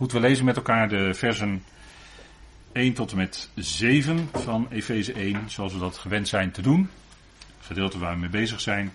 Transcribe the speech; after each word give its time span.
Goed, 0.00 0.12
we 0.12 0.20
lezen 0.20 0.44
met 0.44 0.56
elkaar 0.56 0.88
de 0.88 1.14
versen 1.14 1.64
1 2.72 2.94
tot 2.94 3.10
en 3.10 3.16
met 3.16 3.50
7 3.54 4.28
van 4.32 4.66
Efeze 4.70 5.12
1, 5.12 5.50
zoals 5.50 5.72
we 5.72 5.78
dat 5.78 5.98
gewend 5.98 6.28
zijn 6.28 6.50
te 6.50 6.62
doen. 6.62 6.90
Het 7.56 7.66
gedeelte 7.66 7.98
waar 7.98 8.14
we 8.14 8.20
mee 8.20 8.28
bezig 8.28 8.60
zijn. 8.60 8.92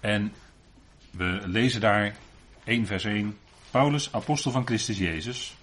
En 0.00 0.32
we 1.10 1.40
lezen 1.44 1.80
daar 1.80 2.16
1 2.64 2.86
vers 2.86 3.04
1. 3.04 3.38
Paulus, 3.70 4.12
apostel 4.12 4.50
van 4.50 4.66
Christus 4.66 4.98
Jezus, 4.98 5.56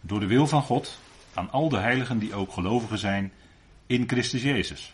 door 0.00 0.20
de 0.20 0.26
wil 0.26 0.46
van 0.46 0.62
God, 0.62 0.98
aan 1.34 1.50
al 1.50 1.68
de 1.68 1.78
heiligen 1.78 2.18
die 2.18 2.34
ook 2.34 2.52
gelovigen 2.52 2.98
zijn 2.98 3.32
in 3.86 4.08
Christus 4.08 4.42
Jezus. 4.42 4.92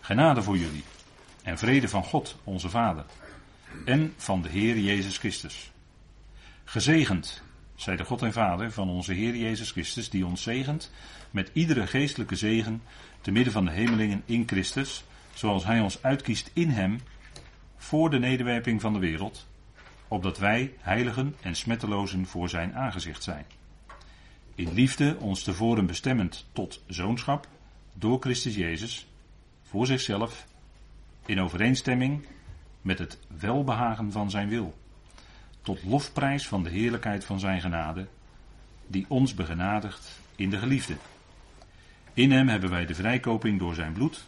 Genade 0.00 0.42
voor 0.42 0.56
jullie 0.56 0.84
en 1.42 1.58
vrede 1.58 1.88
van 1.88 2.04
God, 2.04 2.36
onze 2.44 2.68
Vader, 2.68 3.04
en 3.84 4.14
van 4.16 4.42
de 4.42 4.48
Heer 4.48 4.78
Jezus 4.78 5.18
Christus. 5.18 5.72
Gezegend 6.64 7.46
zij 7.78 7.96
de 7.96 8.04
God 8.04 8.22
en 8.22 8.32
Vader 8.32 8.72
van 8.72 8.88
onze 8.88 9.12
Heer 9.12 9.36
Jezus 9.36 9.70
Christus, 9.70 10.10
die 10.10 10.26
ons 10.26 10.42
zegent 10.42 10.90
met 11.30 11.50
iedere 11.52 11.86
geestelijke 11.86 12.36
zegen 12.36 12.82
te 13.20 13.30
midden 13.30 13.52
van 13.52 13.64
de 13.64 13.70
hemelingen 13.70 14.22
in 14.24 14.42
Christus, 14.46 15.04
zoals 15.34 15.64
Hij 15.64 15.80
ons 15.80 16.02
uitkiest 16.02 16.50
in 16.52 16.70
Hem 16.70 17.00
voor 17.76 18.10
de 18.10 18.18
nederwerping 18.18 18.80
van 18.80 18.92
de 18.92 18.98
wereld, 18.98 19.46
opdat 20.08 20.38
wij 20.38 20.72
heiligen 20.80 21.36
en 21.40 21.54
smettelozen 21.54 22.26
voor 22.26 22.48
Zijn 22.48 22.74
aangezicht 22.74 23.22
zijn. 23.22 23.44
In 24.54 24.72
liefde 24.72 25.16
ons 25.20 25.42
tevoren 25.42 25.86
bestemmend 25.86 26.46
tot 26.52 26.82
zoonschap 26.86 27.48
door 27.94 28.20
Christus 28.20 28.54
Jezus, 28.54 29.06
voor 29.62 29.86
zichzelf, 29.86 30.46
in 31.26 31.40
overeenstemming 31.40 32.26
met 32.82 32.98
het 32.98 33.18
welbehagen 33.38 34.12
van 34.12 34.30
Zijn 34.30 34.48
wil 34.48 34.74
tot 35.68 35.84
lofprijs 35.84 36.48
van 36.48 36.62
de 36.62 36.70
heerlijkheid 36.70 37.24
van 37.24 37.40
zijn 37.40 37.60
genade, 37.60 38.06
die 38.86 39.04
ons 39.08 39.34
begenadigt 39.34 40.20
in 40.36 40.50
de 40.50 40.58
geliefde. 40.58 40.96
In 42.14 42.30
hem 42.30 42.48
hebben 42.48 42.70
wij 42.70 42.86
de 42.86 42.94
vrijkoping 42.94 43.58
door 43.58 43.74
zijn 43.74 43.92
bloed, 43.92 44.26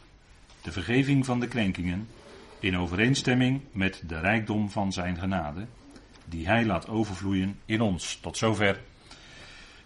de 0.62 0.72
vergeving 0.72 1.24
van 1.24 1.40
de 1.40 1.48
krenkingen, 1.48 2.08
in 2.58 2.76
overeenstemming 2.76 3.60
met 3.72 4.02
de 4.06 4.20
rijkdom 4.20 4.70
van 4.70 4.92
zijn 4.92 5.16
genade, 5.16 5.66
die 6.24 6.46
hij 6.46 6.64
laat 6.64 6.88
overvloeien 6.88 7.58
in 7.64 7.80
ons. 7.80 8.18
Tot 8.22 8.36
zover 8.36 8.80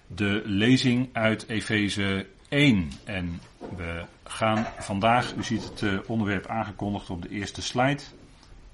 de 0.06 0.42
lezing 0.44 1.08
uit 1.12 1.48
Efeze 1.48 2.27
1. 2.48 2.91
En 3.05 3.41
we 3.77 4.05
gaan 4.24 4.66
vandaag, 4.78 5.34
u 5.34 5.42
ziet 5.42 5.64
het 5.64 5.83
eh, 5.83 5.98
onderwerp 6.06 6.46
aangekondigd 6.46 7.11
op 7.11 7.22
de 7.22 7.28
eerste 7.28 7.62
slide, 7.62 8.02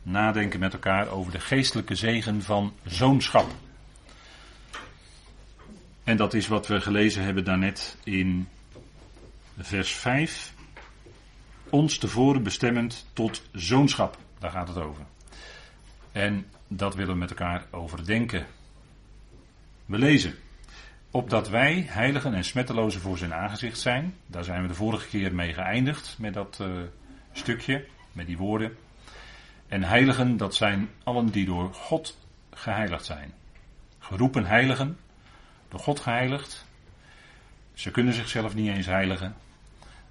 nadenken 0.03 0.61
met 0.61 0.73
elkaar 0.73 1.09
over 1.09 1.33
de 1.33 1.41
geestelijke 1.41 1.95
zegen 1.95 2.43
van 2.43 2.73
zoonschap. 2.85 3.51
En 6.05 6.17
dat 6.17 6.35
is 6.35 6.47
wat 6.49 6.67
we 6.67 6.81
gelezen 6.81 7.23
hebben 7.23 7.45
daarnet 7.45 7.97
in 8.05 8.49
vers 9.59 9.93
5. 9.93 10.55
Ons 11.71 11.99
tevoren 11.99 12.43
bestemmend 12.43 13.07
tot 13.13 13.43
zoonschap. 13.53 14.19
Daar 14.39 14.51
gaat 14.51 14.69
het 14.69 14.79
over. 14.79 15.05
En 16.13 16.47
dat 16.69 16.95
willen 16.95 17.13
we 17.13 17.19
met 17.19 17.31
elkaar 17.31 17.67
overdenken. 17.71 18.47
We 19.87 19.99
lezen. 19.99 20.35
Opdat 21.11 21.49
wij, 21.49 21.85
heiligen 21.89 22.35
en 22.35 22.45
smettelozen 22.45 23.01
voor 23.01 23.19
zijn 23.19 23.35
aangezicht 23.35 23.79
zijn. 23.79 24.15
Daar 24.27 24.45
zijn 24.45 24.63
we 24.63 24.69
de 24.69 24.75
vorige 24.75 25.09
keer 25.09 25.35
mee 25.35 25.53
geëindigd 25.53 26.17
met 26.19 26.35
dat 26.35 26.59
uh, 26.63 26.69
stukje, 27.33 27.87
met 28.13 28.27
die 28.27 28.37
woorden. 28.37 28.77
En 29.71 29.83
heiligen, 29.83 30.37
dat 30.37 30.55
zijn 30.55 30.89
allen 31.03 31.27
die 31.27 31.45
door 31.45 31.75
God 31.75 32.19
geheiligd 32.51 33.05
zijn. 33.05 33.33
Geroepen 33.99 34.45
heiligen, 34.45 34.99
door 35.69 35.81
God 35.81 36.01
geheiligd. 36.01 36.65
Ze 37.75 37.91
kunnen 37.91 38.15
zichzelf 38.15 38.55
niet 38.55 38.69
eens 38.69 38.87
heiligen, 38.87 39.35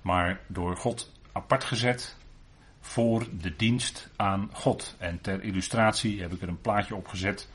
maar 0.02 0.39
door 0.47 0.77
God 0.77 1.11
apart 1.31 1.63
gezet 1.63 2.15
voor 2.80 3.27
de 3.42 3.55
dienst 3.55 4.09
aan 4.15 4.49
God. 4.53 4.95
En 4.98 5.21
ter 5.21 5.43
illustratie 5.43 6.21
heb 6.21 6.33
ik 6.33 6.42
er 6.42 6.48
een 6.48 6.61
plaatje 6.61 6.95
op 6.95 7.08
gezet 7.08 7.49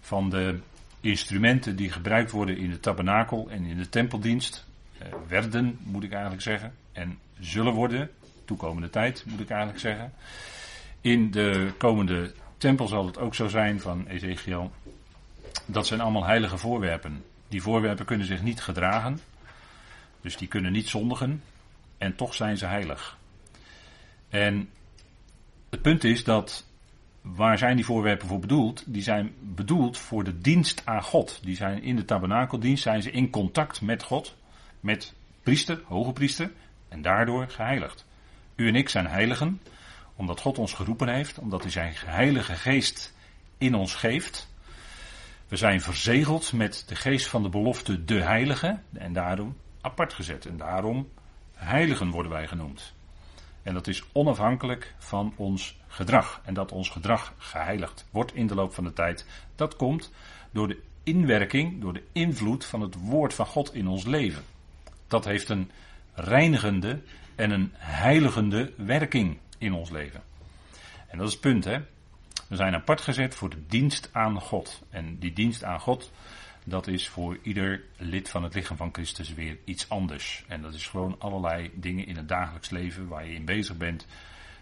van 0.00 0.30
de 0.30 0.58
instrumenten 1.00 1.76
die 1.76 1.92
gebruikt 1.92 2.30
worden 2.30 2.56
in 2.56 2.70
de 2.70 2.80
tabernakel 2.80 3.48
en 3.50 3.64
in 3.64 3.76
de 3.76 3.88
tempeldienst. 3.88 4.66
Eh, 4.98 5.08
werden, 5.28 5.78
moet 5.82 6.04
ik 6.04 6.12
eigenlijk 6.12 6.42
zeggen. 6.42 6.74
En 6.92 7.18
zullen 7.38 7.72
worden, 7.72 8.10
toekomende 8.44 8.90
tijd, 8.90 9.24
moet 9.26 9.40
ik 9.40 9.50
eigenlijk 9.50 9.80
zeggen. 9.80 10.12
In 11.00 11.30
de 11.30 11.72
komende 11.78 12.34
tempel 12.58 12.88
zal 12.88 13.06
het 13.06 13.18
ook 13.18 13.34
zo 13.34 13.48
zijn 13.48 13.80
van 13.80 14.06
Ezekiel. 14.06 14.72
Dat 15.66 15.86
zijn 15.86 16.00
allemaal 16.00 16.24
heilige 16.24 16.58
voorwerpen. 16.58 17.24
Die 17.48 17.62
voorwerpen 17.62 18.04
kunnen 18.04 18.26
zich 18.26 18.42
niet 18.42 18.60
gedragen. 18.60 19.20
Dus 20.20 20.36
die 20.36 20.48
kunnen 20.48 20.72
niet 20.72 20.88
zondigen. 20.88 21.42
En 21.98 22.16
toch 22.16 22.34
zijn 22.34 22.56
ze 22.56 22.66
heilig. 22.66 23.18
En 24.28 24.68
het 25.70 25.82
punt 25.82 26.04
is 26.04 26.24
dat. 26.24 26.64
Waar 27.20 27.58
zijn 27.58 27.76
die 27.76 27.84
voorwerpen 27.84 28.28
voor 28.28 28.38
bedoeld? 28.38 28.84
Die 28.86 29.02
zijn 29.02 29.34
bedoeld 29.40 29.98
voor 29.98 30.24
de 30.24 30.40
dienst 30.40 30.82
aan 30.84 31.02
God. 31.02 31.40
Die 31.42 31.56
zijn 31.56 31.82
in 31.82 31.96
de 31.96 32.04
tabernakeldienst, 32.04 32.82
zijn 32.82 33.02
ze 33.02 33.10
in 33.10 33.30
contact 33.30 33.80
met 33.80 34.02
God, 34.02 34.36
met 34.80 35.14
priester, 35.42 35.80
hoge 35.84 36.12
priester, 36.12 36.50
en 36.88 37.02
daardoor 37.02 37.48
geheiligd. 37.48 38.06
U 38.56 38.68
en 38.68 38.74
ik 38.74 38.88
zijn 38.88 39.06
heiligen, 39.06 39.60
omdat 40.16 40.40
God 40.40 40.58
ons 40.58 40.72
geroepen 40.72 41.08
heeft, 41.08 41.38
omdat 41.38 41.62
hij 41.62 41.70
zijn 41.70 41.92
heilige 41.96 42.54
geest 42.54 43.14
in 43.58 43.74
ons 43.74 43.94
geeft. 43.94 44.48
We 45.48 45.56
zijn 45.56 45.80
verzegeld 45.80 46.52
met 46.52 46.84
de 46.86 46.94
geest 46.94 47.26
van 47.26 47.42
de 47.42 47.48
belofte, 47.48 48.04
de 48.04 48.22
heilige, 48.22 48.78
en 48.92 49.12
daarom 49.12 49.56
apart 49.80 50.12
gezet. 50.12 50.46
En 50.46 50.56
daarom 50.56 51.08
heiligen 51.54 52.10
worden 52.10 52.32
wij 52.32 52.46
genoemd. 52.46 52.94
En 53.62 53.74
dat 53.74 53.86
is 53.86 54.04
onafhankelijk 54.12 54.94
van 54.98 55.32
ons 55.36 55.78
gedrag. 55.86 56.40
En 56.44 56.54
dat 56.54 56.72
ons 56.72 56.88
gedrag 56.88 57.34
geheiligd 57.38 58.06
wordt 58.10 58.34
in 58.34 58.46
de 58.46 58.54
loop 58.54 58.74
van 58.74 58.84
de 58.84 58.92
tijd, 58.92 59.26
dat 59.54 59.76
komt 59.76 60.12
door 60.50 60.68
de 60.68 60.82
inwerking, 61.02 61.80
door 61.80 61.92
de 61.92 62.04
invloed 62.12 62.64
van 62.64 62.80
het 62.80 62.94
woord 62.94 63.34
van 63.34 63.46
God 63.46 63.74
in 63.74 63.88
ons 63.88 64.04
leven. 64.04 64.42
Dat 65.08 65.24
heeft 65.24 65.48
een 65.48 65.70
reinigende 66.14 67.00
en 67.34 67.50
een 67.50 67.70
heiligende 67.74 68.72
werking 68.76 69.38
in 69.58 69.72
ons 69.72 69.90
leven. 69.90 70.22
En 71.08 71.18
dat 71.18 71.26
is 71.26 71.32
het 71.32 71.42
punt, 71.42 71.64
hè. 71.64 71.78
We 72.48 72.56
zijn 72.56 72.74
apart 72.74 73.00
gezet 73.00 73.34
voor 73.34 73.50
de 73.50 73.66
dienst 73.66 74.08
aan 74.12 74.40
God. 74.40 74.82
En 74.90 75.18
die 75.18 75.32
dienst 75.32 75.64
aan 75.64 75.80
God, 75.80 76.12
dat 76.64 76.86
is 76.86 77.08
voor 77.08 77.38
ieder 77.42 77.82
lid 77.96 78.28
van 78.28 78.42
het 78.42 78.54
lichaam 78.54 78.76
van 78.76 78.92
Christus 78.92 79.34
weer 79.34 79.58
iets 79.64 79.88
anders. 79.88 80.44
En 80.48 80.62
dat 80.62 80.74
is 80.74 80.86
gewoon 80.86 81.16
allerlei 81.18 81.70
dingen 81.74 82.06
in 82.06 82.16
het 82.16 82.28
dagelijks 82.28 82.70
leven 82.70 83.08
waar 83.08 83.26
je 83.26 83.34
in 83.34 83.44
bezig 83.44 83.76
bent. 83.76 84.06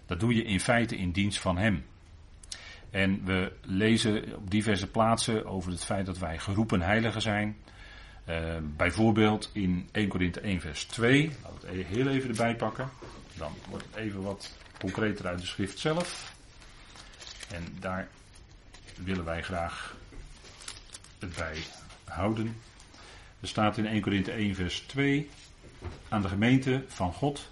Dat 0.06 0.20
doe 0.20 0.34
je 0.34 0.44
in 0.44 0.60
feite 0.60 0.96
in 0.96 1.10
dienst 1.10 1.40
van 1.40 1.56
Hem. 1.56 1.84
En 2.90 3.24
we 3.24 3.52
lezen 3.62 4.36
op 4.36 4.50
diverse 4.50 4.90
plaatsen 4.90 5.46
over 5.46 5.70
het 5.70 5.84
feit 5.84 6.06
dat 6.06 6.18
wij 6.18 6.38
geroepen 6.38 6.80
heiligen 6.80 7.22
zijn. 7.22 7.56
Uh, 8.28 8.56
bijvoorbeeld 8.76 9.50
in 9.52 9.88
1 9.92 10.08
Korinthe 10.08 10.40
1 10.40 10.60
vers 10.60 10.84
2. 10.84 11.30
Laten 11.42 11.70
we 11.70 11.76
het 11.76 11.86
heel 11.86 12.08
even 12.08 12.28
erbij 12.28 12.56
pakken. 12.56 12.88
Dan 13.36 13.52
wordt 13.70 13.84
het 13.84 13.96
even 13.96 14.22
wat 14.22 14.56
concreter 14.84 15.26
uit 15.26 15.40
de 15.40 15.46
schrift 15.46 15.78
zelf. 15.78 16.34
En 17.50 17.64
daar 17.80 18.08
willen 18.96 19.24
wij 19.24 19.42
graag 19.42 19.96
het 21.18 21.36
bij 21.36 21.56
houden. 22.04 22.56
Er 23.40 23.48
staat 23.48 23.78
in 23.78 23.86
1 23.86 24.00
Korinthe 24.00 24.32
1 24.32 24.54
vers 24.54 24.80
2 24.80 25.30
aan 26.08 26.22
de 26.22 26.28
gemeente 26.28 26.84
van 26.86 27.12
God. 27.12 27.50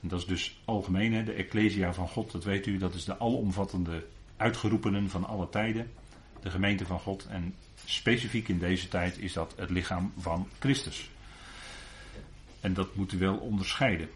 En 0.00 0.08
dat 0.08 0.20
is 0.20 0.26
dus 0.26 0.60
algemeen, 0.64 1.24
de 1.24 1.32
Ecclesia 1.32 1.92
van 1.92 2.08
God, 2.08 2.32
dat 2.32 2.44
weet 2.44 2.66
u, 2.66 2.78
dat 2.78 2.94
is 2.94 3.04
de 3.04 3.18
alomvattende 3.18 4.06
uitgeroepenen 4.36 5.10
van 5.10 5.24
alle 5.24 5.48
tijden. 5.48 5.92
De 6.42 6.50
gemeente 6.50 6.86
van 6.86 7.00
God 7.00 7.26
en 7.26 7.54
specifiek 7.84 8.48
in 8.48 8.58
deze 8.58 8.88
tijd 8.88 9.18
is 9.18 9.32
dat 9.32 9.54
het 9.56 9.70
lichaam 9.70 10.12
van 10.18 10.48
Christus. 10.58 11.10
En 12.60 12.74
dat 12.74 12.94
moet 12.94 13.12
u 13.12 13.18
wel 13.18 13.36
onderscheiden 13.36 14.08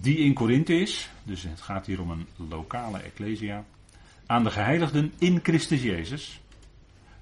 die 0.00 0.16
in 0.16 0.32
Korinthe 0.32 0.80
is, 0.80 1.10
dus 1.22 1.42
het 1.42 1.60
gaat 1.60 1.86
hier 1.86 2.00
om 2.00 2.10
een 2.10 2.26
lokale 2.36 2.98
ecclesia, 2.98 3.64
aan 4.26 4.44
de 4.44 4.50
geheiligden 4.50 5.12
in 5.18 5.40
Christus 5.42 5.82
Jezus, 5.82 6.40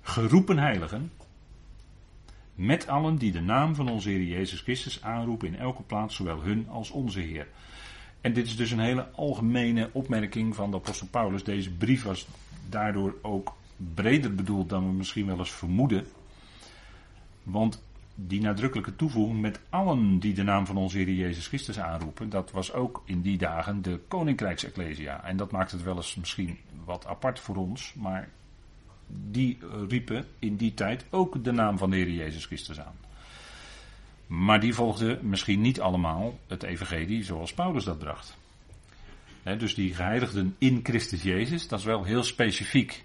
geroepen 0.02 0.58
heiligen, 0.58 1.12
met 2.54 2.88
allen 2.88 3.16
die 3.16 3.32
de 3.32 3.40
naam 3.40 3.74
van 3.74 3.88
onze 3.88 4.08
Heer 4.08 4.22
Jezus 4.22 4.60
Christus 4.60 5.02
aanroepen 5.02 5.48
in 5.48 5.56
elke 5.56 5.82
plaats, 5.82 6.14
zowel 6.14 6.42
hun 6.42 6.68
als 6.68 6.90
onze 6.90 7.20
Heer. 7.20 7.46
En 8.20 8.32
dit 8.32 8.46
is 8.46 8.56
dus 8.56 8.70
een 8.70 8.80
hele 8.80 9.10
algemene 9.10 9.90
opmerking 9.92 10.54
van 10.54 10.70
de 10.70 10.76
apostel 10.76 11.06
Paulus. 11.06 11.44
Deze 11.44 11.70
brief 11.70 12.02
was 12.02 12.26
daardoor 12.68 13.14
ook 13.22 13.56
breder 13.94 14.34
bedoeld 14.34 14.68
dan 14.68 14.86
we 14.86 14.92
misschien 14.92 15.26
wel 15.26 15.38
eens 15.38 15.50
vermoeden. 15.52 16.06
Want 17.42 17.82
die 18.26 18.40
nadrukkelijke 18.40 18.96
toevoeging 18.96 19.40
met 19.40 19.60
allen 19.68 20.18
die 20.18 20.34
de 20.34 20.42
naam 20.42 20.66
van 20.66 20.76
onze 20.76 20.96
Heer 20.96 21.10
Jezus 21.10 21.46
Christus 21.46 21.78
aanroepen, 21.78 22.28
dat 22.28 22.50
was 22.50 22.72
ook 22.72 23.02
in 23.04 23.20
die 23.20 23.38
dagen 23.38 23.82
de 23.82 24.00
Koninkrijksecclesia. 24.08 25.24
En 25.24 25.36
dat 25.36 25.50
maakt 25.50 25.70
het 25.70 25.82
wel 25.82 25.96
eens 25.96 26.14
misschien 26.14 26.58
wat 26.84 27.06
apart 27.06 27.40
voor 27.40 27.56
ons, 27.56 27.94
maar 27.94 28.28
die 29.06 29.58
riepen 29.88 30.26
in 30.38 30.56
die 30.56 30.74
tijd 30.74 31.04
ook 31.10 31.44
de 31.44 31.52
naam 31.52 31.78
van 31.78 31.90
de 31.90 31.96
Heer 31.96 32.10
Jezus 32.10 32.44
Christus 32.44 32.80
aan. 32.80 32.98
Maar 34.26 34.60
die 34.60 34.74
volgden 34.74 35.28
misschien 35.28 35.60
niet 35.60 35.80
allemaal 35.80 36.38
het 36.46 36.62
evangelie 36.62 37.24
zoals 37.24 37.54
Paulus 37.54 37.84
dat 37.84 37.98
bracht. 37.98 38.36
dus 39.42 39.74
die 39.74 39.94
geheiligden 39.94 40.54
in 40.58 40.80
Christus 40.82 41.22
Jezus, 41.22 41.68
dat 41.68 41.78
is 41.78 41.84
wel 41.84 42.04
heel 42.04 42.22
specifiek 42.22 43.04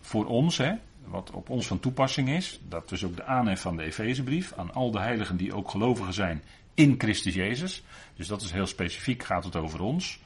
voor 0.00 0.26
ons, 0.26 0.56
hè, 0.56 0.72
wat 1.04 1.30
op 1.30 1.48
ons 1.50 1.66
van 1.66 1.80
toepassing 1.80 2.28
is. 2.28 2.60
Dat 2.68 2.92
is 2.92 3.04
ook 3.04 3.16
de 3.16 3.24
aanhef 3.24 3.60
van 3.60 3.76
de 3.76 3.82
Efezebrief 3.82 4.52
aan 4.56 4.74
al 4.74 4.90
de 4.90 5.00
heiligen 5.00 5.36
die 5.36 5.54
ook 5.54 5.70
gelovigen 5.70 6.14
zijn 6.14 6.42
in 6.74 6.94
Christus 6.98 7.34
Jezus. 7.34 7.82
Dus 8.16 8.26
dat 8.26 8.42
is 8.42 8.50
heel 8.50 8.66
specifiek, 8.66 9.22
gaat 9.22 9.44
het 9.44 9.56
over 9.56 9.80
ons. 9.80 10.20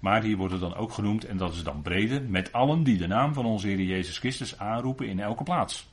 Maar 0.00 0.22
hier 0.22 0.36
wordt 0.36 0.52
het 0.52 0.60
dan 0.60 0.74
ook 0.74 0.92
genoemd, 0.92 1.24
en 1.24 1.36
dat 1.36 1.54
is 1.54 1.62
dan 1.62 1.82
breder, 1.82 2.22
met 2.22 2.52
allen 2.52 2.82
die 2.82 2.96
de 2.96 3.06
naam 3.06 3.34
van 3.34 3.44
onze 3.44 3.66
Heer 3.66 3.80
Jezus 3.80 4.18
Christus 4.18 4.58
aanroepen 4.58 5.08
in 5.08 5.20
elke 5.20 5.42
plaats. 5.42 5.88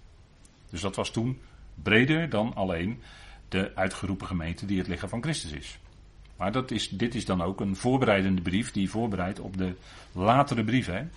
Dus 0.70 0.82
dat 0.82 0.96
was 0.96 1.12
toen 1.12 1.40
breder 1.76 2.30
dan 2.30 2.56
alleen 2.56 3.02
de 3.50 3.72
uitgeroepen 3.76 4.28
gemeente 4.28 4.66
die 4.66 4.78
het 4.78 4.88
lichaam 4.88 5.10
van 5.10 5.22
Christus 5.22 5.52
is. 5.52 5.80
Maar 6.38 6.52
dat 6.52 6.72
is, 6.72 6.90
dit 6.90 7.16
is 7.16 7.26
dan 7.26 7.42
ook 7.42 7.60
een 7.60 7.76
voorbereidende 7.76 8.42
brief 8.42 8.72
die 8.72 8.90
voorbereidt 8.90 9.40
op 9.40 9.58
de 9.58 9.76
latere 10.12 10.64
brieven. 10.64 11.12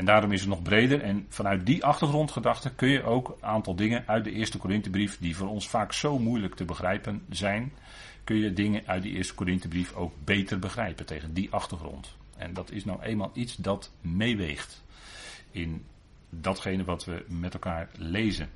En 0.00 0.06
daarom 0.06 0.32
is 0.32 0.40
het 0.40 0.48
nog 0.48 0.62
breder. 0.62 1.02
En 1.02 1.26
vanuit 1.28 1.66
die 1.66 1.84
achtergrondgedachte 1.84 2.74
kun 2.74 2.88
je 2.88 3.02
ook 3.02 3.28
een 3.28 3.48
aantal 3.48 3.74
dingen 3.74 4.04
uit 4.06 4.24
de 4.24 4.32
eerste 4.32 4.58
Korinthebrief, 4.58 5.18
die 5.18 5.36
voor 5.36 5.48
ons 5.48 5.68
vaak 5.68 5.92
zo 5.92 6.18
moeilijk 6.18 6.54
te 6.54 6.64
begrijpen 6.64 7.22
zijn, 7.30 7.72
kun 8.24 8.36
je 8.36 8.52
dingen 8.52 8.82
uit 8.86 9.02
die 9.02 9.12
eerste 9.12 9.34
Korinthebrief 9.34 9.92
ook 9.92 10.12
beter 10.24 10.58
begrijpen 10.58 11.06
tegen 11.06 11.34
die 11.34 11.50
achtergrond. 11.50 12.16
En 12.36 12.54
dat 12.54 12.70
is 12.70 12.84
nou 12.84 13.02
eenmaal 13.02 13.30
iets 13.34 13.56
dat 13.56 13.92
meeweegt 14.00 14.82
in 15.50 15.84
datgene 16.30 16.84
wat 16.84 17.04
we 17.04 17.24
met 17.28 17.54
elkaar 17.54 17.88
lezen. 17.96 18.48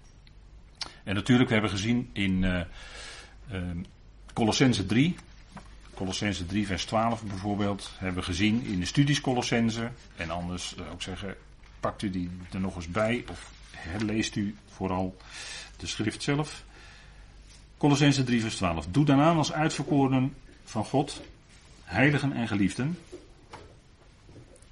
En 1.03 1.15
natuurlijk 1.15 1.51
hebben 1.51 1.71
we 1.71 1.77
gezien 1.77 2.11
in 2.13 2.43
uh, 2.43 2.61
Colossense 4.33 4.87
3, 4.87 5.15
Colossense 5.95 6.47
3 6.47 6.67
vers 6.67 6.85
12 6.85 7.23
bijvoorbeeld, 7.23 7.91
hebben 7.97 8.19
we 8.19 8.23
gezien 8.23 8.65
in 8.65 8.81
de 8.81 8.87
studies 8.87 9.21
Colossense. 9.21 9.91
En 10.17 10.31
anders 10.31 10.75
uh, 10.79 10.93
ook 10.93 11.03
zeggen, 11.03 11.37
pakt 11.81 12.03
u 12.03 12.11
die 12.11 12.31
er 12.53 12.61
nog 12.61 12.77
eens 12.77 12.89
bij 12.89 13.25
of 13.31 13.51
herleest 13.71 14.37
u 14.37 14.57
vooral 14.69 15.17
de 15.77 15.87
schrift 15.87 16.23
zelf. 16.23 16.65
Colossense 17.77 18.25
3 18.25 18.41
vers 18.41 18.57
12. 18.57 18.87
Doe 18.87 19.13
aan 19.13 19.37
als 19.37 19.53
uitverkorenen 19.53 20.35
van 20.65 20.85
God, 20.85 21.21
heiligen 21.85 22.33
en 22.33 22.49
geliefden. 22.49 22.99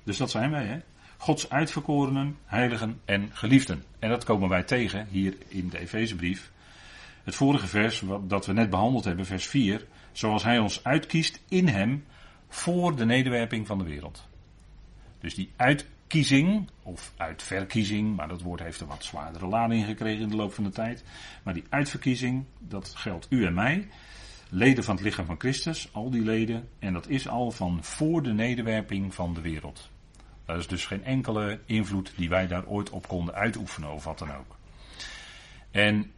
Dus 0.03 0.17
dat 0.17 0.31
zijn 0.31 0.51
wij, 0.51 0.65
hè? 0.65 0.79
Gods 1.17 1.51
uitverkorenen, 1.51 2.39
heiligen 2.45 3.01
en 3.05 3.31
geliefden. 3.33 3.85
En 3.99 4.09
dat 4.09 4.25
komen 4.25 4.49
wij 4.49 4.63
tegen 4.63 5.07
hier 5.11 5.37
in 5.49 5.69
de 5.69 5.79
Efezebrief. 5.79 6.52
Het 7.25 7.35
vorige 7.35 7.67
vers, 7.67 8.03
dat 8.27 8.47
we 8.47 8.53
net 8.53 8.71
behandeld 8.71 9.05
hebben, 9.05 9.27
vers 9.27 9.47
4. 9.47 9.87
Zoals 10.13 10.43
hij 10.43 10.59
ons 10.59 10.85
uitkiest 10.85 11.43
in 11.49 11.69
hem 11.69 12.05
voor 12.49 12.97
de 12.97 13.05
nederwerping 13.05 13.67
van 13.67 13.79
de 13.79 13.85
wereld. 13.85 14.29
Dus 15.21 15.35
die 15.35 15.51
uitkiezing, 15.57 16.69
of 16.83 17.13
uitverkiezing, 17.17 18.17
maar 18.17 18.29
dat 18.29 18.43
woord 18.43 18.61
heeft 18.61 18.81
een 18.81 18.87
wat 18.87 19.05
zwaardere 19.05 19.47
lading 19.47 19.85
gekregen 19.85 20.23
in 20.23 20.29
de 20.29 20.37
loop 20.37 20.53
van 20.53 20.65
de 20.65 20.71
tijd. 20.71 21.05
Maar 21.43 21.55
die 21.55 21.65
uitverkiezing, 21.69 22.45
dat 22.59 22.93
geldt 22.97 23.27
u 23.31 23.47
en 23.47 23.55
mij. 23.55 23.89
Leden 24.49 24.85
van 24.85 24.95
het 24.95 25.05
lichaam 25.05 25.27
van 25.27 25.39
Christus, 25.41 25.89
al 25.93 26.11
die 26.11 26.23
leden. 26.23 26.69
En 26.79 26.93
dat 26.93 27.09
is 27.09 27.29
al 27.29 27.51
van 27.51 27.85
voor 27.85 28.23
de 28.23 28.33
nederwerping 28.33 29.15
van 29.15 29.35
de 29.35 29.41
wereld. 29.41 29.91
Dat 30.45 30.59
is 30.59 30.67
dus 30.67 30.87
geen 30.87 31.05
enkele 31.05 31.61
invloed 31.67 32.13
die 32.17 32.29
wij 32.29 32.47
daar 32.47 32.67
ooit 32.67 32.91
op 32.91 33.09
konden 33.09 33.35
uitoefenen 33.35 33.93
of 33.93 34.05
wat 34.05 34.19
dan 34.19 34.35
ook. 34.35 34.57
En 35.71 36.11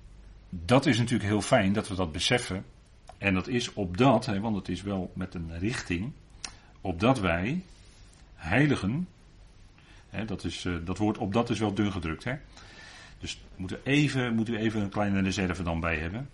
dat 0.64 0.86
is 0.86 0.98
natuurlijk 0.98 1.28
heel 1.28 1.40
fijn 1.42 1.72
dat 1.72 1.88
we 1.88 1.94
dat 1.94 2.12
beseffen. 2.12 2.64
En 3.18 3.34
dat 3.34 3.48
is 3.48 3.72
opdat, 3.72 4.26
hè, 4.26 4.40
want 4.40 4.56
het 4.56 4.68
is 4.68 4.82
wel 4.82 5.12
met 5.14 5.34
een 5.34 5.58
richting, 5.58 6.12
opdat 6.80 7.20
wij 7.20 7.62
heiligen, 8.34 9.08
hè, 10.10 10.24
dat, 10.24 10.44
is, 10.44 10.64
uh, 10.64 10.76
dat 10.84 10.98
woord 10.98 11.18
opdat 11.18 11.50
is 11.50 11.58
wel 11.58 11.74
dun 11.74 11.92
gedrukt. 11.92 12.24
Hè? 12.24 12.34
Dus 13.18 13.44
moeten 13.56 13.80
even, 13.84 14.34
moeten 14.34 14.54
we 14.54 14.60
even 14.60 14.80
een 14.80 14.88
kleine 14.88 15.22
reserve 15.22 15.62
dan 15.62 15.80
bij 15.80 15.98
hebben. 15.98 16.28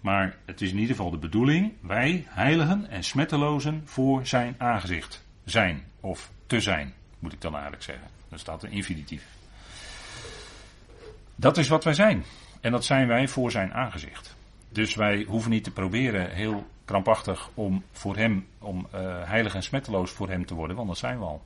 Maar 0.00 0.36
het 0.44 0.60
is 0.60 0.70
in 0.70 0.78
ieder 0.78 0.96
geval 0.96 1.10
de 1.10 1.18
bedoeling, 1.18 1.72
wij 1.80 2.24
heiligen 2.28 2.90
en 2.90 3.04
smettelozen 3.04 3.82
voor 3.84 4.26
zijn 4.26 4.54
aangezicht 4.58 5.24
zijn 5.44 5.84
of 6.00 6.30
te 6.46 6.60
zijn 6.60 6.94
moet 7.18 7.32
ik 7.32 7.40
dan 7.40 7.52
eigenlijk 7.52 7.82
zeggen. 7.82 8.08
Er 8.28 8.38
staat 8.38 8.62
een 8.62 8.70
infinitief. 8.70 9.26
Dat 11.36 11.56
is 11.56 11.68
wat 11.68 11.84
wij 11.84 11.94
zijn. 11.94 12.24
En 12.66 12.72
dat 12.72 12.84
zijn 12.84 13.08
wij 13.08 13.28
voor 13.28 13.50
zijn 13.50 13.72
aangezicht. 13.72 14.36
Dus 14.68 14.94
wij 14.94 15.24
hoeven 15.28 15.50
niet 15.50 15.64
te 15.64 15.70
proberen 15.70 16.30
heel 16.30 16.66
krampachtig 16.84 17.50
om 17.54 17.84
voor 17.92 18.16
hem, 18.16 18.46
om 18.58 18.86
uh, 18.94 19.00
heilig 19.24 19.54
en 19.54 19.62
smetteloos 19.62 20.10
voor 20.10 20.28
hem 20.28 20.46
te 20.46 20.54
worden, 20.54 20.76
want 20.76 20.88
dat 20.88 20.98
zijn 20.98 21.18
we 21.18 21.24
al. 21.24 21.42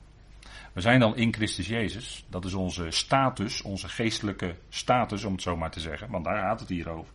We 0.73 0.81
zijn 0.81 1.01
al 1.01 1.15
in 1.15 1.33
Christus 1.33 1.67
Jezus. 1.67 2.25
Dat 2.29 2.45
is 2.45 2.53
onze 2.53 2.91
status, 2.91 3.61
onze 3.61 3.89
geestelijke 3.89 4.55
status, 4.69 5.23
om 5.23 5.31
het 5.31 5.41
zo 5.41 5.57
maar 5.57 5.71
te 5.71 5.79
zeggen. 5.79 6.09
Want 6.09 6.25
daar 6.25 6.37
gaat 6.37 6.59
het 6.59 6.69
hier 6.69 6.89
over. 6.89 7.13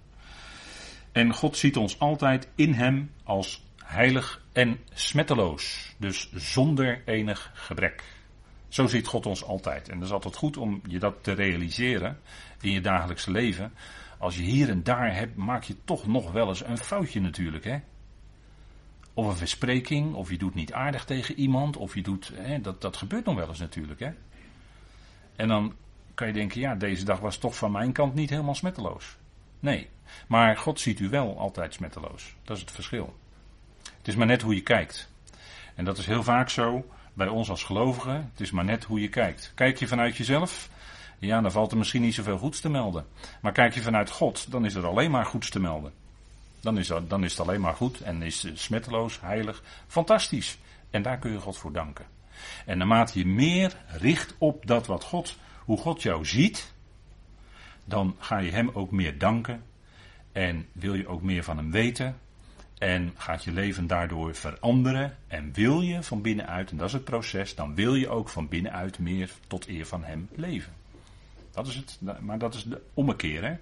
En 1.12 1.34
God 1.34 1.56
ziet 1.56 1.76
ons 1.76 1.98
altijd 1.98 2.48
in 2.54 2.72
hem 2.72 3.10
als 3.24 3.64
heilig 3.84 4.42
en 4.52 4.78
smetteloos. 4.92 5.94
Dus 5.96 6.32
zonder 6.32 7.02
enig 7.04 7.50
gebrek. 7.54 8.02
Zo 8.76 8.86
ziet 8.86 9.06
God 9.06 9.26
ons 9.26 9.44
altijd. 9.44 9.88
En 9.88 9.98
dat 9.98 10.06
is 10.06 10.12
altijd 10.12 10.36
goed 10.36 10.56
om 10.56 10.80
je 10.86 10.98
dat 10.98 11.14
te 11.20 11.32
realiseren 11.32 12.20
in 12.60 12.70
je 12.70 12.80
dagelijkse 12.80 13.30
leven. 13.30 13.72
Als 14.18 14.36
je 14.36 14.42
hier 14.42 14.68
en 14.68 14.82
daar 14.82 15.14
hebt, 15.14 15.36
maak 15.36 15.62
je 15.62 15.76
toch 15.84 16.06
nog 16.06 16.32
wel 16.32 16.48
eens 16.48 16.64
een 16.64 16.78
foutje 16.78 17.20
natuurlijk. 17.20 17.64
Hè? 17.64 17.78
Of 19.14 19.26
een 19.26 19.36
verspreking, 19.36 20.14
of 20.14 20.30
je 20.30 20.38
doet 20.38 20.54
niet 20.54 20.72
aardig 20.72 21.04
tegen 21.04 21.34
iemand, 21.34 21.76
of 21.76 21.94
je 21.94 22.02
doet. 22.02 22.32
Hè, 22.34 22.60
dat, 22.60 22.80
dat 22.80 22.96
gebeurt 22.96 23.24
nog 23.24 23.34
wel 23.34 23.48
eens 23.48 23.58
natuurlijk. 23.58 24.00
Hè? 24.00 24.10
En 25.36 25.48
dan 25.48 25.74
kan 26.14 26.26
je 26.26 26.32
denken, 26.32 26.60
ja, 26.60 26.74
deze 26.74 27.04
dag 27.04 27.20
was 27.20 27.38
toch 27.38 27.56
van 27.56 27.72
mijn 27.72 27.92
kant 27.92 28.14
niet 28.14 28.30
helemaal 28.30 28.54
smetteloos. 28.54 29.16
Nee, 29.60 29.88
maar 30.26 30.56
God 30.56 30.80
ziet 30.80 31.00
u 31.00 31.08
wel 31.08 31.38
altijd 31.38 31.74
smetteloos. 31.74 32.34
Dat 32.44 32.56
is 32.56 32.62
het 32.62 32.72
verschil. 32.72 33.16
Het 33.98 34.08
is 34.08 34.16
maar 34.16 34.26
net 34.26 34.42
hoe 34.42 34.54
je 34.54 34.62
kijkt. 34.62 35.10
En 35.74 35.84
dat 35.84 35.98
is 35.98 36.06
heel 36.06 36.22
vaak 36.22 36.50
zo 36.50 36.86
bij 37.16 37.28
ons 37.28 37.50
als 37.50 37.64
gelovigen. 37.64 38.30
Het 38.30 38.40
is 38.40 38.50
maar 38.50 38.64
net 38.64 38.84
hoe 38.84 39.00
je 39.00 39.08
kijkt. 39.08 39.52
Kijk 39.54 39.78
je 39.78 39.86
vanuit 39.86 40.16
jezelf, 40.16 40.68
ja, 41.18 41.40
dan 41.40 41.52
valt 41.52 41.70
er 41.70 41.78
misschien 41.78 42.02
niet 42.02 42.14
zoveel 42.14 42.38
goeds 42.38 42.60
te 42.60 42.68
melden. 42.68 43.06
Maar 43.40 43.52
kijk 43.52 43.74
je 43.74 43.82
vanuit 43.82 44.10
God, 44.10 44.50
dan 44.50 44.64
is 44.64 44.74
er 44.74 44.86
alleen 44.86 45.10
maar 45.10 45.26
goeds 45.26 45.50
te 45.50 45.60
melden. 45.60 45.92
Dan 46.60 46.78
is, 46.78 46.92
dan 47.08 47.24
is 47.24 47.30
het 47.30 47.40
alleen 47.40 47.60
maar 47.60 47.74
goed 47.74 48.00
en 48.00 48.22
is 48.22 48.46
smetteloos, 48.54 49.20
heilig, 49.20 49.62
fantastisch. 49.86 50.58
En 50.90 51.02
daar 51.02 51.18
kun 51.18 51.32
je 51.32 51.38
God 51.38 51.58
voor 51.58 51.72
danken. 51.72 52.06
En 52.64 52.78
naarmate 52.78 53.18
je 53.18 53.26
meer 53.26 53.76
richt 53.86 54.34
op 54.38 54.66
dat 54.66 54.86
wat 54.86 55.04
God, 55.04 55.36
hoe 55.64 55.78
God 55.78 56.02
jou 56.02 56.24
ziet, 56.24 56.72
dan 57.84 58.16
ga 58.18 58.38
je 58.38 58.50
Hem 58.50 58.70
ook 58.72 58.90
meer 58.90 59.18
danken. 59.18 59.62
En 60.32 60.66
wil 60.72 60.94
je 60.94 61.08
ook 61.08 61.22
meer 61.22 61.44
van 61.44 61.56
Hem 61.56 61.70
weten. 61.70 62.16
En 62.78 63.12
gaat 63.16 63.44
je 63.44 63.52
leven 63.52 63.86
daardoor 63.86 64.34
veranderen. 64.34 65.16
En 65.26 65.52
wil 65.52 65.80
je 65.80 66.02
van 66.02 66.22
binnenuit, 66.22 66.70
en 66.70 66.76
dat 66.76 66.86
is 66.86 66.92
het 66.92 67.04
proces, 67.04 67.54
dan 67.54 67.74
wil 67.74 67.94
je 67.94 68.08
ook 68.08 68.28
van 68.28 68.48
binnenuit 68.48 68.98
meer 68.98 69.30
tot 69.46 69.68
eer 69.68 69.86
van 69.86 70.04
Hem 70.04 70.28
leven. 70.34 70.72
Dat 71.50 71.66
is 71.66 71.74
het, 71.74 71.98
maar 72.20 72.38
dat 72.38 72.54
is 72.54 72.62
de 72.62 72.80
ommekeer. 72.94 73.44
Hè? 73.44 73.56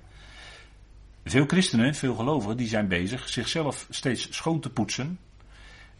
Veel 1.25 1.47
christenen, 1.47 1.94
veel 1.94 2.14
gelovigen, 2.14 2.56
die 2.56 2.68
zijn 2.68 2.88
bezig 2.88 3.28
zichzelf 3.28 3.87
steeds 3.90 4.37
schoon 4.37 4.61
te 4.61 4.71
poetsen. 4.71 5.18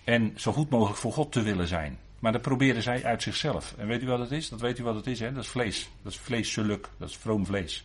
En 0.05 0.33
zo 0.37 0.53
goed 0.53 0.71
mogelijk 0.71 0.99
voor 0.99 1.13
God 1.13 1.33
te 1.33 1.43
willen 1.43 1.69
zijn. 1.69 1.99
Maar 2.19 2.33
dat 2.33 2.43
proberen 2.43 2.83
zij 2.83 3.05
uit 3.05 3.23
zichzelf. 3.23 3.75
En 3.79 3.87
weet 3.87 4.03
u 4.03 4.07
wat 4.07 4.19
het 4.19 4.31
is? 4.31 4.49
Dat 4.49 4.61
weet 4.61 4.79
u 4.79 4.83
wat 4.83 4.95
het 4.95 5.07
is, 5.07 5.21
hè? 5.21 5.33
Dat 5.33 5.43
is 5.43 5.51
vlees. 5.51 5.91
Dat 6.03 6.13
is 6.13 6.19
vleeselijk. 6.19 6.89
Dat 6.99 7.09
is 7.09 7.17
vroom 7.17 7.47
vlees. 7.47 7.85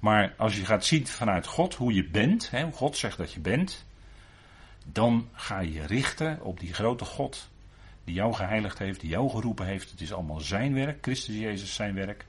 Maar 0.00 0.34
als 0.36 0.56
je 0.56 0.64
gaat 0.64 0.84
zien 0.84 1.06
vanuit 1.06 1.46
God 1.46 1.74
hoe 1.74 1.94
je 1.94 2.08
bent, 2.08 2.50
hè, 2.50 2.72
God 2.72 2.96
zegt 2.96 3.16
dat 3.16 3.32
je 3.32 3.40
bent, 3.40 3.84
dan 4.84 5.28
ga 5.32 5.58
je 5.60 5.86
richten 5.86 6.40
op 6.42 6.60
die 6.60 6.74
grote 6.74 7.04
God 7.04 7.48
die 8.04 8.14
jou 8.14 8.34
geheiligd 8.34 8.78
heeft, 8.78 9.00
die 9.00 9.10
jou 9.10 9.30
geroepen 9.30 9.66
heeft. 9.66 9.90
Het 9.90 10.00
is 10.00 10.12
allemaal 10.12 10.40
zijn 10.40 10.74
werk, 10.74 10.98
Christus 11.02 11.34
Jezus 11.34 11.74
zijn 11.74 11.94
werk. 11.94 12.26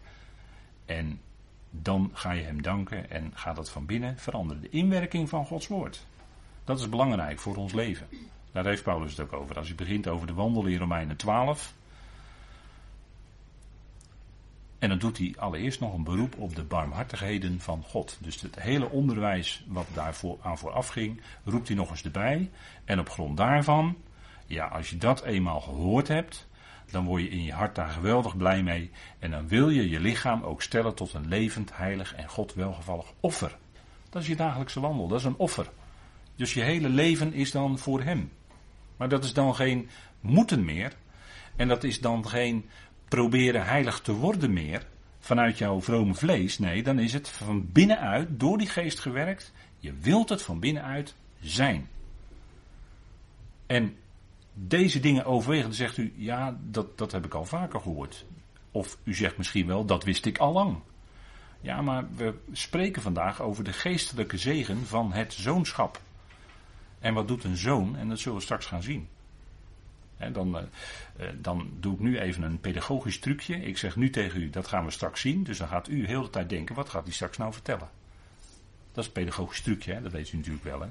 En 0.86 1.22
dan 1.70 2.12
ga 2.14 2.32
je 2.32 2.44
hem 2.44 2.62
danken 2.62 3.10
en 3.10 3.32
gaat 3.34 3.56
dat 3.56 3.70
van 3.70 3.86
binnen 3.86 4.18
veranderen. 4.18 4.62
De 4.62 4.70
inwerking 4.70 5.30
van 5.30 5.46
Gods 5.46 5.68
woord. 5.68 6.06
Dat 6.64 6.80
is 6.80 6.90
belangrijk 6.90 7.40
voor 7.40 7.56
ons 7.56 7.74
leven. 7.74 8.08
Daar 8.52 8.66
heeft 8.66 8.84
Paulus 8.84 9.18
het 9.18 9.20
ook 9.20 9.42
over. 9.42 9.58
Als 9.58 9.68
je 9.68 9.76
begint 9.76 10.08
over 10.08 10.28
de 10.28 10.34
wandel 10.34 10.66
in 10.66 10.78
Romeinen 10.78 11.18
12, 11.18 11.74
En 14.86 14.92
dan 14.92 15.00
doet 15.00 15.18
hij 15.18 15.34
allereerst 15.38 15.80
nog 15.80 15.94
een 15.94 16.04
beroep 16.04 16.38
op 16.38 16.56
de 16.56 16.64
barmhartigheden 16.64 17.60
van 17.60 17.84
God. 17.84 18.18
Dus 18.22 18.42
het 18.42 18.62
hele 18.62 18.90
onderwijs 18.90 19.66
wat 19.68 19.86
daarvoor 19.94 20.38
aan 20.42 20.58
vooraf 20.58 20.88
ging, 20.88 21.22
roept 21.44 21.68
hij 21.68 21.78
nog 21.78 21.90
eens 21.90 22.04
erbij. 22.04 22.50
En 22.84 23.00
op 23.00 23.10
grond 23.10 23.38
daarvan, 23.38 23.98
ja, 24.46 24.68
als 24.68 24.90
je 24.90 24.98
dat 24.98 25.24
eenmaal 25.24 25.62
gehoord 25.62 26.08
hebt, 26.08 26.48
dan 26.92 27.06
word 27.06 27.22
je 27.22 27.30
in 27.30 27.44
je 27.44 27.52
hart 27.52 27.76
daar 27.76 27.90
geweldig 27.90 28.38
blij 28.38 28.64
mee. 28.64 28.92
En 29.20 29.32
dan 29.32 29.48
wil 29.48 29.70
je 29.70 29.90
je 29.90 30.00
lichaam 30.00 30.44
ook 30.44 30.62
stellen 30.62 30.96
tot 30.96 31.14
een 31.14 31.28
levend, 31.28 31.78
heilig 31.78 32.16
en 32.16 32.30
God 32.30 32.54
welgevallig 32.54 33.14
offer. 33.20 33.58
Dat 34.10 34.22
is 34.22 34.28
je 34.28 34.36
dagelijkse 34.36 34.80
wandel, 34.80 35.08
dat 35.08 35.20
is 35.20 35.26
een 35.26 35.38
offer. 35.38 35.70
Dus 36.36 36.54
je 36.54 36.62
hele 36.62 36.90
leven 36.90 37.34
is 37.34 37.52
dan 37.52 37.78
voor 37.78 38.02
Hem. 38.02 38.32
Maar 38.98 39.10
dat 39.10 39.24
is 39.24 39.34
dan 39.34 39.56
geen 39.56 39.90
moeten 40.20 40.66
meer. 40.66 40.94
En 41.56 41.68
dat 41.68 41.84
is 41.84 42.00
dan 42.00 42.28
geen 42.28 42.70
proberen 43.08 43.66
heilig 43.66 44.00
te 44.00 44.14
worden 44.14 44.54
meer 44.54 44.88
vanuit 45.20 45.58
jouw 45.58 45.82
vrome 45.82 46.14
vlees. 46.14 46.60
Nee, 46.60 46.84
dan 46.84 47.00
is 47.00 47.14
het 47.14 47.30
van 47.30 47.72
binnenuit, 47.72 48.40
door 48.40 48.58
die 48.58 48.70
geest 48.70 49.00
gewerkt. 49.00 49.52
Je 49.80 49.94
wilt 49.94 50.30
het 50.30 50.42
van 50.42 50.60
binnenuit 50.60 51.16
zijn. 51.42 51.88
En 53.66 53.96
deze 54.54 55.00
dingen 55.00 55.26
overwegen, 55.26 55.66
dan 55.66 55.74
zegt 55.74 55.98
u, 55.98 56.14
ja, 56.16 56.58
dat, 56.62 56.98
dat 56.98 57.12
heb 57.12 57.26
ik 57.26 57.34
al 57.34 57.46
vaker 57.46 57.80
gehoord. 57.80 58.26
Of 58.72 58.98
u 59.04 59.14
zegt 59.14 59.38
misschien 59.38 59.68
wel, 59.68 59.86
dat 59.86 60.04
wist 60.04 60.26
ik 60.26 60.38
al 60.38 60.54
lang. 60.54 60.78
Ja, 61.62 61.82
maar 61.82 62.06
we 62.16 62.34
spreken 62.52 63.02
vandaag 63.02 63.42
over 63.42 63.64
de 63.64 63.74
geestelijke 63.74 64.38
zegen 64.38 64.86
van 64.86 65.14
het 65.14 65.34
zoonschap. 65.34 66.02
En 67.00 67.14
wat 67.14 67.28
doet 67.28 67.44
een 67.44 67.58
zoon? 67.58 67.96
En 67.98 68.10
dat 68.10 68.20
zullen 68.20 68.38
we 68.38 68.44
straks 68.44 68.66
gaan 68.66 68.84
zien. 68.84 69.08
Dan, 70.34 70.58
uh, 70.58 70.62
dan 71.36 71.70
doe 71.80 71.94
ik 71.94 72.00
nu 72.00 72.20
even 72.20 72.44
een 72.44 72.60
pedagogisch 72.60 73.20
trucje. 73.20 73.56
Ik 73.56 73.78
zeg 73.78 73.96
nu 73.96 74.10
tegen 74.10 74.42
u, 74.42 74.50
dat 74.50 74.68
gaan 74.68 74.86
we 74.86 74.92
straks 74.92 75.22
zien. 75.22 75.44
Dus 75.44 75.58
dan 75.58 75.68
gaat 75.68 75.88
u 75.88 76.06
heel 76.06 76.22
de 76.22 76.30
tijd 76.30 76.50
denken, 76.50 76.76
wat 76.76 76.90
gaat 76.90 77.04
hij 77.04 77.14
straks 77.14 77.38
nou 77.38 77.54
vertellen? 77.54 77.90
Dat 78.92 79.04
is 79.04 79.06
een 79.06 79.12
pedagogisch 79.12 79.62
trucje, 79.62 80.02
dat 80.02 80.12
weet 80.12 80.32
u 80.32 80.38
natuurlijk 80.38 80.64
wel. 80.64 80.82
Hè? 80.82 80.88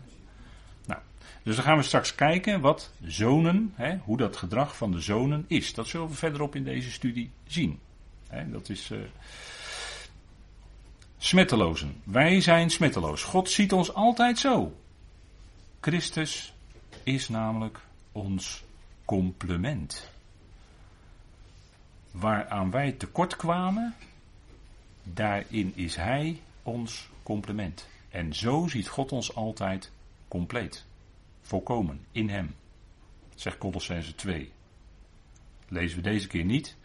Nou, 0.87 1.01
dus 1.43 1.57
dan 1.57 1.65
gaan 1.65 1.77
we 1.77 1.83
straks 1.83 2.15
kijken 2.15 2.61
wat 2.61 2.93
zonen, 3.03 3.75
hoe 4.05 4.17
dat 4.17 4.37
gedrag 4.37 4.77
van 4.77 4.93
de 4.93 5.01
zonen 5.01 5.45
is. 5.47 5.75
Dat 5.75 5.87
zullen 5.87 6.09
we 6.09 6.15
verderop 6.15 6.55
in 6.55 6.65
deze 6.65 6.91
studie 6.91 7.31
zien. 7.47 7.79
Dat 8.51 8.69
is. 8.69 8.91
Uh, 8.91 8.99
smettelozen. 11.25 12.01
Wij 12.05 12.41
zijn 12.41 12.71
smetteloos. 12.71 13.23
God 13.23 13.51
ziet 13.51 13.73
ons 13.73 13.95
altijd 13.95 14.39
zo. 14.39 14.77
Christus 15.81 16.55
is 17.03 17.29
namelijk 17.29 17.81
ons 18.13 18.65
complement. 19.05 20.11
Waaraan 22.11 22.71
wij 22.71 22.93
tekort 22.93 23.37
kwamen, 23.37 23.95
daarin 25.03 25.73
is 25.77 25.97
Hij 25.97 26.41
ons 26.63 27.09
complement. 27.23 27.89
En 28.11 28.35
zo 28.35 28.67
ziet 28.67 28.89
God 28.89 29.13
ons 29.13 29.35
altijd 29.35 29.93
compleet. 30.29 30.85
Volkomen, 31.41 32.07
in 32.13 32.29
Hem. 32.29 32.55
Zegt 33.35 33.59
Colossense 33.59 34.15
2. 34.15 34.53
Lezen 35.69 35.97
we 35.97 36.03
deze 36.03 36.27
keer 36.27 36.45
niet, 36.45 36.77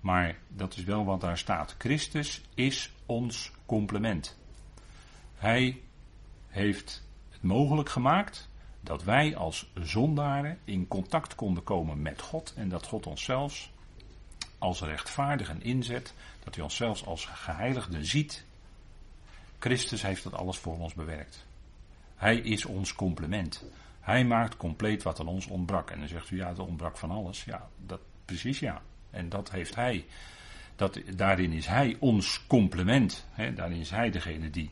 maar 0.00 0.38
dat 0.48 0.76
is 0.76 0.84
wel 0.84 1.04
wat 1.04 1.20
daar 1.20 1.38
staat. 1.38 1.74
Christus 1.78 2.42
is 2.54 2.92
ons 3.06 3.50
complement. 3.66 4.36
Hij 5.34 5.80
heeft 6.48 7.02
het 7.30 7.42
mogelijk 7.42 7.88
gemaakt 7.88 8.48
dat 8.84 9.02
wij 9.02 9.36
als 9.36 9.70
zondaren 9.74 10.58
in 10.64 10.88
contact 10.88 11.34
konden 11.34 11.62
komen 11.62 12.02
met 12.02 12.20
God 12.20 12.52
en 12.56 12.68
dat 12.68 12.86
God 12.86 13.06
ons 13.06 13.24
zelfs 13.24 13.72
als 14.58 14.80
rechtvaardigen 14.80 15.62
inzet, 15.62 16.14
dat 16.44 16.54
hij 16.54 16.64
ons 16.64 16.76
zelfs 16.76 17.06
als 17.06 17.24
geheiligde 17.24 18.04
ziet. 18.04 18.44
Christus 19.58 20.02
heeft 20.02 20.22
dat 20.22 20.34
alles 20.34 20.58
voor 20.58 20.78
ons 20.78 20.94
bewerkt. 20.94 21.46
Hij 22.16 22.36
is 22.36 22.64
ons 22.64 22.94
complement. 22.94 23.64
Hij 24.00 24.24
maakt 24.24 24.56
compleet 24.56 25.02
wat 25.02 25.20
aan 25.20 25.26
ons 25.26 25.46
ontbrak. 25.46 25.90
En 25.90 25.98
dan 25.98 26.08
zegt 26.08 26.30
u, 26.30 26.36
ja, 26.36 26.48
het 26.48 26.58
ontbrak 26.58 26.96
van 26.96 27.10
alles. 27.10 27.44
Ja, 27.44 27.68
dat, 27.86 28.00
precies 28.24 28.58
ja. 28.58 28.82
En 29.10 29.28
dat 29.28 29.50
heeft 29.50 29.74
hij. 29.74 30.04
Dat, 30.76 31.00
daarin 31.14 31.52
is 31.52 31.66
hij 31.66 31.96
ons 31.98 32.46
complement. 32.46 33.26
Daarin 33.54 33.80
is 33.80 33.90
hij 33.90 34.10
degene 34.10 34.50
die. 34.50 34.70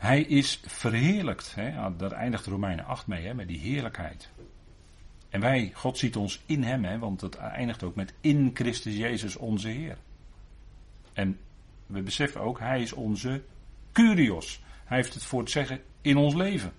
Hij 0.00 0.20
is 0.20 0.60
verheerlijkt. 0.66 1.54
Hè, 1.54 1.96
daar 1.96 2.12
eindigt 2.12 2.46
Romeinen 2.46 2.84
8 2.84 3.06
mee, 3.06 3.26
hè, 3.26 3.34
met 3.34 3.48
die 3.48 3.58
heerlijkheid. 3.58 4.30
En 5.28 5.40
wij, 5.40 5.70
God 5.74 5.98
ziet 5.98 6.16
ons 6.16 6.42
in 6.46 6.62
hem, 6.62 6.84
hè, 6.84 6.98
want 6.98 7.20
het 7.20 7.34
eindigt 7.34 7.82
ook 7.82 7.94
met 7.94 8.14
in 8.20 8.50
Christus 8.54 8.96
Jezus 8.96 9.36
onze 9.36 9.68
Heer. 9.68 9.96
En 11.12 11.38
we 11.86 12.02
beseffen 12.02 12.40
ook, 12.40 12.58
hij 12.58 12.82
is 12.82 12.92
onze 12.92 13.42
Curios. 13.92 14.62
Hij 14.84 14.96
heeft 14.96 15.14
het 15.14 15.24
voor 15.24 15.40
het 15.40 15.50
zeggen 15.50 15.82
in 16.00 16.16
ons 16.16 16.34
leven. 16.34 16.72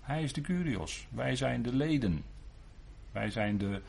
Hij 0.00 0.22
is 0.22 0.32
de 0.32 0.40
Curios. 0.40 1.06
Wij 1.10 1.36
zijn 1.36 1.62
de 1.62 1.76
leden. 1.76 2.24
Wij 3.12 3.30
zijn 3.30 3.58
de 3.58 3.82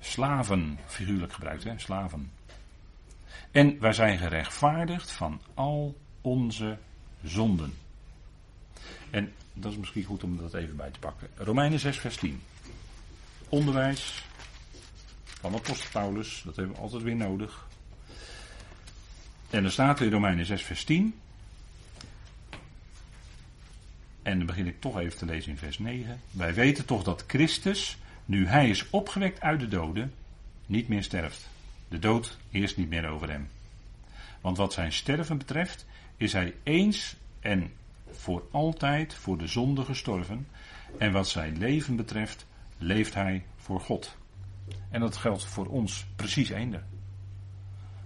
slaven, 0.00 0.78
figuurlijk 0.86 1.32
gebruikt, 1.32 1.64
hè, 1.64 1.78
slaven. 1.78 2.32
En 3.50 3.80
wij 3.80 3.92
zijn 3.92 4.18
gerechtvaardigd 4.18 5.12
van 5.12 5.40
al 5.54 5.96
onze 6.20 6.78
zonden. 7.24 7.74
En 9.10 9.32
dat 9.52 9.72
is 9.72 9.78
misschien 9.78 10.04
goed 10.04 10.24
om 10.24 10.36
dat 10.36 10.54
even 10.54 10.76
bij 10.76 10.90
te 10.90 10.98
pakken. 10.98 11.28
Romeinen 11.36 11.78
6, 11.78 11.98
vers 11.98 12.16
10. 12.16 12.42
Onderwijs 13.48 14.24
van 15.24 15.54
apostel 15.54 15.90
Paulus, 15.92 16.42
dat 16.44 16.56
hebben 16.56 16.74
we 16.74 16.80
altijd 16.80 17.02
weer 17.02 17.16
nodig. 17.16 17.66
En 19.50 19.64
er 19.64 19.72
staat 19.72 20.00
in 20.00 20.10
Romeinen 20.10 20.46
6, 20.46 20.62
vers 20.62 20.84
10. 20.84 21.14
En 24.22 24.38
dan 24.38 24.46
begin 24.46 24.66
ik 24.66 24.80
toch 24.80 24.98
even 24.98 25.18
te 25.18 25.24
lezen 25.24 25.50
in 25.50 25.58
vers 25.58 25.78
9. 25.78 26.20
Wij 26.30 26.54
weten 26.54 26.84
toch 26.84 27.02
dat 27.02 27.24
Christus, 27.26 27.98
nu 28.24 28.46
hij 28.46 28.68
is 28.68 28.90
opgewekt 28.90 29.40
uit 29.40 29.60
de 29.60 29.68
doden, 29.68 30.12
niet 30.66 30.88
meer 30.88 31.02
sterft. 31.02 31.48
De 31.88 31.98
dood 31.98 32.38
heerst 32.50 32.76
niet 32.76 32.88
meer 32.88 33.08
over 33.08 33.30
hem. 33.30 33.48
Want 34.40 34.56
wat 34.56 34.72
zijn 34.72 34.92
sterven 34.92 35.38
betreft, 35.38 35.86
is 36.22 36.32
hij 36.32 36.54
eens 36.62 37.16
en 37.40 37.70
voor 38.10 38.48
altijd 38.50 39.14
voor 39.14 39.38
de 39.38 39.46
zonde 39.46 39.84
gestorven. 39.84 40.46
En 40.98 41.12
wat 41.12 41.28
zijn 41.28 41.58
leven 41.58 41.96
betreft, 41.96 42.46
leeft 42.78 43.14
hij 43.14 43.44
voor 43.56 43.80
God. 43.80 44.16
En 44.90 45.00
dat 45.00 45.16
geldt 45.16 45.44
voor 45.44 45.66
ons 45.66 46.06
precies 46.16 46.48
eender. 46.50 46.84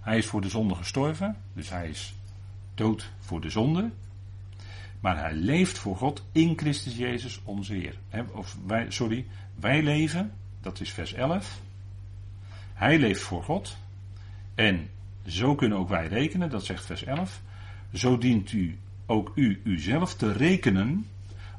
Hij 0.01 0.17
is 0.17 0.25
voor 0.25 0.41
de 0.41 0.49
zonde 0.49 0.75
gestorven, 0.75 1.37
dus 1.53 1.69
hij 1.69 1.89
is 1.89 2.13
dood 2.73 3.11
voor 3.19 3.41
de 3.41 3.49
zonde. 3.49 3.89
Maar 4.99 5.19
hij 5.19 5.33
leeft 5.33 5.77
voor 5.77 5.97
God 5.97 6.23
in 6.31 6.57
Christus 6.57 6.97
Jezus 6.97 7.41
onze 7.43 7.73
Heer. 7.73 7.95
Of 8.31 8.57
wij, 8.65 8.91
sorry, 8.91 9.25
wij 9.55 9.83
leven, 9.83 10.31
dat 10.61 10.79
is 10.79 10.91
vers 10.91 11.13
11. 11.13 11.59
Hij 12.73 12.99
leeft 12.99 13.21
voor 13.21 13.43
God. 13.43 13.77
En 14.55 14.89
zo 15.25 15.55
kunnen 15.55 15.77
ook 15.77 15.89
wij 15.89 16.07
rekenen, 16.07 16.49
dat 16.49 16.65
zegt 16.65 16.85
vers 16.85 17.03
11. 17.03 17.41
Zo 17.93 18.17
dient 18.17 18.51
u 18.51 18.77
ook 19.05 19.31
u 19.35 19.61
uzelf 19.63 20.15
te 20.15 20.31
rekenen 20.31 21.07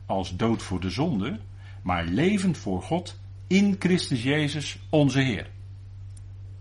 als 0.06 0.36
dood 0.36 0.62
voor 0.62 0.80
de 0.80 0.90
zonde, 0.90 1.38
maar 1.82 2.04
levend 2.04 2.58
voor 2.58 2.82
God 2.82 3.20
in 3.46 3.76
Christus 3.78 4.22
Jezus 4.22 4.78
onze 4.90 5.20
Heer. 5.20 5.50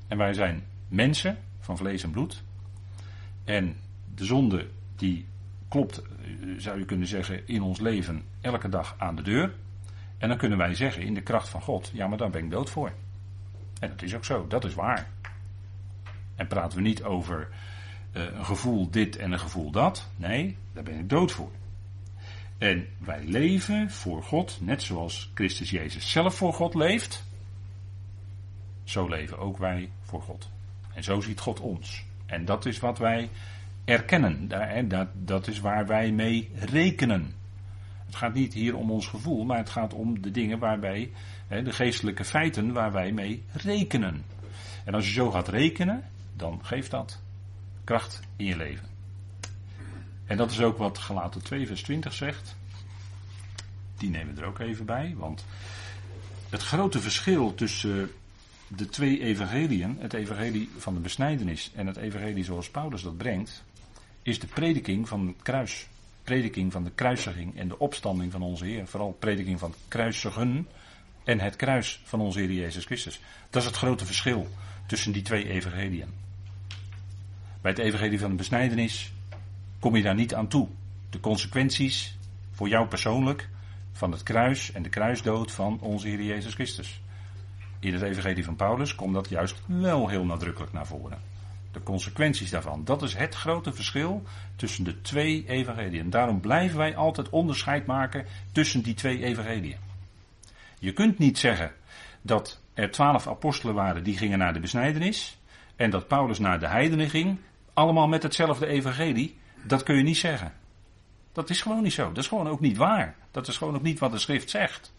En 0.08 0.18
wij 0.18 0.34
zijn 0.34 0.64
mensen 0.88 1.38
van 1.60 1.78
vlees 1.78 2.04
en 2.04 2.12
bloed. 2.12 2.44
En 3.44 3.76
de 4.16 4.26
zonde 4.26 4.68
die 4.96 5.26
klopt, 5.68 6.02
eh, 6.02 6.30
zou 6.58 6.80
je 6.80 6.86
kunnen 6.86 7.08
zeggen, 7.08 7.48
in 7.48 7.62
ons 7.62 7.80
leven 7.80 8.24
elke 8.42 8.70
dag 8.70 8.96
aan 8.98 9.16
de 9.16 9.22
deur. 9.22 9.54
En 10.18 10.28
dan 10.28 10.38
kunnen 10.38 10.58
wij 10.58 10.74
zeggen 10.74 11.02
in 11.02 11.14
de 11.14 11.22
kracht 11.22 11.50
van 11.50 11.62
God, 11.62 11.92
ja 11.94 12.08
maar 12.08 12.18
daar 12.18 12.30
ben 12.30 12.44
ik 12.44 12.52
dood 12.52 12.70
voor. 12.70 12.92
En 13.80 13.90
dat 13.90 14.02
is 14.02 14.16
ook 14.16 14.26
zo, 14.26 14.48
dat 14.48 14.66
is 14.66 14.74
waar. 14.74 15.10
En 16.36 16.48
praten 16.48 16.78
we 16.78 16.84
niet 16.84 17.04
over 17.04 17.48
een 18.18 18.46
gevoel 18.46 18.90
dit 18.90 19.16
en 19.16 19.32
een 19.32 19.40
gevoel 19.40 19.72
dat. 19.72 20.08
Nee, 20.16 20.58
daar 20.74 20.84
ben 20.84 21.00
ik 21.00 21.10
dood 21.10 21.32
voor. 21.32 21.52
En 22.58 22.88
wij 22.98 23.24
leven 23.24 23.92
voor 23.92 24.24
God, 24.24 24.58
net 24.62 24.82
zoals 24.82 25.32
Christus 25.34 25.70
Jezus 25.70 26.12
zelf 26.12 26.36
voor 26.36 26.54
God 26.54 26.74
leeft. 26.74 27.26
Zo 28.84 29.08
leven 29.08 29.40
ook 29.40 29.58
wij 29.58 29.90
voor 30.02 30.22
God. 30.22 30.50
En 30.94 31.04
zo 31.04 31.22
ziet 31.22 31.40
God 31.40 31.60
ons. 31.60 32.06
En 32.26 32.46
dat 32.46 32.66
is 32.66 32.80
wat 32.80 32.98
wij 32.98 33.30
erkennen. 33.86 34.48
Dat, 34.88 35.08
dat 35.14 35.48
is 35.48 35.60
waar 35.60 35.88
wij 35.88 36.12
mee 36.12 36.50
rekenen. 36.54 37.34
Het 38.06 38.16
gaat 38.16 38.34
niet 38.34 38.54
hier 38.54 38.76
om 38.76 38.92
ons 38.92 39.08
gevoel, 39.08 39.44
maar 39.44 39.58
het 39.58 39.70
gaat 39.70 39.94
om 39.94 40.22
de 40.22 40.32
dingen 40.32 40.60
waarbij, 40.60 41.12
de 41.48 41.72
geestelijke 41.72 42.24
feiten 42.24 42.74
waar 42.74 42.92
wij 42.92 43.12
mee 43.12 43.44
rekenen. 43.52 44.24
En 44.86 44.94
als 44.94 45.06
je 45.06 45.14
zo 45.14 45.32
gaat 45.32 45.48
rekenen, 45.48 46.04
dan 46.36 46.60
geeft 46.64 46.92
dat 46.92 47.22
kracht 47.88 48.20
in 48.36 48.46
je 48.46 48.58
leven. 48.58 48.88
En 50.26 50.38
dat 50.38 50.52
is 50.52 50.62
ook 50.62 50.78
wat 50.78 50.98
Galaten 50.98 51.44
2 51.44 51.68
vers 51.68 51.82
20 51.82 52.14
zegt. 52.14 52.56
Die 53.98 54.10
nemen 54.10 54.36
we 54.36 54.42
er 54.42 54.48
ook 54.48 54.60
even 54.60 54.86
bij, 54.86 55.14
want 55.18 55.46
het 56.50 56.62
grote 56.62 57.02
verschil 57.02 57.56
tussen 57.56 58.12
de 58.68 58.90
twee 58.90 59.22
evangeliën, 59.22 59.98
het 60.00 60.14
evangelie 60.14 60.70
van 60.78 60.94
de 60.94 61.00
besnijdenis 61.00 61.72
en 61.76 61.88
het 61.88 61.98
evangelie 61.98 62.44
zoals 62.44 62.70
Paulus 62.70 63.02
dat 63.02 63.18
brengt, 63.18 63.64
is 64.22 64.40
de 64.40 64.48
prediking 64.48 65.08
van 65.08 65.28
het 65.28 65.42
kruis. 65.42 65.88
Prediking 66.24 66.72
van 66.72 66.84
de 66.84 66.92
kruisiging 66.92 67.58
en 67.58 67.68
de 67.68 67.80
opstanding 67.80 68.32
van 68.32 68.42
onze 68.42 68.66
Heer. 68.66 68.88
Vooral 68.88 69.16
prediking 69.20 69.60
van 69.60 69.74
kruisigen. 69.88 70.68
en 71.24 71.40
het 71.40 71.56
kruis 71.56 72.02
van 72.04 72.20
onze 72.20 72.40
Heer 72.40 72.52
Jezus 72.52 72.86
Christus. 72.86 73.22
Dat 73.50 73.62
is 73.62 73.68
het 73.68 73.78
grote 73.78 74.06
verschil 74.06 74.48
tussen 74.88 75.12
die 75.12 75.22
twee 75.22 75.50
evangeliën. 75.50 76.27
Bij 77.62 77.72
het 77.72 77.80
evangelie 77.80 78.20
van 78.20 78.30
de 78.30 78.36
besnijdenis 78.36 79.14
kom 79.80 79.96
je 79.96 80.04
daar 80.04 80.16
niet 80.16 80.36
aan 80.36 80.48
toe. 80.48 80.68
De 81.10 81.20
consequenties 81.20 82.18
voor 82.52 82.68
jou 82.68 82.88
persoonlijk 82.88 83.50
van 83.92 84.12
het 84.12 84.24
kruis 84.24 84.72
en 84.72 84.84
de 84.84 84.90
kruisdood 84.90 85.52
van 85.52 85.80
onze 85.82 86.08
Heer 86.08 86.24
Jezus 86.24 86.54
Christus. 86.54 87.02
In 87.80 87.94
het 87.94 88.02
evangelie 88.02 88.44
van 88.44 88.56
Paulus 88.56 88.96
komt 88.96 89.14
dat 89.14 89.30
juist 89.30 89.62
wel 89.66 90.08
heel 90.08 90.26
nadrukkelijk 90.26 90.74
naar 90.74 90.88
voren. 90.88 91.20
De 91.72 91.84
consequenties 91.84 92.50
daarvan. 92.50 92.86
Dat 92.86 93.02
is 93.02 93.16
het 93.16 93.36
grote 93.36 93.74
verschil 93.74 94.24
tussen 94.56 94.84
de 94.84 95.02
twee 95.02 95.46
evangeliën. 95.48 96.10
Daarom 96.10 96.40
blijven 96.40 96.78
wij 96.78 96.96
altijd 96.96 97.30
onderscheid 97.30 97.86
maken 97.86 98.26
tussen 98.52 98.82
die 98.82 98.94
twee 98.94 99.24
evangeliën. 99.24 99.78
Je 100.80 100.94
kunt 100.94 101.18
niet 101.18 101.38
zeggen 101.38 101.72
dat 102.22 102.62
er 102.74 102.92
twaalf 102.92 103.28
apostelen 103.28 103.76
waren 103.76 104.04
die 104.04 104.18
gingen 104.18 104.38
naar 104.38 104.54
de 104.54 104.60
besnijdenis. 104.60 105.38
En 105.78 105.90
dat 105.90 106.08
Paulus 106.08 106.40
naar 106.40 106.60
de 106.60 106.68
heidenen 106.68 107.10
ging. 107.10 107.38
Allemaal 107.74 108.08
met 108.08 108.24
hetzelfde 108.24 108.68
evangelie. 108.68 109.38
Dat 109.64 109.84
kun 109.84 109.96
je 109.96 110.04
niet 110.04 110.18
zeggen. 110.18 110.54
Dat 111.32 111.50
is 111.50 111.62
gewoon 111.62 111.84
niet 111.84 111.94
zo. 111.94 112.08
Dat 112.08 112.24
is 112.24 112.28
gewoon 112.28 112.48
ook 112.48 112.60
niet 112.60 112.78
waar. 112.78 113.16
Dat 113.32 113.48
is 113.48 113.58
gewoon 113.58 113.76
ook 113.76 113.82
niet 113.82 114.00
wat 114.00 114.12
de 114.12 114.20
schrift 114.20 114.50
zegt. 114.50 114.94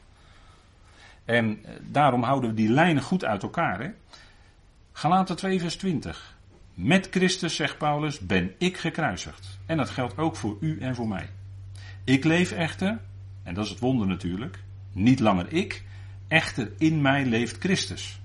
En 1.25 1.65
eh, 1.65 1.73
daarom 1.81 2.23
houden 2.23 2.51
we 2.51 2.57
die 2.57 2.69
lijnen 2.69 3.03
goed 3.03 3.25
uit 3.25 3.43
elkaar. 3.43 3.81
Hè? 3.81 3.91
Galaten 4.93 5.37
2 5.37 5.61
vers 5.61 5.77
20. 5.77 6.37
Met 6.75 7.09
Christus, 7.11 7.57
zegt 7.57 7.79
Paulus, 7.79 8.19
ben 8.19 8.55
ik 8.59 8.77
gekruisigd. 8.77 9.59
En 9.67 9.77
dat 9.77 9.91
geldt 9.91 10.19
ook 10.19 10.37
voor 10.37 10.57
u 10.61 10.81
en 10.81 10.95
voor 10.95 11.09
mij. 11.09 11.29
Ik 12.05 12.25
leef 12.25 12.53
echter, 12.53 12.99
en 13.43 13.55
dat 13.55 13.65
is 13.65 13.71
het 13.71 13.81
wonder 13.81 14.07
natuurlijk, 14.07 14.59
niet 14.93 15.21
langer 15.21 15.53
ik, 15.53 15.85
echter 16.29 16.73
in 16.79 17.01
mij 17.01 17.25
leeft 17.25 17.59
Christus. 17.59 18.21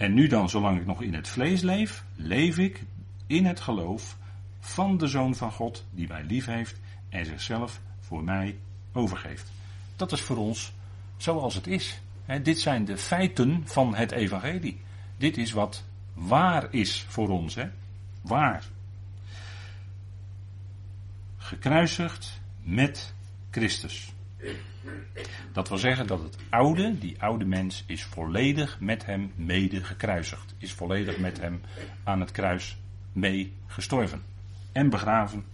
En 0.00 0.14
nu 0.14 0.26
dan, 0.26 0.48
zolang 0.48 0.78
ik 0.78 0.86
nog 0.86 1.02
in 1.02 1.14
het 1.14 1.28
vlees 1.28 1.60
leef, 1.60 2.04
leef 2.14 2.58
ik 2.58 2.84
in 3.26 3.44
het 3.44 3.60
geloof 3.60 4.16
van 4.60 4.98
de 4.98 5.06
Zoon 5.06 5.34
van 5.34 5.52
God, 5.52 5.84
die 5.90 6.08
mij 6.08 6.24
lief 6.24 6.46
heeft 6.46 6.80
en 7.08 7.26
zichzelf 7.26 7.80
voor 7.98 8.24
mij 8.24 8.58
overgeeft. 8.92 9.52
Dat 9.96 10.12
is 10.12 10.20
voor 10.20 10.36
ons 10.36 10.72
zoals 11.16 11.54
het 11.54 11.66
is. 11.66 12.00
dit 12.42 12.58
zijn 12.58 12.84
de 12.84 12.96
feiten 12.96 13.62
van 13.64 13.94
het 13.94 14.12
evangelie. 14.12 14.80
Dit 15.16 15.36
is 15.36 15.52
wat 15.52 15.84
waar 16.12 16.72
is 16.72 17.04
voor 17.08 17.28
ons. 17.28 17.54
Hè? 17.54 17.68
Waar. 18.20 18.64
Gekruisigd 21.36 22.40
met 22.62 23.14
Christus. 23.50 24.12
Dat 25.52 25.68
wil 25.68 25.78
zeggen 25.78 26.06
dat 26.06 26.22
het 26.22 26.36
oude, 26.48 26.98
die 26.98 27.22
oude 27.22 27.44
mens, 27.44 27.84
is 27.86 28.04
volledig 28.04 28.80
met 28.80 29.06
hem 29.06 29.32
mede 29.34 29.84
gekruisigd. 29.84 30.54
Is 30.58 30.72
volledig 30.72 31.18
met 31.18 31.40
hem 31.40 31.60
aan 32.04 32.20
het 32.20 32.30
kruis 32.30 32.76
mee 33.12 33.52
gestorven. 33.66 34.22
En 34.72 34.90
begraven. 34.90 35.44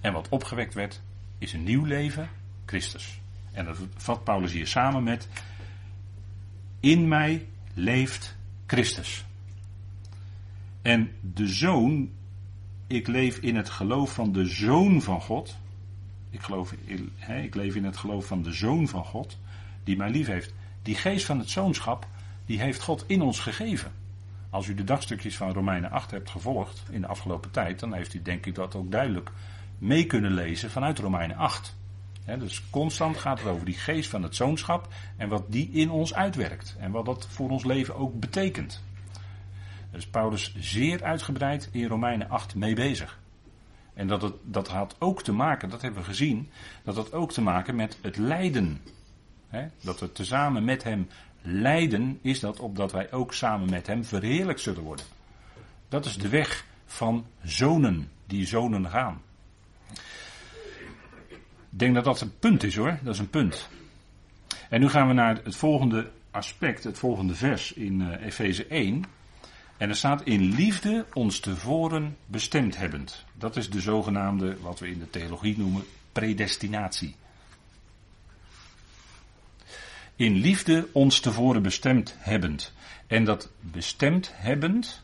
En 0.00 0.12
wat 0.12 0.28
opgewekt 0.28 0.74
werd, 0.74 1.00
is 1.38 1.52
een 1.52 1.64
nieuw 1.64 1.84
leven, 1.84 2.28
Christus. 2.64 3.20
En 3.52 3.64
dat 3.64 3.78
vat 3.96 4.24
Paulus 4.24 4.52
hier 4.52 4.66
samen 4.66 5.02
met. 5.02 5.28
In 6.80 7.08
mij 7.08 7.46
leeft 7.74 8.36
Christus. 8.66 9.24
En 10.82 11.12
de 11.20 11.48
zoon, 11.48 12.10
ik 12.86 13.06
leef 13.06 13.38
in 13.38 13.56
het 13.56 13.68
geloof 13.68 14.14
van 14.14 14.32
de 14.32 14.46
zoon 14.46 15.02
van 15.02 15.20
God. 15.20 15.56
Ik, 16.30 16.40
geloof, 16.40 16.72
ik 17.26 17.54
leef 17.54 17.74
in 17.74 17.84
het 17.84 17.96
geloof 17.96 18.26
van 18.26 18.42
de 18.42 18.52
zoon 18.52 18.88
van 18.88 19.04
God, 19.04 19.38
die 19.84 19.96
mij 19.96 20.10
lief 20.10 20.26
heeft. 20.26 20.54
Die 20.82 20.94
geest 20.94 21.26
van 21.26 21.38
het 21.38 21.50
zoonschap, 21.50 22.06
die 22.46 22.60
heeft 22.60 22.82
God 22.82 23.04
in 23.06 23.22
ons 23.22 23.40
gegeven. 23.40 23.92
Als 24.50 24.66
u 24.66 24.74
de 24.74 24.84
dagstukjes 24.84 25.36
van 25.36 25.52
Romeinen 25.52 25.90
8 25.90 26.10
hebt 26.10 26.30
gevolgd 26.30 26.82
in 26.90 27.00
de 27.00 27.06
afgelopen 27.06 27.50
tijd, 27.50 27.80
dan 27.80 27.92
heeft 27.92 28.14
u 28.14 28.22
denk 28.22 28.46
ik 28.46 28.54
dat 28.54 28.74
ook 28.74 28.90
duidelijk 28.90 29.30
mee 29.78 30.06
kunnen 30.06 30.32
lezen 30.32 30.70
vanuit 30.70 30.98
Romeinen 30.98 31.36
8. 31.36 31.76
dus 32.38 32.70
constant 32.70 33.16
gaat 33.16 33.38
het 33.38 33.48
over 33.48 33.66
die 33.66 33.74
geest 33.74 34.10
van 34.10 34.22
het 34.22 34.34
zoonschap 34.34 34.88
en 35.16 35.28
wat 35.28 35.44
die 35.48 35.70
in 35.70 35.90
ons 35.90 36.14
uitwerkt. 36.14 36.76
En 36.78 36.90
wat 36.90 37.04
dat 37.04 37.26
voor 37.30 37.50
ons 37.50 37.64
leven 37.64 37.96
ook 37.96 38.20
betekent. 38.20 38.82
Daar 39.90 40.00
is 40.00 40.06
Paulus 40.06 40.54
zeer 40.58 41.04
uitgebreid 41.04 41.68
in 41.72 41.86
Romeinen 41.86 42.28
8 42.28 42.54
mee 42.54 42.74
bezig. 42.74 43.18
En 43.96 44.06
dat, 44.06 44.22
het, 44.22 44.34
dat 44.42 44.68
had 44.68 44.96
ook 44.98 45.22
te 45.22 45.32
maken, 45.32 45.68
dat 45.68 45.82
hebben 45.82 46.00
we 46.00 46.06
gezien, 46.06 46.50
dat 46.82 46.96
had 46.96 47.12
ook 47.12 47.32
te 47.32 47.42
maken 47.42 47.76
met 47.76 47.98
het 48.02 48.16
lijden. 48.16 48.80
dat 49.80 50.00
we 50.00 50.12
tezamen 50.12 50.64
met 50.64 50.82
hem 50.82 51.08
lijden, 51.42 52.18
is 52.22 52.40
dat 52.40 52.60
opdat 52.60 52.92
wij 52.92 53.12
ook 53.12 53.34
samen 53.34 53.70
met 53.70 53.86
hem 53.86 54.04
verheerlijk 54.04 54.58
zullen 54.58 54.82
worden. 54.82 55.06
Dat 55.88 56.04
is 56.04 56.16
de 56.16 56.28
weg 56.28 56.64
van 56.86 57.26
zonen, 57.42 58.10
die 58.26 58.46
zonen 58.46 58.90
gaan. 58.90 59.22
Ik 61.70 61.82
denk 61.82 61.94
dat 61.94 62.04
dat 62.04 62.20
een 62.20 62.38
punt 62.38 62.62
is 62.62 62.76
hoor, 62.76 62.98
dat 63.02 63.14
is 63.14 63.20
een 63.20 63.30
punt. 63.30 63.68
En 64.68 64.80
nu 64.80 64.88
gaan 64.88 65.08
we 65.08 65.12
naar 65.12 65.40
het 65.44 65.56
volgende 65.56 66.10
aspect, 66.30 66.84
het 66.84 66.98
volgende 66.98 67.34
vers 67.34 67.72
in 67.72 68.00
uh, 68.00 68.26
Efeze 68.26 68.66
1. 68.66 69.04
En 69.76 69.88
er 69.88 69.96
staat 69.96 70.22
in 70.22 70.40
liefde 70.40 71.06
ons 71.12 71.40
tevoren 71.40 72.16
bestemd 72.26 72.76
hebbend. 72.76 73.24
Dat 73.32 73.56
is 73.56 73.70
de 73.70 73.80
zogenaamde, 73.80 74.60
wat 74.60 74.78
we 74.78 74.90
in 74.90 74.98
de 74.98 75.10
theologie 75.10 75.58
noemen, 75.58 75.84
predestinatie. 76.12 77.14
In 80.16 80.34
liefde 80.34 80.88
ons 80.92 81.20
tevoren 81.20 81.62
bestemd 81.62 82.14
hebbend. 82.18 82.72
En 83.06 83.24
dat 83.24 83.50
bestemd 83.60 84.30
hebbend, 84.34 85.02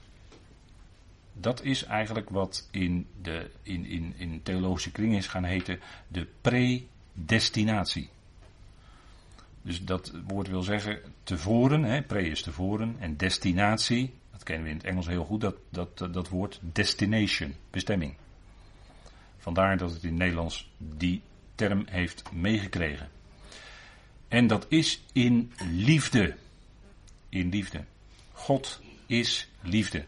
dat 1.33 1.63
is 1.63 1.85
eigenlijk 1.85 2.31
wat 2.31 2.69
in, 2.71 3.07
de, 3.23 3.51
in, 3.63 3.87
in, 3.87 4.15
in 4.17 4.43
theologische 4.43 4.91
kring 4.91 5.17
is 5.17 5.27
gaan 5.27 5.45
heten 5.45 5.81
de 6.09 6.27
predestinatie. 6.41 8.09
Dus 9.63 9.85
dat 9.85 10.13
woord 10.27 10.49
wil 10.49 10.63
zeggen 10.63 11.01
tevoren, 11.23 11.83
hè, 11.83 12.03
pre 12.03 12.29
is 12.29 12.43
tevoren, 12.43 12.97
en 12.99 13.17
destinatie, 13.17 14.13
dat 14.43 14.51
kennen 14.51 14.65
we 14.65 14.71
in 14.71 14.77
het 14.77 14.87
Engels 14.87 15.07
heel 15.07 15.25
goed, 15.25 15.41
dat, 15.41 15.57
dat, 15.71 16.15
dat 16.15 16.29
woord 16.29 16.61
destination, 16.63 17.55
bestemming. 17.71 18.15
Vandaar 19.39 19.77
dat 19.77 19.91
het 19.91 20.03
in 20.03 20.09
het 20.09 20.19
Nederlands 20.19 20.71
die 20.79 21.23
term 21.55 21.87
heeft 21.91 22.33
meegekregen. 22.33 23.11
En 24.29 24.47
dat 24.47 24.67
is 24.69 25.03
in 25.13 25.53
liefde. 25.71 26.37
In 27.29 27.49
liefde. 27.49 27.85
God 28.33 28.81
is 29.07 29.49
liefde. 29.61 30.05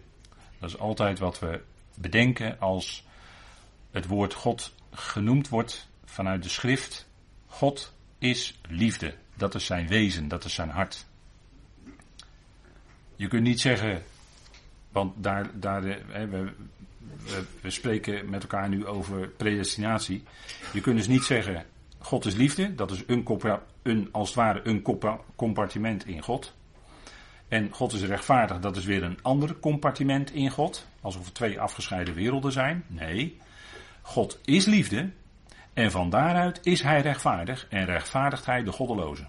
Dat 0.58 0.68
is 0.70 0.78
altijd 0.78 1.18
wat 1.18 1.38
we 1.38 1.62
bedenken 1.94 2.60
als 2.60 3.04
het 3.90 4.06
woord 4.06 4.34
God 4.34 4.74
genoemd 4.90 5.48
wordt 5.48 5.88
vanuit 6.04 6.42
de 6.42 6.48
schrift. 6.48 7.08
God 7.46 7.94
is 8.18 8.60
liefde. 8.68 9.14
Dat 9.34 9.54
is 9.54 9.66
zijn 9.66 9.86
wezen, 9.86 10.28
dat 10.28 10.44
is 10.44 10.54
zijn 10.54 10.70
hart. 10.70 11.06
Je 13.16 13.28
kunt 13.28 13.42
niet 13.42 13.60
zeggen, 13.60 14.02
want 14.94 15.12
daar, 15.16 15.50
daar 15.60 15.84
eh, 15.84 16.28
we, 16.28 16.52
we, 17.24 17.44
we, 17.60 17.70
spreken 17.70 18.30
met 18.30 18.42
elkaar 18.42 18.68
nu 18.68 18.86
over 18.86 19.28
predestinatie. 19.28 20.22
Je 20.72 20.80
kunt 20.80 20.96
dus 20.96 21.06
niet 21.06 21.22
zeggen, 21.22 21.64
God 21.98 22.24
is 22.24 22.34
liefde, 22.34 22.74
dat 22.74 22.90
is 22.90 23.02
een, 23.06 23.26
een 23.82 24.08
als 24.12 24.28
het 24.28 24.36
ware 24.36 24.60
een 24.64 24.82
compartiment 25.36 26.06
in 26.06 26.22
God. 26.22 26.54
En 27.48 27.72
God 27.72 27.92
is 27.92 28.02
rechtvaardig, 28.02 28.60
dat 28.60 28.76
is 28.76 28.84
weer 28.84 29.02
een 29.02 29.18
ander 29.22 29.58
compartiment 29.58 30.32
in 30.32 30.50
God. 30.50 30.86
Alsof 31.00 31.26
er 31.26 31.32
twee 31.32 31.60
afgescheiden 31.60 32.14
werelden 32.14 32.52
zijn. 32.52 32.84
Nee, 32.86 33.40
God 34.02 34.38
is 34.44 34.64
liefde. 34.64 35.10
En 35.72 35.90
van 35.90 36.10
daaruit 36.10 36.60
is 36.62 36.82
hij 36.82 37.00
rechtvaardig 37.00 37.66
en 37.70 37.84
rechtvaardigt 37.84 38.46
hij 38.46 38.62
de 38.62 38.72
goddeloze. 38.72 39.26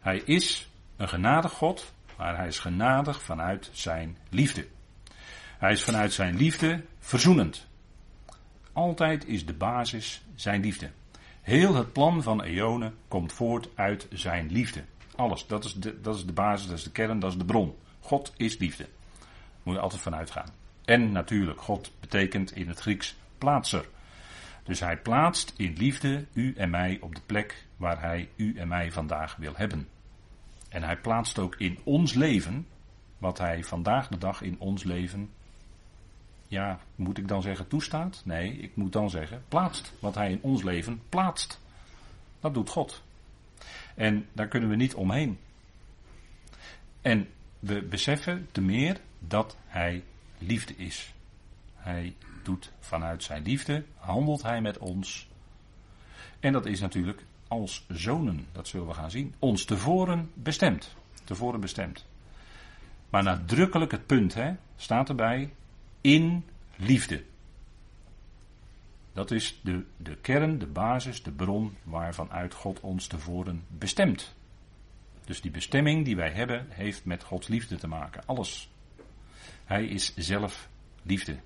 Hij 0.00 0.22
is 0.24 0.68
een 0.96 1.08
genadig 1.08 1.52
God, 1.52 1.92
maar 2.16 2.36
hij 2.36 2.46
is 2.46 2.58
genadig 2.58 3.22
vanuit 3.22 3.70
zijn 3.72 4.16
liefde. 4.28 4.66
Hij 5.58 5.72
is 5.72 5.82
vanuit 5.82 6.12
zijn 6.12 6.36
liefde 6.36 6.84
verzoenend. 6.98 7.66
Altijd 8.72 9.26
is 9.26 9.46
de 9.46 9.54
basis 9.54 10.24
zijn 10.34 10.60
liefde. 10.60 10.90
Heel 11.40 11.74
het 11.74 11.92
plan 11.92 12.22
van 12.22 12.42
eonen 12.42 12.94
komt 13.08 13.32
voort 13.32 13.68
uit 13.74 14.06
zijn 14.10 14.50
liefde. 14.50 14.84
Alles, 15.16 15.46
dat 15.46 15.64
is, 15.64 15.74
de, 15.74 16.00
dat 16.00 16.14
is 16.14 16.26
de 16.26 16.32
basis, 16.32 16.66
dat 16.66 16.78
is 16.78 16.84
de 16.84 16.90
kern, 16.90 17.18
dat 17.18 17.30
is 17.30 17.38
de 17.38 17.44
bron. 17.44 17.76
God 18.00 18.32
is 18.36 18.58
liefde. 18.58 18.88
Moet 19.62 19.74
je 19.74 19.80
altijd 19.80 20.02
vanuit 20.02 20.30
gaan. 20.30 20.48
En 20.84 21.12
natuurlijk, 21.12 21.60
God 21.60 21.92
betekent 22.00 22.52
in 22.52 22.68
het 22.68 22.80
Grieks 22.80 23.16
plaatser. 23.38 23.88
Dus 24.64 24.80
hij 24.80 24.96
plaatst 24.96 25.52
in 25.56 25.72
liefde 25.72 26.26
u 26.32 26.54
en 26.56 26.70
mij 26.70 26.98
op 27.00 27.14
de 27.14 27.20
plek 27.26 27.66
waar 27.76 28.00
hij 28.00 28.28
u 28.36 28.56
en 28.56 28.68
mij 28.68 28.92
vandaag 28.92 29.36
wil 29.36 29.52
hebben. 29.56 29.88
En 30.74 30.82
hij 30.82 30.96
plaatst 30.96 31.38
ook 31.38 31.54
in 31.56 31.78
ons 31.84 32.14
leven, 32.14 32.66
wat 33.18 33.38
hij 33.38 33.64
vandaag 33.64 34.08
de 34.08 34.18
dag 34.18 34.42
in 34.42 34.58
ons 34.58 34.82
leven, 34.82 35.30
ja, 36.46 36.78
moet 36.94 37.18
ik 37.18 37.28
dan 37.28 37.42
zeggen 37.42 37.68
toestaat? 37.68 38.22
Nee, 38.24 38.52
ik 38.52 38.76
moet 38.76 38.92
dan 38.92 39.10
zeggen 39.10 39.44
plaatst. 39.48 39.92
Wat 39.98 40.14
hij 40.14 40.30
in 40.30 40.38
ons 40.42 40.62
leven 40.62 41.02
plaatst. 41.08 41.60
Dat 42.40 42.54
doet 42.54 42.68
God. 42.68 43.02
En 43.94 44.26
daar 44.32 44.48
kunnen 44.48 44.68
we 44.68 44.76
niet 44.76 44.94
omheen. 44.94 45.38
En 47.00 47.28
we 47.58 47.82
beseffen 47.82 48.48
te 48.52 48.60
meer 48.60 49.00
dat 49.18 49.56
hij 49.66 50.04
liefde 50.38 50.76
is. 50.76 51.14
Hij 51.74 52.14
doet 52.42 52.72
vanuit 52.80 53.22
zijn 53.22 53.42
liefde, 53.42 53.84
handelt 53.96 54.42
hij 54.42 54.60
met 54.60 54.78
ons. 54.78 55.28
En 56.40 56.52
dat 56.52 56.66
is 56.66 56.80
natuurlijk 56.80 57.24
als 57.60 57.84
zonen, 57.88 58.46
dat 58.52 58.68
zullen 58.68 58.86
we 58.86 58.94
gaan 58.94 59.10
zien, 59.10 59.34
ons 59.38 59.64
tevoren 59.64 60.30
bestemd. 60.34 60.94
Tevoren 61.24 61.60
bestemd. 61.60 62.06
Maar 63.10 63.22
nadrukkelijk 63.22 63.90
het 63.90 64.06
punt 64.06 64.34
hè, 64.34 64.54
staat 64.76 65.08
erbij, 65.08 65.52
in 66.00 66.44
liefde. 66.76 67.24
Dat 69.12 69.30
is 69.30 69.60
de, 69.62 69.84
de 69.96 70.16
kern, 70.16 70.58
de 70.58 70.66
basis, 70.66 71.22
de 71.22 71.30
bron 71.30 71.76
waarvan 71.82 72.30
uit 72.30 72.54
God 72.54 72.80
ons 72.80 73.06
tevoren 73.06 73.64
bestemt. 73.68 74.34
Dus 75.24 75.40
die 75.40 75.50
bestemming 75.50 76.04
die 76.04 76.16
wij 76.16 76.30
hebben, 76.30 76.66
heeft 76.68 77.04
met 77.04 77.22
Gods 77.22 77.48
liefde 77.48 77.76
te 77.76 77.86
maken. 77.86 78.22
Alles. 78.26 78.70
Hij 79.64 79.84
is 79.84 80.16
zelf 80.16 80.68
liefde. 81.02 81.36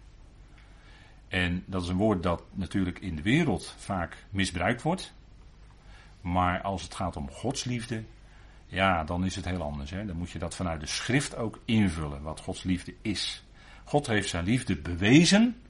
En 1.29 1.63
dat 1.67 1.83
is 1.83 1.89
een 1.89 1.97
woord 1.97 2.23
dat 2.23 2.43
natuurlijk 2.53 2.99
in 2.99 3.17
de 3.17 3.23
wereld 3.23 3.75
vaak 3.79 4.25
misbruikt 4.31 4.83
wordt. 4.83 5.17
Maar 6.33 6.63
als 6.63 6.83
het 6.83 6.95
gaat 6.95 7.17
om 7.17 7.31
Gods 7.31 7.65
liefde, 7.65 8.05
ja, 8.67 9.05
dan 9.05 9.25
is 9.25 9.37
het 9.37 9.45
heel 9.45 9.63
anders. 9.63 9.91
Hè? 9.91 10.07
Dan 10.07 10.17
moet 10.17 10.31
je 10.31 10.39
dat 10.39 10.55
vanuit 10.55 10.81
de 10.81 10.87
schrift 10.87 11.37
ook 11.37 11.59
invullen, 11.65 12.23
wat 12.23 12.41
Gods 12.41 12.63
liefde 12.63 12.95
is. 13.03 13.45
God 13.85 14.07
heeft 14.07 14.29
zijn 14.29 14.45
liefde 14.45 14.77
bewezen 14.77 15.63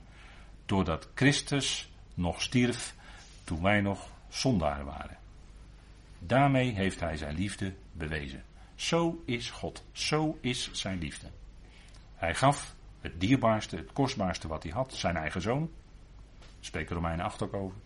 doordat 0.67 1.09
Christus 1.15 1.93
nog 2.15 2.43
stierf 2.43 2.95
toen 3.45 3.63
wij 3.63 3.81
nog 3.81 4.09
zondaar 4.29 4.85
waren. 4.85 5.17
Daarmee 6.19 6.73
heeft 6.73 7.01
hij 7.01 7.17
zijn 7.17 7.35
liefde 7.35 7.75
bewezen. 7.93 8.43
Zo 8.75 9.23
is 9.27 9.51
God, 9.51 9.85
zo 9.93 10.39
is 10.41 10.73
zijn 10.73 10.99
liefde. 10.99 11.27
Hij 12.15 12.35
gaf 12.35 12.75
het 13.01 13.21
dierbaarste, 13.21 13.77
het 13.77 13.93
kostbaarste 13.93 14.49
wat 14.49 14.63
hij 14.63 14.73
had, 14.73 14.95
zijn 14.95 15.17
eigen 15.17 15.41
zoon. 15.41 15.71
Spreken 16.61 16.95
Romeinen 16.95 17.25
8 17.25 17.43
ook 17.43 17.55
over. 17.55 17.77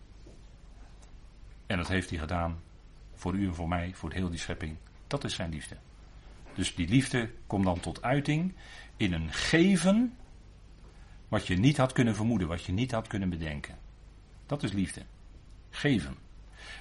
En 1.73 1.79
dat 1.79 1.87
heeft 1.87 2.09
hij 2.09 2.19
gedaan 2.19 2.61
voor 3.13 3.33
u 3.33 3.47
en 3.47 3.55
voor 3.55 3.67
mij, 3.67 3.91
voor 3.93 4.11
heel 4.11 4.29
die 4.29 4.39
schepping. 4.39 4.77
Dat 5.07 5.23
is 5.23 5.35
zijn 5.35 5.49
liefde. 5.49 5.77
Dus 6.55 6.75
die 6.75 6.87
liefde 6.87 7.29
komt 7.47 7.65
dan 7.65 7.79
tot 7.79 8.01
uiting 8.01 8.53
in 8.97 9.13
een 9.13 9.33
geven 9.33 10.17
wat 11.27 11.47
je 11.47 11.55
niet 11.55 11.77
had 11.77 11.91
kunnen 11.91 12.15
vermoeden, 12.15 12.47
wat 12.47 12.63
je 12.63 12.71
niet 12.71 12.91
had 12.91 13.07
kunnen 13.07 13.29
bedenken. 13.29 13.77
Dat 14.45 14.63
is 14.63 14.71
liefde. 14.71 15.01
Geven. 15.69 16.17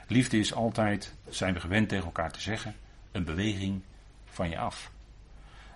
Liefde 0.08 0.38
is 0.38 0.54
altijd, 0.54 1.14
zijn 1.28 1.54
we 1.54 1.60
gewend 1.60 1.88
tegen 1.88 2.04
elkaar 2.04 2.32
te 2.32 2.40
zeggen, 2.40 2.74
een 3.12 3.24
beweging 3.24 3.82
van 4.24 4.48
je 4.48 4.58
af. 4.58 4.92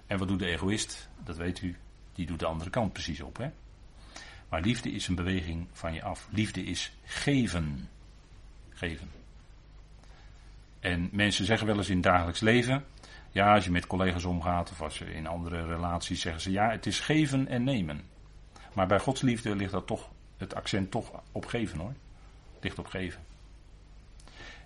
En 0.07 0.19
wat 0.19 0.29
doet 0.29 0.39
de 0.39 0.47
egoïst? 0.47 1.09
Dat 1.25 1.37
weet 1.37 1.63
u, 1.63 1.77
die 2.13 2.27
doet 2.27 2.39
de 2.39 2.47
andere 2.47 2.71
kant 2.71 2.93
precies 2.93 3.21
op. 3.21 3.37
Hè? 3.37 3.51
Maar 4.49 4.61
liefde 4.61 4.91
is 4.91 5.09
een 5.09 5.15
beweging 5.15 5.67
van 5.73 5.95
je 5.95 6.03
af. 6.03 6.29
Liefde 6.31 6.65
is 6.65 6.97
geven. 7.05 7.89
Geven. 8.77 9.11
En 10.81 11.09
mensen 11.13 11.45
zeggen 11.45 11.67
wel 11.67 11.77
eens 11.77 11.89
in 11.89 11.95
het 11.95 12.05
dagelijks 12.05 12.41
leven, 12.41 12.85
ja, 13.31 13.55
als 13.55 13.65
je 13.65 13.71
met 13.71 13.87
collega's 13.87 14.25
omgaat 14.25 14.71
of 14.71 14.83
als 14.83 14.99
je 14.99 15.15
in 15.15 15.27
andere 15.27 15.67
relaties 15.67 16.21
zeggen 16.21 16.43
ze, 16.43 16.51
ja, 16.51 16.71
het 16.71 16.87
is 16.87 17.01
geven 17.01 17.49
en 17.49 17.65
nemen. 17.65 18.03
Maar 18.73 18.87
bij 18.87 18.99
Gods 18.99 19.21
liefde 19.21 19.57
ligt 19.57 19.73
dat 19.73 19.87
toch, 19.87 20.09
het 20.37 20.55
accent 20.55 20.91
toch 20.91 21.23
op 21.33 21.47
geven 21.47 21.79
hoor. 21.79 21.95
Ligt 22.61 22.79
op 22.79 22.87
geven. 22.87 23.21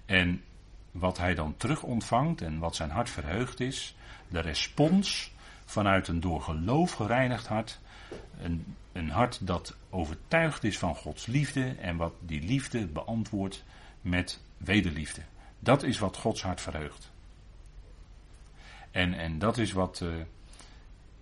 En 0.06 0.42
wat 0.90 1.18
hij 1.18 1.34
dan 1.34 1.56
terug 1.56 1.82
ontvangt 1.82 2.42
en 2.42 2.58
wat 2.58 2.76
zijn 2.76 2.90
hart 2.90 3.10
verheugd 3.10 3.60
is, 3.60 3.96
de 4.28 4.40
respons 4.40 5.32
vanuit 5.64 6.08
een 6.08 6.20
door 6.20 6.42
geloof 6.42 6.92
gereinigd 6.92 7.46
hart, 7.46 7.80
een, 8.40 8.76
een 8.92 9.10
hart 9.10 9.46
dat 9.46 9.76
overtuigd 9.90 10.64
is 10.64 10.78
van 10.78 10.96
Gods 10.96 11.26
liefde 11.26 11.74
en 11.80 11.96
wat 11.96 12.12
die 12.20 12.42
liefde 12.42 12.86
beantwoordt 12.86 13.64
met 14.00 14.40
wederliefde. 14.56 15.22
Dat 15.58 15.82
is 15.82 15.98
wat 15.98 16.16
Gods 16.16 16.42
hart 16.42 16.60
verheugt. 16.60 17.10
En, 18.90 19.14
en 19.14 19.38
dat 19.38 19.58
is 19.58 19.72
wat, 19.72 20.00
uh, 20.02 20.14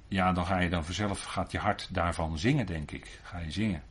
ja, 0.09 0.33
dan 0.33 0.47
ga 0.47 0.59
je 0.59 0.69
dan 0.71 0.85
vanzelf, 0.85 1.23
gaat 1.23 1.53
je 1.53 1.59
hart 1.59 1.89
daarvan 1.91 2.39
zingen, 2.39 2.67
denk 2.67 2.91
ik. 2.91 3.21
Ga 3.23 3.39
je 3.39 3.51
zingen. 3.51 3.83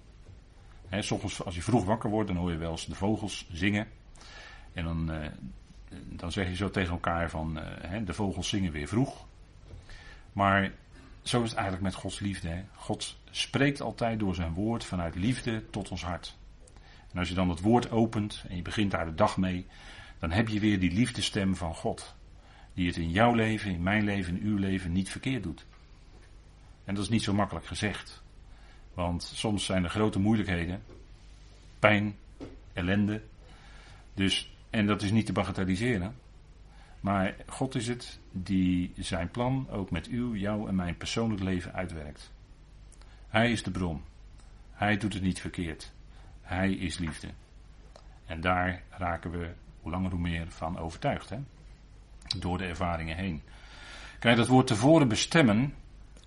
He, 0.88 1.02
soms 1.02 1.44
als 1.44 1.56
je 1.56 1.62
vroeg 1.62 1.86
wakker 1.86 2.10
wordt, 2.10 2.28
dan 2.28 2.38
hoor 2.38 2.52
je 2.52 2.58
wel 2.58 2.72
eens 2.72 2.86
de 2.86 2.96
vogels 2.96 3.48
zingen. 3.52 3.88
En 4.74 4.84
dan, 4.84 5.12
uh, 5.12 5.28
dan 5.90 6.32
zeg 6.32 6.48
je 6.48 6.56
zo 6.56 6.70
tegen 6.70 6.92
elkaar 6.92 7.30
van, 7.30 7.58
uh, 7.58 8.06
de 8.06 8.14
vogels 8.14 8.50
zingen 8.50 8.72
weer 8.72 8.88
vroeg. 8.88 9.26
Maar 10.34 10.72
zo 11.22 11.44
is 11.44 11.50
het 11.50 11.58
eigenlijk 11.58 11.84
met 11.84 11.96
Gods 11.96 12.20
liefde. 12.20 12.48
Hè? 12.48 12.64
God 12.76 13.18
spreekt 13.30 13.82
altijd 13.82 14.20
door 14.20 14.36
zijn 14.36 14.54
woord 14.54 14.84
vanuit 14.86 15.16
liefde 15.16 15.70
tot 15.70 15.90
ons 15.90 16.04
hart. 16.04 16.38
En 17.18 17.24
als 17.24 17.32
je 17.32 17.38
dan 17.38 17.50
het 17.50 17.62
woord 17.62 17.92
opent 17.92 18.44
en 18.50 18.56
je 18.56 18.62
begint 18.62 18.92
daar 18.92 19.06
de 19.06 19.14
dag 19.14 19.38
mee, 19.38 19.66
dan 20.20 20.32
heb 20.32 20.48
je 20.48 20.60
weer 20.60 20.80
die 20.80 20.92
liefdestem 20.92 21.56
van 21.56 21.76
God. 21.76 22.16
Die 22.74 22.88
het 22.88 22.98
in 22.98 23.10
jouw 23.10 23.34
leven, 23.34 23.72
in 23.72 23.84
mijn 23.84 24.04
leven, 24.04 24.38
in 24.38 24.48
uw 24.48 24.58
leven 24.58 24.92
niet 24.92 25.10
verkeerd 25.10 25.44
doet. 25.44 25.66
En 26.84 26.96
dat 26.96 27.04
is 27.04 27.10
niet 27.10 27.24
zo 27.24 27.34
makkelijk 27.34 27.66
gezegd. 27.66 28.24
Want 28.94 29.24
soms 29.24 29.66
zijn 29.66 29.84
er 29.84 29.90
grote 29.90 30.20
moeilijkheden, 30.20 30.84
pijn, 31.80 32.16
ellende. 32.74 33.22
Dus, 34.14 34.56
en 34.70 34.86
dat 34.86 35.02
is 35.02 35.12
niet 35.12 35.26
te 35.26 35.34
bagatelliseren. 35.34 36.16
Maar 37.00 37.36
God 37.46 37.76
is 37.76 37.88
het 37.88 38.20
die 38.32 38.92
zijn 38.98 39.32
plan 39.32 39.70
ook 39.70 39.92
met 39.92 40.08
uw, 40.08 40.36
jou 40.36 40.68
en 40.68 40.76
mijn 40.76 40.98
persoonlijk 40.98 41.42
leven 41.44 41.74
uitwerkt. 41.74 42.32
Hij 43.28 43.52
is 43.52 43.64
de 43.64 43.72
bron. 43.72 44.04
Hij 44.72 44.98
doet 44.98 45.14
het 45.14 45.24
niet 45.24 45.42
verkeerd. 45.42 45.96
Hij 46.48 46.72
is 46.72 46.98
liefde. 46.98 47.28
En 48.26 48.42
daar 48.42 48.84
raken 48.90 49.32
we 49.32 49.54
hoe 49.82 49.92
langer 49.92 50.12
hoe 50.12 50.20
meer 50.20 50.46
van 50.52 50.78
overtuigd. 50.78 51.30
Hè? 51.30 51.38
Door 52.40 52.58
de 52.58 52.66
ervaringen 52.66 53.18
heen. 53.18 53.42
Kijk, 54.20 54.38
dat 54.38 54.48
woord 54.48 54.68
tevoren 54.68 55.08
bestemmen, 55.08 55.74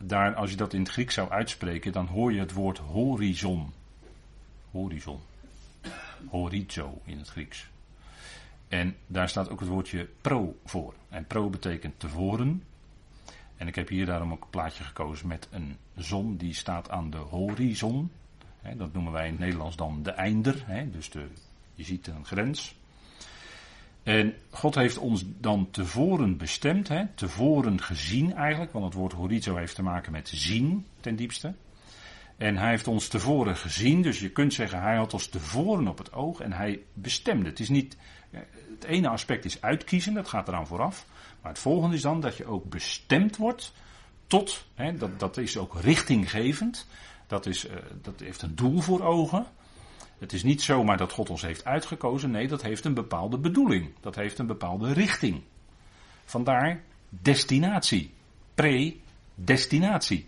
daar, 0.02 0.34
als 0.34 0.50
je 0.50 0.56
dat 0.56 0.72
in 0.72 0.80
het 0.80 0.88
Grieks 0.88 1.14
zou 1.14 1.30
uitspreken, 1.30 1.92
dan 1.92 2.06
hoor 2.06 2.32
je 2.32 2.40
het 2.40 2.52
woord 2.52 2.78
horizon. 2.78 3.72
Horizon. 4.70 5.20
Horizo 6.28 7.00
in 7.04 7.18
het 7.18 7.28
Grieks. 7.28 7.70
En 8.68 8.96
daar 9.06 9.28
staat 9.28 9.50
ook 9.50 9.60
het 9.60 9.68
woordje 9.68 10.08
pro 10.20 10.56
voor. 10.64 10.94
En 11.08 11.26
pro 11.26 11.50
betekent 11.50 12.00
tevoren. 12.00 12.62
En 13.56 13.66
ik 13.68 13.74
heb 13.74 13.88
hier 13.88 14.06
daarom 14.06 14.32
ook 14.32 14.42
een 14.42 14.50
plaatje 14.50 14.84
gekozen 14.84 15.28
met 15.28 15.48
een 15.50 15.76
zon 15.94 16.36
die 16.36 16.54
staat 16.54 16.90
aan 16.90 17.10
de 17.10 17.16
horizon. 17.16 18.10
Dat 18.76 18.92
noemen 18.92 19.12
wij 19.12 19.26
in 19.26 19.30
het 19.30 19.40
Nederlands 19.40 19.76
dan 19.76 20.02
de 20.02 20.10
einder. 20.10 20.64
dus 20.92 21.10
de, 21.10 21.26
je 21.74 21.84
ziet 21.84 22.06
een 22.06 22.24
grens. 22.24 22.74
En 24.02 24.34
God 24.50 24.74
heeft 24.74 24.98
ons 24.98 25.24
dan 25.26 25.70
tevoren 25.70 26.36
bestemd, 26.36 26.90
tevoren 27.14 27.80
gezien 27.80 28.34
eigenlijk, 28.34 28.72
want 28.72 28.84
het 28.84 28.94
woord 28.94 29.12
horizo 29.12 29.56
heeft 29.56 29.74
te 29.74 29.82
maken 29.82 30.12
met 30.12 30.28
zien 30.28 30.86
ten 31.00 31.16
diepste. 31.16 31.54
En 32.36 32.56
hij 32.56 32.70
heeft 32.70 32.88
ons 32.88 33.08
tevoren 33.08 33.56
gezien, 33.56 34.02
dus 34.02 34.20
je 34.20 34.30
kunt 34.30 34.54
zeggen, 34.54 34.82
hij 34.82 34.96
had 34.96 35.12
ons 35.12 35.26
tevoren 35.26 35.88
op 35.88 35.98
het 35.98 36.12
oog 36.12 36.40
en 36.40 36.52
hij 36.52 36.80
bestemde. 36.92 37.48
Het 37.48 37.60
is 37.60 37.68
niet, 37.68 37.96
het 38.30 38.84
ene 38.84 39.08
aspect 39.08 39.44
is 39.44 39.62
uitkiezen, 39.62 40.14
dat 40.14 40.28
gaat 40.28 40.48
eraan 40.48 40.66
vooraf. 40.66 41.06
Maar 41.40 41.50
het 41.50 41.60
volgende 41.60 41.96
is 41.96 42.02
dan 42.02 42.20
dat 42.20 42.36
je 42.36 42.46
ook 42.46 42.68
bestemd 42.68 43.36
wordt 43.36 43.72
tot, 44.26 44.66
dat, 44.98 45.20
dat 45.20 45.36
is 45.36 45.56
ook 45.56 45.80
richtinggevend. 45.80 46.86
Dat, 47.30 47.46
is, 47.46 47.66
uh, 47.66 47.72
dat 48.02 48.20
heeft 48.20 48.42
een 48.42 48.54
doel 48.54 48.80
voor 48.80 49.02
ogen. 49.02 49.46
Het 50.18 50.32
is 50.32 50.42
niet 50.42 50.62
zomaar 50.62 50.96
dat 50.96 51.12
God 51.12 51.30
ons 51.30 51.42
heeft 51.42 51.64
uitgekozen. 51.64 52.30
Nee, 52.30 52.48
dat 52.48 52.62
heeft 52.62 52.84
een 52.84 52.94
bepaalde 52.94 53.38
bedoeling. 53.38 53.92
Dat 54.00 54.14
heeft 54.14 54.38
een 54.38 54.46
bepaalde 54.46 54.92
richting. 54.92 55.42
Vandaar 56.24 56.82
destinatie. 57.08 58.14
Predestinatie. 58.54 60.26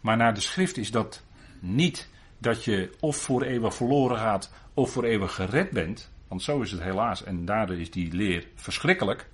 Maar 0.00 0.16
naar 0.16 0.34
de 0.34 0.40
schrift 0.40 0.76
is 0.76 0.90
dat 0.90 1.22
niet 1.60 2.08
dat 2.38 2.64
je 2.64 2.96
of 3.00 3.16
voor 3.16 3.42
eeuwig 3.42 3.74
verloren 3.74 4.18
gaat 4.18 4.52
of 4.74 4.90
voor 4.90 5.04
eeuwig 5.04 5.34
gered 5.34 5.70
bent. 5.70 6.10
Want 6.28 6.42
zo 6.42 6.60
is 6.60 6.70
het 6.70 6.82
helaas. 6.82 7.24
En 7.24 7.44
daardoor 7.44 7.76
is 7.76 7.90
die 7.90 8.12
leer 8.12 8.46
verschrikkelijk. 8.54 9.28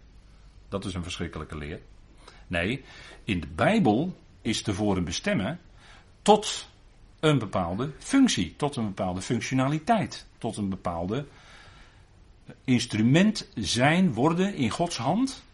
Dat 0.69 0.85
is 0.85 0.95
een 0.95 1.03
verschrikkelijke 1.03 1.57
leer. 1.57 1.81
Nee, 2.47 2.85
in 3.25 3.41
de 3.41 3.49
Bijbel 3.55 4.17
is 4.43 4.63
tevoren 4.63 5.05
bestemmen 5.05 5.61
tot 6.23 6.73
een 7.25 7.39
bepaalde 7.39 7.91
functie, 7.99 8.55
tot 8.57 8.77
een 8.77 8.87
bepaalde 8.87 9.23
functionaliteit, 9.23 10.27
tot 10.39 10.57
een 10.57 10.69
bepaalde 10.69 11.27
instrument 12.65 13.49
zijn, 13.55 14.13
worden 14.13 14.55
in 14.55 14.71
Gods 14.71 14.97
hand. 14.97 15.45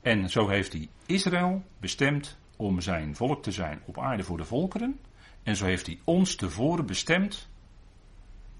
En 0.00 0.30
zo 0.30 0.48
heeft 0.48 0.72
hij 0.72 0.88
Israël 1.06 1.62
bestemd 1.78 2.36
om 2.56 2.80
zijn 2.80 3.16
volk 3.16 3.42
te 3.42 3.52
zijn 3.52 3.80
op 3.84 3.98
aarde 3.98 4.22
voor 4.22 4.36
de 4.36 4.44
volkeren. 4.44 5.00
En 5.42 5.56
zo 5.56 5.64
heeft 5.64 5.86
hij 5.86 5.98
ons 6.04 6.34
tevoren 6.34 6.86
bestemd 6.86 7.48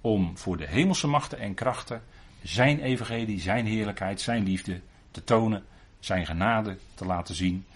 om 0.01 0.39
voor 0.39 0.57
de 0.57 0.67
hemelse 0.67 1.07
machten 1.07 1.39
en 1.39 1.55
krachten 1.55 2.03
zijn 2.43 2.81
evangelie, 2.81 3.41
zijn 3.41 3.67
heerlijkheid, 3.67 4.21
zijn 4.21 4.45
liefde 4.45 4.81
te 5.11 5.25
tonen, 5.25 5.65
zijn 5.99 6.27
genade 6.27 6.79
te 6.95 7.05
laten 7.05 7.35
zien 7.35 7.67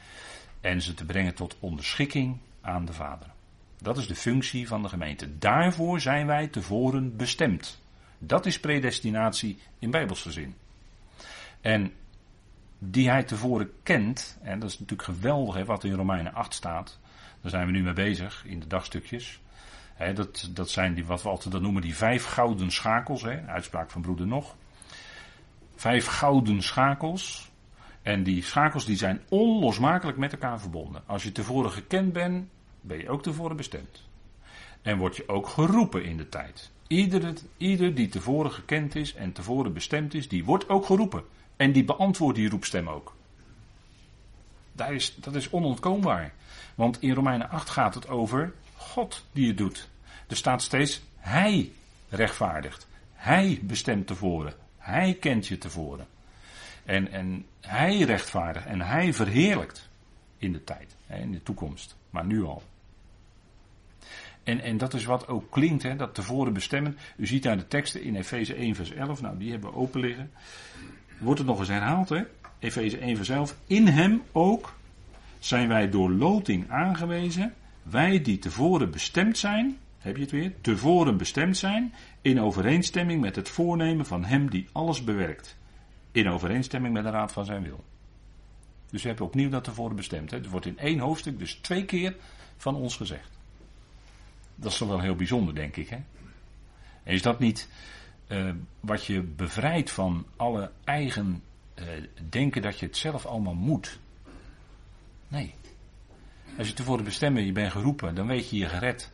en 0.60 0.82
ze 0.82 0.94
te 0.94 1.04
brengen 1.04 1.34
tot 1.34 1.56
onderschikking 1.60 2.38
aan 2.60 2.84
de 2.84 2.92
Vader. 2.92 3.33
Dat 3.84 3.98
is 3.98 4.06
de 4.06 4.14
functie 4.14 4.68
van 4.68 4.82
de 4.82 4.88
gemeente. 4.88 5.38
Daarvoor 5.38 6.00
zijn 6.00 6.26
wij 6.26 6.46
tevoren 6.48 7.16
bestemd. 7.16 7.82
Dat 8.18 8.46
is 8.46 8.60
predestinatie 8.60 9.58
in 9.78 9.90
Bijbelse 9.90 10.32
zin. 10.32 10.54
En 11.60 11.92
die 12.78 13.08
hij 13.08 13.22
tevoren 13.22 13.70
kent, 13.82 14.38
en 14.42 14.58
dat 14.58 14.70
is 14.70 14.78
natuurlijk 14.78 15.08
geweldig 15.08 15.54
hè, 15.54 15.64
wat 15.64 15.84
in 15.84 15.92
Romeinen 15.92 16.34
8 16.34 16.54
staat. 16.54 16.98
Daar 17.40 17.50
zijn 17.50 17.66
we 17.66 17.72
nu 17.72 17.82
mee 17.82 17.92
bezig 17.92 18.44
in 18.46 18.60
de 18.60 18.66
dagstukjes. 18.66 19.40
Hè, 19.94 20.12
dat, 20.12 20.50
dat 20.52 20.70
zijn 20.70 20.94
die, 20.94 21.04
wat 21.04 21.22
we 21.22 21.28
altijd 21.28 21.52
dan 21.52 21.62
noemen 21.62 21.82
die 21.82 21.96
vijf 21.96 22.24
gouden 22.24 22.70
schakels, 22.70 23.22
hè, 23.22 23.46
uitspraak 23.46 23.90
van 23.90 24.02
broeder 24.02 24.26
nog. 24.26 24.56
Vijf 25.74 26.06
gouden 26.06 26.62
schakels. 26.62 27.52
En 28.02 28.22
die 28.22 28.42
schakels 28.42 28.84
die 28.84 28.96
zijn 28.96 29.20
onlosmakelijk 29.28 30.18
met 30.18 30.32
elkaar 30.32 30.60
verbonden. 30.60 31.02
Als 31.06 31.22
je 31.22 31.32
tevoren 31.32 31.70
gekend 31.70 32.12
bent, 32.12 32.48
ben 32.86 32.98
je 32.98 33.08
ook 33.08 33.22
tevoren 33.22 33.56
bestemd. 33.56 34.02
En 34.82 34.98
word 34.98 35.16
je 35.16 35.28
ook 35.28 35.48
geroepen 35.48 36.04
in 36.04 36.16
de 36.16 36.28
tijd. 36.28 36.70
Ieder, 36.86 37.34
ieder 37.56 37.94
die 37.94 38.08
tevoren 38.08 38.52
gekend 38.52 38.94
is 38.94 39.14
en 39.14 39.32
tevoren 39.32 39.72
bestemd 39.72 40.14
is, 40.14 40.28
die 40.28 40.44
wordt 40.44 40.68
ook 40.68 40.86
geroepen. 40.86 41.24
En 41.56 41.72
die 41.72 41.84
beantwoordt 41.84 42.36
die 42.36 42.48
roepstem 42.48 42.88
ook. 42.88 43.14
Dat 44.72 44.90
is, 44.90 45.14
dat 45.14 45.34
is 45.34 45.50
onontkoombaar. 45.50 46.32
Want 46.74 47.02
in 47.02 47.12
Romeinen 47.12 47.50
8 47.50 47.70
gaat 47.70 47.94
het 47.94 48.08
over 48.08 48.52
God 48.76 49.24
die 49.32 49.48
het 49.48 49.58
doet. 49.58 49.88
Er 50.26 50.36
staat 50.36 50.62
steeds 50.62 51.02
Hij 51.16 51.72
rechtvaardigt. 52.08 52.88
Hij 53.12 53.60
bestemt 53.62 54.06
tevoren. 54.06 54.54
Hij 54.78 55.16
kent 55.20 55.46
je 55.46 55.58
tevoren. 55.58 56.06
En, 56.84 57.10
en 57.12 57.46
Hij 57.60 58.00
rechtvaardigt 58.00 58.66
en 58.66 58.80
Hij 58.80 59.12
verheerlijkt 59.12 59.88
in 60.38 60.52
de 60.52 60.64
tijd, 60.64 60.96
in 61.06 61.32
de 61.32 61.42
toekomst, 61.42 61.96
maar 62.10 62.24
nu 62.24 62.44
al. 62.44 62.62
En, 64.44 64.60
en 64.60 64.78
dat 64.78 64.94
is 64.94 65.04
wat 65.04 65.28
ook 65.28 65.50
klinkt, 65.50 65.82
hè, 65.82 65.96
dat 65.96 66.14
tevoren 66.14 66.52
bestemmen. 66.52 66.98
U 67.16 67.26
ziet 67.26 67.42
daar 67.42 67.56
de 67.56 67.68
teksten 67.68 68.02
in 68.02 68.16
Efeze 68.16 68.54
1 68.54 68.74
vers 68.74 68.90
11, 68.90 69.20
nou 69.20 69.38
die 69.38 69.50
hebben 69.50 69.70
we 69.70 69.76
open 69.76 70.00
liggen. 70.00 70.30
Wordt 71.18 71.38
het 71.38 71.48
nog 71.48 71.58
eens 71.58 71.68
herhaald, 71.68 72.08
hè? 72.08 72.22
Efeze 72.58 72.98
1 72.98 73.16
vers 73.16 73.28
11. 73.28 73.56
In 73.66 73.86
hem 73.86 74.22
ook 74.32 74.74
zijn 75.38 75.68
wij 75.68 75.90
door 75.90 76.10
loting 76.10 76.70
aangewezen, 76.70 77.54
wij 77.82 78.22
die 78.22 78.38
tevoren 78.38 78.90
bestemd 78.90 79.38
zijn, 79.38 79.78
heb 79.98 80.16
je 80.16 80.22
het 80.22 80.30
weer, 80.30 80.52
tevoren 80.60 81.16
bestemd 81.16 81.56
zijn, 81.56 81.94
in 82.20 82.40
overeenstemming 82.40 83.20
met 83.20 83.36
het 83.36 83.48
voornemen 83.48 84.06
van 84.06 84.24
hem 84.24 84.50
die 84.50 84.68
alles 84.72 85.04
bewerkt. 85.04 85.56
In 86.12 86.28
overeenstemming 86.28 86.94
met 86.94 87.04
de 87.04 87.10
raad 87.10 87.32
van 87.32 87.44
zijn 87.44 87.62
wil. 87.62 87.84
Dus 88.90 89.02
we 89.02 89.08
hebben 89.08 89.26
opnieuw 89.26 89.48
dat 89.48 89.64
tevoren 89.64 89.96
bestemd. 89.96 90.30
Hè? 90.30 90.36
Het 90.36 90.50
wordt 90.50 90.66
in 90.66 90.78
één 90.78 90.98
hoofdstuk 90.98 91.38
dus 91.38 91.54
twee 91.54 91.84
keer 91.84 92.16
van 92.56 92.74
ons 92.74 92.96
gezegd. 92.96 93.33
Dat 94.54 94.72
is 94.72 94.78
toch 94.78 94.88
wel 94.88 95.00
heel 95.00 95.14
bijzonder, 95.14 95.54
denk 95.54 95.76
ik. 95.76 95.88
Hè? 95.88 95.98
En 97.02 97.12
is 97.12 97.22
dat 97.22 97.38
niet 97.38 97.68
uh, 98.28 98.50
wat 98.80 99.04
je 99.04 99.22
bevrijdt 99.22 99.90
van 99.90 100.26
alle 100.36 100.70
eigen 100.84 101.42
uh, 101.74 101.84
denken 102.28 102.62
dat 102.62 102.78
je 102.78 102.86
het 102.86 102.96
zelf 102.96 103.26
allemaal 103.26 103.54
moet? 103.54 103.98
Nee. 105.28 105.54
Als 106.58 106.68
je 106.68 106.74
tevoren 106.74 107.04
bestemmen, 107.04 107.46
je 107.46 107.52
bent 107.52 107.72
geroepen, 107.72 108.14
dan 108.14 108.26
weet 108.26 108.50
je 108.50 108.56
je 108.56 108.68
gered. 108.68 109.12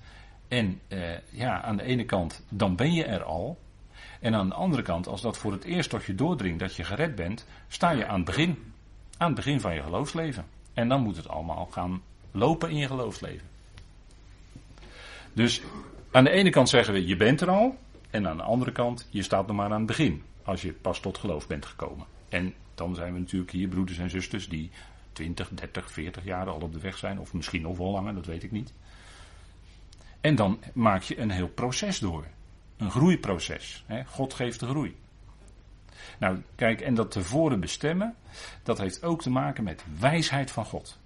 En 0.49 0.81
uh, 0.89 1.19
ja, 1.31 1.63
aan 1.63 1.77
de 1.77 1.83
ene 1.83 2.05
kant, 2.05 2.45
dan 2.49 2.77
ben 2.77 2.93
je 2.93 3.05
er 3.05 3.23
al. 3.23 3.59
En 4.21 4.35
aan 4.35 4.49
de 4.49 4.55
andere 4.55 4.83
kant, 4.83 5.07
als 5.07 5.21
dat 5.21 5.39
voor 5.39 5.53
het 5.53 5.65
eerst 5.65 5.91
tot 5.91 6.05
je 6.05 6.15
doordringt 6.15 6.61
dat 6.61 6.77
je 6.77 6.85
gered 6.85 7.15
bent, 7.15 7.47
sta 7.69 7.91
je 7.91 8.07
aan 8.07 8.17
het 8.17 8.25
begin. 8.25 8.73
Aan 9.17 9.27
het 9.27 9.37
begin 9.37 9.61
van 9.61 9.75
je 9.75 9.83
geloofsleven. 9.83 10.45
En 10.75 10.89
dan 10.89 11.03
moet 11.03 11.17
het 11.17 11.29
allemaal 11.29 11.67
gaan 11.67 12.03
lopen 12.31 12.71
in 12.71 12.77
je 12.77 12.87
geloofsleven. 12.87 13.50
Dus 15.33 15.63
aan 16.11 16.25
de 16.25 16.31
ene 16.31 16.51
kant 16.51 16.69
zeggen 16.69 16.95
we, 16.95 17.07
je 17.07 17.17
bent 17.17 17.41
er 17.41 17.51
al. 17.51 17.79
En 18.11 18.29
aan 18.29 18.37
de 18.37 18.43
andere 18.43 18.73
kant, 18.73 19.07
je 19.11 19.23
staat 19.23 19.47
nog 19.47 19.57
maar 19.57 19.71
aan 19.71 19.79
het 19.79 19.87
begin. 19.87 20.23
Als 20.43 20.63
je 20.63 20.73
pas 20.73 21.01
tot 21.01 21.19
geloof 21.19 21.47
bent 21.47 21.67
gekomen. 21.67 22.07
En 22.29 22.55
dan 22.75 22.95
zijn 22.95 23.13
we 23.13 23.19
natuurlijk 23.19 23.51
hier 23.51 23.69
broeders 23.69 23.99
en 23.99 24.11
zusters 24.11 24.49
die 24.49 24.71
20, 25.13 25.49
30, 25.49 25.93
40 25.93 26.25
jaar 26.25 26.49
al 26.49 26.61
op 26.61 26.73
de 26.73 26.81
weg 26.81 26.99
zijn. 26.99 27.19
Of 27.19 27.33
misschien 27.33 27.63
nog 27.63 27.77
wel 27.77 27.91
langer, 27.91 28.15
dat 28.15 28.27
weet 28.27 28.43
ik 28.43 28.51
niet. 28.51 28.73
En 30.21 30.35
dan 30.35 30.61
maak 30.73 31.03
je 31.03 31.19
een 31.19 31.31
heel 31.31 31.49
proces 31.49 31.99
door. 31.99 32.25
Een 32.77 32.91
groeiproces. 32.91 33.85
God 34.07 34.35
geeft 34.35 34.61
de 34.61 34.67
groei. 34.67 34.97
Nou, 36.19 36.43
kijk, 36.55 36.81
en 36.81 36.95
dat 36.95 37.11
tevoren 37.11 37.61
bestemmen, 37.61 38.15
dat 38.63 38.79
heeft 38.79 39.03
ook 39.03 39.23
te 39.23 39.31
maken 39.31 39.65
met 39.65 39.85
wijsheid 39.99 40.51
van 40.51 40.65
God. 40.65 40.99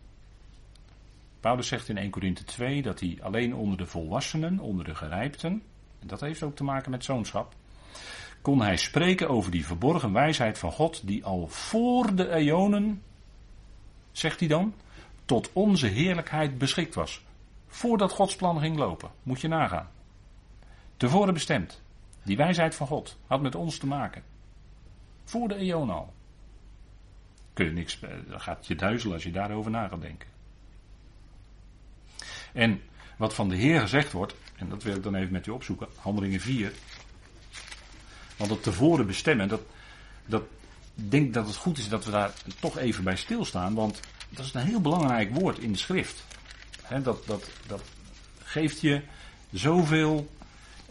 Paulus 1.45 1.69
zegt 1.69 1.89
in 1.89 1.97
1 1.97 2.11
Korinthe 2.11 2.45
2 2.45 2.83
dat 2.83 3.01
hij 3.01 3.19
alleen 3.23 3.55
onder 3.55 3.79
de 3.79 3.87
volwassenen, 3.87 4.59
onder 4.59 4.85
de 4.85 4.95
gerijpten, 4.95 5.63
en 6.01 6.07
dat 6.07 6.21
heeft 6.21 6.43
ook 6.43 6.57
te 6.57 6.65
maken 6.65 6.91
met 6.91 7.05
zoonschap, 7.05 7.55
kon 8.41 8.61
hij 8.61 8.77
spreken 8.77 9.29
over 9.29 9.51
die 9.51 9.67
verborgen 9.67 10.13
wijsheid 10.13 10.59
van 10.59 10.73
God 10.73 11.07
die 11.07 11.25
al 11.25 11.47
voor 11.49 12.15
de 12.15 12.31
eonen, 12.31 13.03
zegt 14.13 14.41
hij 14.41 14.49
dan, 14.49 14.75
tot 15.25 15.51
onze 15.53 15.87
heerlijkheid 15.87 16.59
beschikt 16.59 16.95
was. 16.95 17.25
Voordat 17.67 18.13
Gods 18.13 18.37
plan 18.37 18.61
ging 18.61 18.77
lopen, 18.77 19.11
moet 19.23 19.41
je 19.41 19.49
nagaan. 19.49 19.91
Tevoren 20.97 21.35
bestemd. 21.35 21.83
Die 22.23 22.37
wijsheid 22.37 22.75
van 22.75 22.87
God 22.87 23.19
had 23.27 23.43
met 23.43 23.55
ons 23.55 23.79
te 23.79 23.87
maken. 23.87 24.23
Voor 25.25 25.49
de 25.49 25.55
eon 25.55 25.91
al. 25.91 26.13
Kun 27.53 27.65
je 27.67 27.73
niks, 27.73 28.01
eh, 28.01 28.11
dan 28.29 28.41
gaat 28.41 28.67
je 28.67 28.75
duizelen 28.75 29.15
als 29.15 29.25
je 29.25 29.33
daarover 29.33 29.71
na 29.71 29.89
gaat 29.89 30.01
denken. 30.01 30.34
En 32.55 32.83
wat 33.17 33.35
van 33.35 33.49
de 33.49 33.57
Heer 33.57 33.81
gezegd 33.81 34.13
wordt, 34.13 34.35
en 34.57 34.69
dat 34.69 34.83
wil 34.83 34.97
ik 34.97 35.03
dan 35.03 35.15
even 35.15 35.33
met 35.33 35.47
u 35.47 35.51
opzoeken, 35.51 35.87
handelingen 35.97 36.41
4. 36.41 36.73
Want 38.37 38.51
het 38.51 38.63
tevoren 38.63 39.07
bestemmen, 39.07 39.49
dat, 39.49 39.61
dat 40.27 40.43
denk 40.95 41.35
dat 41.35 41.47
het 41.47 41.57
goed 41.57 41.79
is 41.79 41.89
dat 41.89 42.05
we 42.05 42.11
daar 42.11 42.33
toch 42.61 42.79
even 42.79 43.05
bij 43.05 43.17
stilstaan, 43.17 43.75
want 43.75 44.01
dat 44.29 44.45
is 44.45 44.55
een 44.55 44.67
heel 44.67 44.81
belangrijk 44.81 45.35
woord 45.35 45.59
in 45.59 45.73
de 45.73 45.79
schrift. 45.79 46.25
dat, 47.03 47.27
dat, 47.27 47.51
dat 47.67 47.83
geeft 48.43 48.81
je 48.81 49.03
zoveel 49.53 50.31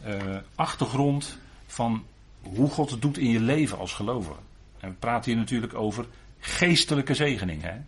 uh, 0.06 0.38
achtergrond 0.56 1.38
van 1.68 2.06
hoe 2.42 2.70
God 2.70 2.90
het 2.90 3.02
doet 3.02 3.18
in 3.18 3.30
je 3.30 3.40
leven 3.40 3.78
als 3.78 3.94
gelovige. 3.94 4.40
En 4.80 4.90
we 4.90 4.96
praten 4.96 5.32
hier 5.32 5.40
natuurlijk 5.40 5.74
over 5.74 6.06
geestelijke 6.40 7.14
zegeningen. 7.14 7.88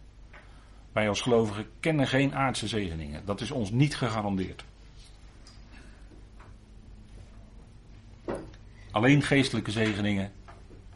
Wij 0.95 1.09
als 1.09 1.21
gelovigen 1.21 1.67
kennen 1.79 2.07
geen 2.07 2.35
aardse 2.35 2.67
zegeningen. 2.67 3.25
Dat 3.25 3.41
is 3.41 3.51
ons 3.51 3.71
niet 3.71 3.95
gegarandeerd. 3.95 4.65
Alleen 8.91 9.21
geestelijke 9.21 9.71
zegeningen 9.71 10.31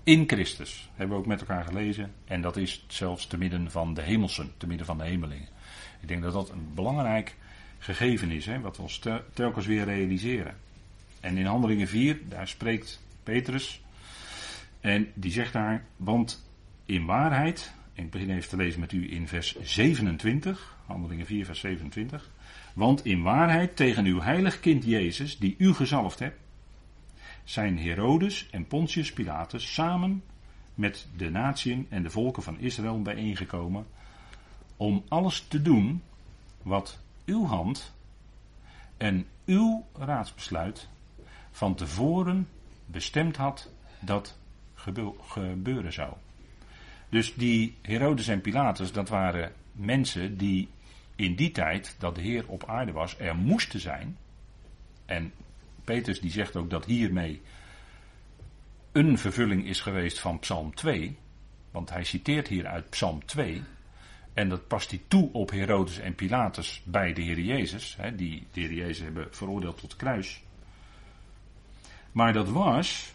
in 0.04 0.24
Christus. 0.28 0.90
Hebben 0.96 1.16
we 1.16 1.22
ook 1.22 1.28
met 1.28 1.40
elkaar 1.40 1.64
gelezen. 1.64 2.14
En 2.26 2.42
dat 2.42 2.58
is 2.58 2.86
zelfs 2.88 3.28
te 3.28 3.38
midden 3.38 3.72
van 3.72 3.94
de 3.94 4.02
hemelsen, 4.02 4.54
te 4.58 4.68
midden 4.68 4.86
van 4.86 4.98
de 4.98 5.04
hemelingen. 5.04 5.48
Ik 6.00 6.08
denk 6.08 6.22
dat 6.22 6.34
dat 6.34 6.50
een 6.50 6.72
belangrijk 6.74 7.36
gegeven 7.80 8.32
is, 8.32 8.46
hè, 8.46 8.60
wat 8.60 8.76
we 8.76 8.82
ons 8.82 9.02
telkens 9.34 9.66
weer 9.66 9.84
realiseren. 9.84 10.56
En 11.20 11.38
in 11.38 11.46
Handelingen 11.46 11.88
4, 11.88 12.20
daar 12.28 12.48
spreekt 12.48 13.02
Petrus. 13.24 13.82
En 14.80 15.12
die 15.14 15.32
zegt 15.32 15.54
daar, 15.54 15.86
want 15.96 16.50
in 16.86 17.06
waarheid, 17.06 17.74
ik 18.04 18.12
begin 18.12 18.30
even 18.30 18.50
te 18.50 18.58
lezen 18.58 18.80
met 18.80 18.92
u 18.92 19.12
in 19.12 19.28
vers 19.28 19.56
27, 19.62 20.78
Handelingen 20.86 21.26
4, 21.26 21.46
vers 21.46 21.60
27. 21.60 22.30
Want 22.74 23.06
in 23.06 23.22
waarheid 23.22 23.76
tegen 23.76 24.06
uw 24.06 24.22
heilig 24.22 24.60
kind 24.60 24.84
Jezus, 24.84 25.38
die 25.38 25.56
u 25.58 25.74
gezalfd 25.74 26.20
hebt, 26.20 26.40
zijn 27.44 27.80
Herodes 27.80 28.50
en 28.50 28.68
Pontius 28.68 29.14
Pilatus 29.14 29.74
samen 29.74 30.24
met 30.76 31.08
de 31.18 31.30
natieën 31.30 31.88
en 31.90 32.04
de 32.04 32.10
volken 32.10 32.44
van 32.44 32.60
Israël 32.60 33.02
bijeengekomen 33.02 33.86
om 34.78 35.04
alles 35.08 35.46
te 35.48 35.62
doen 35.62 36.02
wat 36.62 37.00
uw 37.26 37.46
hand 37.46 37.94
en 38.98 39.26
uw 39.46 39.86
raadsbesluit 39.94 40.88
van 41.52 41.76
tevoren 41.76 42.48
bestemd 42.86 43.36
had 43.36 43.72
dat 44.00 44.38
gebeuren 44.76 45.94
zou. 45.94 46.14
Dus 47.10 47.34
die 47.34 47.76
Herodes 47.82 48.28
en 48.28 48.42
Pilatus, 48.42 48.92
dat 48.92 49.10
waren 49.10 49.54
mensen 49.72 50.38
die 50.38 50.70
in 51.16 51.36
die 51.36 51.52
tijd 51.52 51.96
dat 52.00 52.16
de 52.16 52.22
Heer 52.22 52.48
op 52.48 52.70
aarde 52.70 52.92
was, 52.92 53.20
er 53.20 53.36
moesten 53.36 53.80
zijn. 53.80 54.18
En 55.06 55.34
Petrus 55.84 56.20
die 56.20 56.32
zegt 56.32 56.56
ook 56.56 56.70
dat 56.70 56.86
hiermee 56.86 57.42
een 58.92 59.18
vervulling 59.18 59.66
is 59.66 59.82
geweest 59.82 60.20
van 60.20 60.40
Psalm 60.40 60.76
2. 60.76 61.18
Want 61.72 61.90
hij 61.90 62.04
citeert 62.04 62.48
hier 62.48 62.68
uit 62.68 62.90
Psalm 62.90 63.26
2. 63.26 63.62
En 64.34 64.50
dat 64.50 64.68
past 64.68 64.90
hij 64.90 65.02
toe 65.08 65.30
op 65.34 65.52
Herodes 65.52 66.00
en 66.00 66.16
Pilatus 66.16 66.82
bij 66.86 67.14
de 67.14 67.22
Heer 67.22 67.40
Jezus. 67.40 67.96
Hè, 68.00 68.16
die 68.16 68.48
de 68.52 68.60
Heer 68.60 68.74
Jezus 68.74 69.04
hebben 69.04 69.28
veroordeeld 69.32 69.78
tot 69.78 69.96
kruis. 69.96 70.42
Maar 72.12 72.34
dat 72.34 72.50
was 72.50 73.14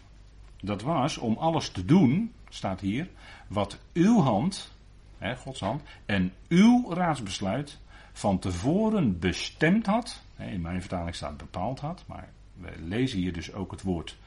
dat 0.65 0.81
was 0.81 1.17
om 1.17 1.37
alles 1.37 1.69
te 1.69 1.85
doen, 1.85 2.33
staat 2.49 2.79
hier, 2.79 3.07
wat 3.47 3.79
uw 3.93 4.21
hand, 4.21 4.71
hè, 5.17 5.35
Gods 5.35 5.59
hand, 5.59 5.81
en 6.05 6.33
uw 6.47 6.93
raadsbesluit 6.93 7.79
van 8.13 8.39
tevoren 8.39 9.19
bestemd 9.19 9.85
had. 9.85 10.21
Hè, 10.35 10.49
in 10.49 10.61
mijn 10.61 10.79
vertaling 10.79 11.15
staat 11.15 11.37
bepaald 11.37 11.79
had, 11.79 12.03
maar 12.07 12.29
we 12.53 12.71
lezen 12.83 13.19
hier 13.19 13.33
dus 13.33 13.53
ook 13.53 13.71
het 13.71 13.81
woord 13.81 14.17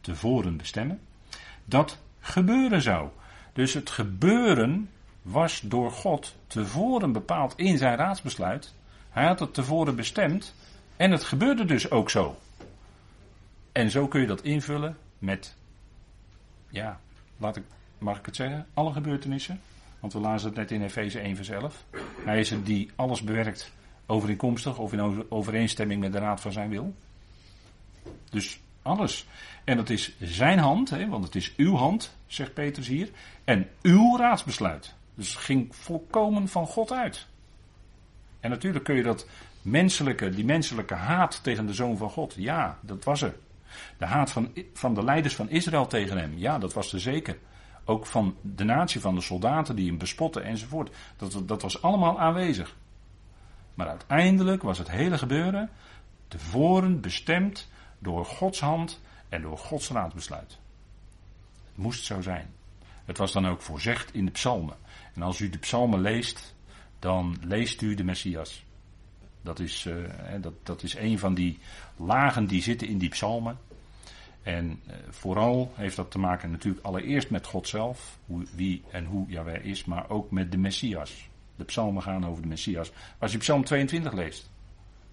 tevoren 0.00 0.56
bestemmen. 0.56 1.00
Dat 1.64 1.98
gebeuren 2.20 2.82
zou. 2.82 3.08
Dus 3.52 3.74
het 3.74 3.90
gebeuren 3.90 4.90
was 5.22 5.60
door 5.60 5.92
God 5.92 6.36
tevoren 6.46 7.12
bepaald 7.12 7.54
in 7.56 7.78
zijn 7.78 7.96
raadsbesluit. 7.96 8.74
Hij 9.10 9.26
had 9.26 9.40
het 9.40 9.54
tevoren 9.54 9.96
bestemd 9.96 10.54
en 10.96 11.10
het 11.10 11.24
gebeurde 11.24 11.64
dus 11.64 11.90
ook 11.90 12.10
zo. 12.10 12.36
En 13.72 13.90
zo 13.90 14.08
kun 14.08 14.20
je 14.20 14.26
dat 14.26 14.42
invullen 14.42 14.96
met, 15.18 15.56
ja, 16.68 17.00
laat 17.36 17.56
ik, 17.56 17.64
mag 17.98 18.18
ik 18.18 18.26
het 18.26 18.36
zeggen, 18.36 18.66
alle 18.74 18.92
gebeurtenissen. 18.92 19.60
Want 20.00 20.12
we 20.12 20.18
lazen 20.18 20.48
het 20.48 20.56
net 20.56 20.70
in 20.70 20.82
Efeze 20.82 21.20
1 21.20 21.36
vers 21.36 21.48
11. 21.48 21.84
Hij 22.24 22.40
is 22.40 22.50
het 22.50 22.66
die 22.66 22.90
alles 22.96 23.22
bewerkt 23.22 23.72
overeenkomstig 24.06 24.78
of 24.78 24.92
in 24.92 25.30
overeenstemming 25.30 26.00
met 26.00 26.12
de 26.12 26.18
raad 26.18 26.40
van 26.40 26.52
zijn 26.52 26.70
wil. 26.70 26.94
Dus 28.30 28.60
alles. 28.82 29.26
En 29.64 29.76
dat 29.76 29.90
is 29.90 30.16
zijn 30.20 30.58
hand, 30.58 30.90
hè, 30.90 31.08
want 31.08 31.24
het 31.24 31.34
is 31.34 31.54
uw 31.56 31.74
hand, 31.74 32.16
zegt 32.26 32.54
Petrus 32.54 32.86
hier. 32.86 33.08
En 33.44 33.68
uw 33.82 34.16
raadsbesluit. 34.16 34.94
Dus 35.14 35.28
het 35.34 35.42
ging 35.42 35.74
volkomen 35.74 36.48
van 36.48 36.66
God 36.66 36.92
uit. 36.92 37.26
En 38.40 38.50
natuurlijk 38.50 38.84
kun 38.84 38.94
je 38.94 39.02
dat 39.02 39.26
menselijke, 39.62 40.30
die 40.30 40.44
menselijke 40.44 40.94
haat 40.94 41.42
tegen 41.42 41.66
de 41.66 41.74
zoon 41.74 41.96
van 41.96 42.10
God, 42.10 42.34
ja, 42.36 42.78
dat 42.80 43.04
was 43.04 43.22
er. 43.22 43.34
De 43.98 44.06
haat 44.06 44.30
van, 44.30 44.52
van 44.72 44.94
de 44.94 45.04
leiders 45.04 45.34
van 45.34 45.50
Israël 45.50 45.86
tegen 45.86 46.18
hem, 46.18 46.32
ja, 46.36 46.58
dat 46.58 46.72
was 46.72 46.92
er 46.92 47.00
zeker. 47.00 47.38
Ook 47.88 48.06
van 48.06 48.36
de 48.40 48.64
natie, 48.64 49.00
van 49.00 49.14
de 49.14 49.20
soldaten 49.20 49.76
die 49.76 49.88
hem 49.88 49.98
bespotten 49.98 50.44
enzovoort. 50.44 50.90
Dat, 51.16 51.42
dat 51.44 51.62
was 51.62 51.82
allemaal 51.82 52.20
aanwezig. 52.20 52.76
Maar 53.74 53.88
uiteindelijk 53.88 54.62
was 54.62 54.78
het 54.78 54.90
hele 54.90 55.18
gebeuren 55.18 55.70
tevoren 56.28 57.00
bestemd 57.00 57.68
door 57.98 58.24
Gods 58.24 58.60
hand 58.60 59.00
en 59.28 59.42
door 59.42 59.58
Gods 59.58 59.90
raadsbesluit. 59.90 60.58
Het 61.66 61.84
moest 61.84 62.04
zo 62.04 62.20
zijn. 62.20 62.54
Het 63.04 63.18
was 63.18 63.32
dan 63.32 63.46
ook 63.46 63.62
voorzegd 63.62 64.14
in 64.14 64.24
de 64.24 64.30
psalmen. 64.30 64.76
En 65.14 65.22
als 65.22 65.40
u 65.40 65.50
de 65.50 65.58
psalmen 65.58 66.00
leest, 66.00 66.54
dan 66.98 67.36
leest 67.40 67.82
u 67.82 67.94
de 67.94 68.04
Messias. 68.04 68.64
Dat 69.42 69.58
is, 69.58 69.84
uh, 69.84 69.94
dat, 70.40 70.52
dat 70.62 70.82
is 70.82 70.94
een 70.94 71.18
van 71.18 71.34
die 71.34 71.58
lagen 71.96 72.46
die 72.46 72.62
zitten 72.62 72.88
in 72.88 72.98
die 72.98 73.08
psalmen. 73.08 73.58
En 74.46 74.80
uh, 74.86 74.94
vooral 75.10 75.72
heeft 75.74 75.96
dat 75.96 76.10
te 76.10 76.18
maken 76.18 76.50
natuurlijk 76.50 76.84
allereerst 76.84 77.30
met 77.30 77.46
God 77.46 77.68
zelf, 77.68 78.18
wie 78.54 78.82
en 78.90 79.04
hoe 79.04 79.28
Jaweh 79.28 79.64
is, 79.64 79.84
maar 79.84 80.10
ook 80.10 80.30
met 80.30 80.50
de 80.50 80.58
Messias. 80.58 81.28
De 81.56 81.64
psalmen 81.64 82.02
gaan 82.02 82.26
over 82.26 82.42
de 82.42 82.48
Messias. 82.48 82.92
Als 83.18 83.32
je 83.32 83.38
psalm 83.38 83.64
22 83.64 84.12
leest, 84.12 84.50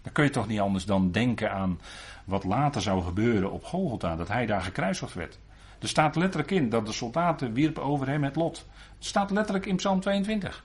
dan 0.02 0.12
kun 0.12 0.24
je 0.24 0.30
toch 0.30 0.48
niet 0.48 0.60
anders 0.60 0.86
dan 0.86 1.12
denken 1.12 1.52
aan 1.52 1.80
wat 2.26 2.44
later 2.44 2.82
zou 2.82 3.04
gebeuren 3.04 3.52
op 3.52 3.64
Golgotha, 3.64 4.16
dat 4.16 4.28
hij 4.28 4.46
daar 4.46 4.62
gekruisigd 4.62 5.14
werd. 5.14 5.40
Er 5.80 5.88
staat 5.88 6.16
letterlijk 6.16 6.52
in 6.52 6.70
dat 6.70 6.86
de 6.86 6.94
soldaten 6.94 7.54
wierpen 7.54 7.84
over 7.84 8.08
hem 8.08 8.24
het 8.24 8.36
lot. 8.36 8.66
Het 8.96 9.06
staat 9.06 9.32
letterlijk 9.32 9.66
in 9.66 9.76
Psalm 9.76 10.00
22. 10.00 10.64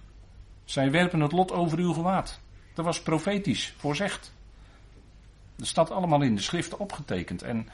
Zij 0.64 0.90
werpen 0.90 1.20
het 1.20 1.32
lot 1.32 1.52
over 1.52 1.78
uw 1.78 1.92
gewaad. 1.92 2.40
Dat 2.74 2.84
was 2.84 3.02
profetisch 3.02 3.74
voorzegd. 3.76 4.32
Dat 5.56 5.66
staat 5.66 5.90
allemaal 5.90 6.22
in 6.22 6.34
de 6.34 6.42
schriften 6.42 6.78
opgetekend 6.78 7.42
en 7.42 7.68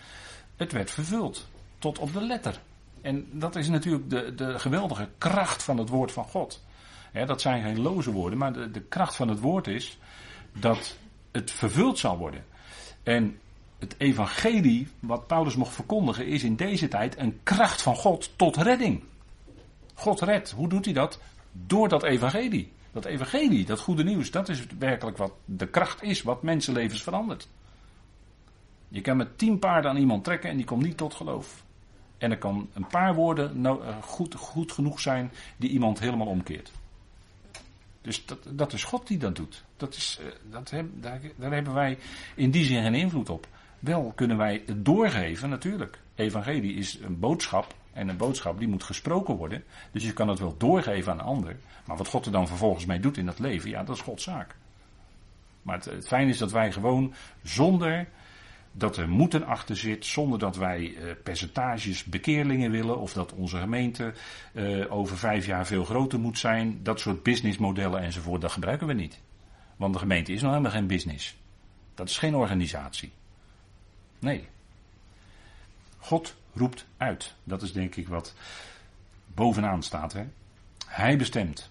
het 0.56 0.72
werd 0.72 0.90
vervuld. 0.90 1.48
Tot 1.78 1.98
op 1.98 2.12
de 2.12 2.20
letter. 2.20 2.60
En 3.00 3.26
dat 3.30 3.56
is 3.56 3.68
natuurlijk 3.68 4.10
de, 4.10 4.34
de 4.34 4.58
geweldige 4.58 5.08
kracht 5.18 5.62
van 5.62 5.78
het 5.78 5.88
woord 5.88 6.12
van 6.12 6.24
God. 6.24 6.62
dat 7.26 7.40
zijn 7.40 7.62
geen 7.62 7.80
loze 7.80 8.12
woorden, 8.12 8.38
maar 8.38 8.52
de, 8.52 8.70
de 8.70 8.80
kracht 8.80 9.16
van 9.16 9.28
het 9.28 9.40
woord 9.40 9.66
is 9.66 9.98
dat 10.52 10.96
het 11.30 11.50
vervuld 11.50 11.98
zal 11.98 12.18
worden. 12.18 12.44
En 13.02 13.38
het 13.78 13.94
evangelie 13.98 14.88
wat 15.00 15.26
Paulus 15.26 15.56
mocht 15.56 15.74
verkondigen 15.74 16.26
is 16.26 16.42
in 16.42 16.56
deze 16.56 16.88
tijd 16.88 17.18
een 17.18 17.40
kracht 17.42 17.82
van 17.82 17.96
God 17.96 18.30
tot 18.36 18.56
redding. 18.56 19.02
God 19.94 20.20
redt. 20.20 20.50
Hoe 20.50 20.68
doet 20.68 20.84
hij 20.84 20.94
dat? 20.94 21.20
Door 21.52 21.88
dat 21.88 22.02
evangelie. 22.02 22.72
Dat 22.92 23.04
evangelie, 23.04 23.64
dat 23.64 23.80
goede 23.80 24.04
nieuws, 24.04 24.30
dat 24.30 24.48
is 24.48 24.66
werkelijk 24.78 25.16
wat 25.16 25.32
de 25.44 25.66
kracht 25.66 26.02
is, 26.02 26.22
wat 26.22 26.42
mensenlevens 26.42 27.02
verandert. 27.02 27.48
Je 28.94 29.00
kan 29.00 29.16
met 29.16 29.38
tien 29.38 29.58
paarden 29.58 29.90
aan 29.90 29.96
iemand 29.96 30.24
trekken 30.24 30.50
en 30.50 30.56
die 30.56 30.66
komt 30.66 30.82
niet 30.82 30.96
tot 30.96 31.14
geloof. 31.14 31.64
En 32.18 32.30
er 32.30 32.38
kan 32.38 32.68
een 32.72 32.86
paar 32.86 33.14
woorden 33.14 33.60
nou, 33.60 33.82
goed, 34.00 34.34
goed 34.34 34.72
genoeg 34.72 35.00
zijn 35.00 35.30
die 35.56 35.70
iemand 35.70 35.98
helemaal 35.98 36.26
omkeert. 36.26 36.72
Dus 38.00 38.26
dat, 38.26 38.38
dat 38.50 38.72
is 38.72 38.84
God 38.84 39.06
die 39.06 39.18
dat 39.18 39.36
doet. 39.36 39.64
Dat 39.76 39.94
is, 39.94 40.18
eh, 40.20 40.26
dat 40.50 40.72
daar, 40.92 41.20
daar 41.36 41.52
hebben 41.52 41.74
wij 41.74 41.98
in 42.34 42.50
die 42.50 42.64
zin 42.64 42.82
geen 42.82 42.94
invloed 42.94 43.28
op. 43.28 43.48
Wel 43.78 44.12
kunnen 44.14 44.36
wij 44.36 44.62
het 44.66 44.84
doorgeven, 44.84 45.48
natuurlijk. 45.48 46.00
Evangelie 46.14 46.74
is 46.74 46.98
een 46.98 47.18
boodschap. 47.18 47.74
En 47.92 48.08
een 48.08 48.16
boodschap 48.16 48.58
die 48.58 48.68
moet 48.68 48.82
gesproken 48.82 49.34
worden. 49.36 49.64
Dus 49.90 50.04
je 50.04 50.12
kan 50.12 50.28
het 50.28 50.38
wel 50.38 50.54
doorgeven 50.58 51.12
aan 51.12 51.18
een 51.18 51.24
ander. 51.24 51.56
Maar 51.86 51.96
wat 51.96 52.08
God 52.08 52.26
er 52.26 52.32
dan 52.32 52.48
vervolgens 52.48 52.84
mee 52.84 53.00
doet 53.00 53.16
in 53.16 53.26
dat 53.26 53.38
leven, 53.38 53.70
ja, 53.70 53.84
dat 53.84 53.96
is 53.96 54.02
Gods 54.02 54.24
zaak. 54.24 54.56
Maar 55.62 55.76
het, 55.76 55.84
het 55.84 56.06
fijn 56.06 56.28
is 56.28 56.38
dat 56.38 56.52
wij 56.52 56.72
gewoon 56.72 57.14
zonder 57.42 58.08
dat 58.76 58.96
er 58.96 59.08
moeten 59.08 59.46
achter 59.46 59.76
zit, 59.76 60.06
zonder 60.06 60.38
dat 60.38 60.56
wij 60.56 60.94
eh, 60.96 61.10
percentages 61.22 62.04
bekeerlingen 62.04 62.70
willen 62.70 62.98
of 62.98 63.12
dat 63.12 63.32
onze 63.32 63.58
gemeente 63.58 64.12
eh, 64.52 64.92
over 64.92 65.18
vijf 65.18 65.46
jaar 65.46 65.66
veel 65.66 65.84
groter 65.84 66.20
moet 66.20 66.38
zijn. 66.38 66.80
Dat 66.82 67.00
soort 67.00 67.22
businessmodellen 67.22 68.00
enzovoort, 68.00 68.40
dat 68.40 68.52
gebruiken 68.52 68.86
we 68.86 68.92
niet. 68.92 69.20
Want 69.76 69.92
de 69.92 69.98
gemeente 69.98 70.32
is 70.32 70.40
nog 70.40 70.50
helemaal 70.50 70.72
geen 70.72 70.86
business. 70.86 71.36
Dat 71.94 72.08
is 72.08 72.18
geen 72.18 72.34
organisatie. 72.34 73.12
Nee. 74.18 74.48
God 75.98 76.34
roept 76.54 76.86
uit. 76.96 77.34
Dat 77.44 77.62
is 77.62 77.72
denk 77.72 77.96
ik 77.96 78.08
wat 78.08 78.34
bovenaan 79.26 79.82
staat. 79.82 80.12
Hè? 80.12 80.24
Hij 80.86 81.16
bestemt 81.16 81.70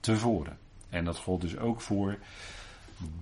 tevoren. 0.00 0.58
En 0.88 1.04
dat 1.04 1.16
gold 1.16 1.40
dus 1.40 1.56
ook 1.56 1.80
voor 1.80 2.18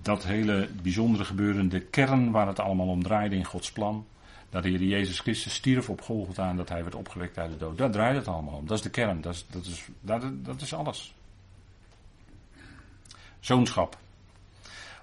dat 0.01 0.23
hele 0.23 0.69
bijzondere 0.81 1.25
gebeuren, 1.25 1.69
de 1.69 1.81
kern 1.81 2.31
waar 2.31 2.47
het 2.47 2.59
allemaal 2.59 2.87
om 2.87 3.03
draaide 3.03 3.35
in 3.35 3.45
Gods 3.45 3.71
plan. 3.71 4.05
Dat 4.49 4.63
de 4.63 4.69
Heer 4.69 4.83
Jezus 4.83 5.19
Christus 5.19 5.53
stierf 5.53 5.89
op 5.89 6.01
Golgotha 6.01 6.49
en 6.49 6.55
dat 6.55 6.69
hij 6.69 6.83
werd 6.83 6.95
opgewekt 6.95 7.37
uit 7.37 7.51
de 7.51 7.57
dood. 7.57 7.77
Daar 7.77 7.91
draait 7.91 8.15
het 8.15 8.27
allemaal 8.27 8.53
om. 8.53 8.67
Dat 8.67 8.77
is 8.77 8.83
de 8.83 8.89
kern. 8.89 9.21
Dat 9.21 9.33
is, 9.33 9.45
dat 9.49 9.65
is, 9.65 9.87
dat, 10.43 10.61
is 10.61 10.73
alles. 10.73 11.13
Zoonschap. 13.39 13.97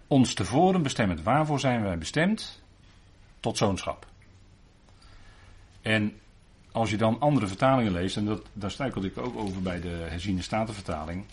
Ons 0.07 0.35
tevoren 0.35 0.83
bestemmend. 0.83 1.23
Waarvoor 1.23 1.61
zijn 1.61 1.83
wij 1.83 1.99
bestemd? 1.99 2.63
Tot 3.41 3.57
zoonschap. 3.57 4.07
En 5.83 6.19
als 6.73 6.91
je 6.91 6.97
dan 6.97 7.21
andere 7.21 7.47
vertalingen 7.47 7.93
leest, 7.93 8.17
en 8.17 8.25
dat, 8.25 8.43
daar 8.53 8.71
struikelde 8.71 9.07
ik 9.07 9.19
ook 9.19 9.37
over 9.37 9.63
bij 9.63 9.81
de 9.81 9.89
herziene 9.89 10.43
statenvertaling, 10.43 11.25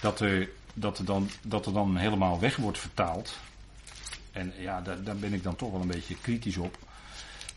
dat 0.00 0.20
er, 0.20 0.48
dat, 0.74 0.98
er 0.98 1.04
dan, 1.04 1.28
dat 1.42 1.66
er 1.66 1.72
dan 1.72 1.96
helemaal 1.96 2.40
weg 2.40 2.56
wordt 2.56 2.78
vertaald. 2.78 3.38
En 4.32 4.52
ja, 4.58 4.80
daar, 4.80 5.16
ben 5.16 5.32
ik 5.32 5.42
dan 5.42 5.56
toch 5.56 5.70
wel 5.70 5.80
een 5.80 5.86
beetje 5.86 6.16
kritisch 6.20 6.56
op. 6.56 6.78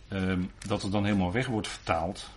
Ehm, 0.07 0.41
dat 0.67 0.83
er 0.83 0.91
dan 0.91 1.05
helemaal 1.05 1.31
weg 1.31 1.47
wordt 1.47 1.67
vertaald. 1.67 2.29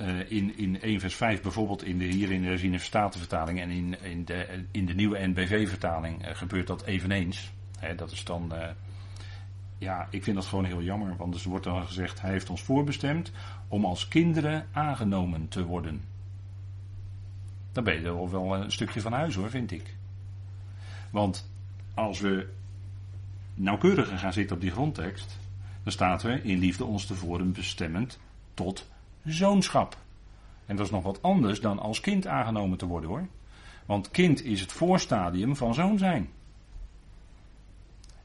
Uh, 0.00 0.30
in, 0.30 0.58
in 0.58 0.80
1 0.80 1.00
vers 1.00 1.14
5 1.14 1.42
bijvoorbeeld 1.42 1.84
in 1.84 1.98
de, 1.98 2.04
hier 2.04 2.30
in 2.30 2.42
de 2.42 2.48
herziene 2.48 2.78
statenvertaling 2.78 3.60
en 3.60 3.70
in, 3.70 4.02
in, 4.02 4.24
de, 4.24 4.64
in 4.70 4.86
de 4.86 4.94
nieuwe 4.94 5.26
NBV-vertaling 5.26 6.28
uh, 6.28 6.34
gebeurt 6.34 6.66
dat 6.66 6.84
eveneens. 6.84 7.50
dat 7.96 8.10
is 8.10 8.24
dan 8.24 8.52
uh, 8.54 8.68
ja, 9.78 10.06
ik 10.10 10.24
vind 10.24 10.36
dat 10.36 10.46
gewoon 10.46 10.64
heel 10.64 10.82
jammer. 10.82 11.16
Want 11.16 11.34
er 11.34 11.48
wordt 11.48 11.64
dan 11.64 11.86
gezegd, 11.86 12.20
hij 12.20 12.30
heeft 12.30 12.50
ons 12.50 12.62
voorbestemd 12.62 13.32
om 13.68 13.84
als 13.84 14.08
kinderen 14.08 14.66
aangenomen 14.72 15.48
te 15.48 15.64
worden. 15.64 16.15
Dan 17.76 17.84
ben 17.84 18.00
je 18.00 18.06
er 18.06 18.30
wel 18.30 18.54
een 18.54 18.72
stukje 18.72 19.00
van 19.00 19.12
huis 19.12 19.34
hoor, 19.34 19.50
vind 19.50 19.70
ik. 19.70 19.94
Want 21.10 21.50
als 21.94 22.20
we 22.20 22.48
nauwkeuriger 23.54 24.18
gaan 24.18 24.32
zitten 24.32 24.56
op 24.56 24.62
die 24.62 24.70
grondtekst, 24.70 25.38
dan 25.82 25.92
staat 25.92 26.22
er 26.22 26.44
in 26.44 26.58
liefde 26.58 26.84
ons 26.84 27.06
tevoren 27.06 27.52
bestemmend 27.52 28.18
tot 28.54 28.88
zoonschap. 29.24 29.96
En 30.66 30.76
dat 30.76 30.86
is 30.86 30.92
nog 30.92 31.02
wat 31.02 31.22
anders 31.22 31.60
dan 31.60 31.78
als 31.78 32.00
kind 32.00 32.26
aangenomen 32.26 32.78
te 32.78 32.86
worden 32.86 33.10
hoor. 33.10 33.26
Want 33.86 34.10
kind 34.10 34.44
is 34.44 34.60
het 34.60 34.72
voorstadium 34.72 35.56
van 35.56 35.74
zoon 35.74 35.98
zijn. 35.98 36.28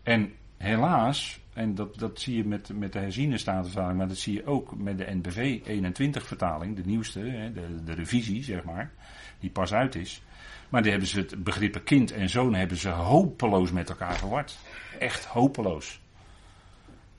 En 0.04 0.34
helaas 0.62 1.40
en 1.54 1.76
dat, 1.76 2.00
dat 2.00 2.20
zie 2.20 2.38
je 2.38 2.46
met, 2.46 2.70
met 2.74 2.94
de 2.94 3.00
herziene 3.00 3.38
statenvertaling, 3.38 3.98
maar 3.98 4.08
dat 4.08 4.18
zie 4.18 4.34
je 4.34 4.46
ook 4.46 4.76
met 4.78 4.98
de 4.98 5.08
NBV 5.10 5.60
21 5.66 6.26
vertaling, 6.26 6.76
de 6.76 6.86
nieuwste, 6.86 7.20
hè, 7.20 7.52
de, 7.52 7.84
de 7.84 7.94
revisie 7.94 8.44
zeg 8.44 8.64
maar, 8.64 8.92
die 9.40 9.50
pas 9.50 9.74
uit 9.74 9.96
is. 9.96 10.24
Maar 10.70 10.82
die 10.82 10.92
hebben 10.92 11.10
ze 11.10 11.20
het 11.20 11.44
begrippen 11.44 11.84
kind 11.84 12.12
en 12.12 12.30
zoon 12.30 12.54
hebben 12.54 12.78
ze 12.78 12.90
hopeloos 12.90 13.72
met 13.72 13.90
elkaar 13.90 14.18
verward. 14.18 14.58
Echt 15.00 15.26
hopeloos. 15.26 16.02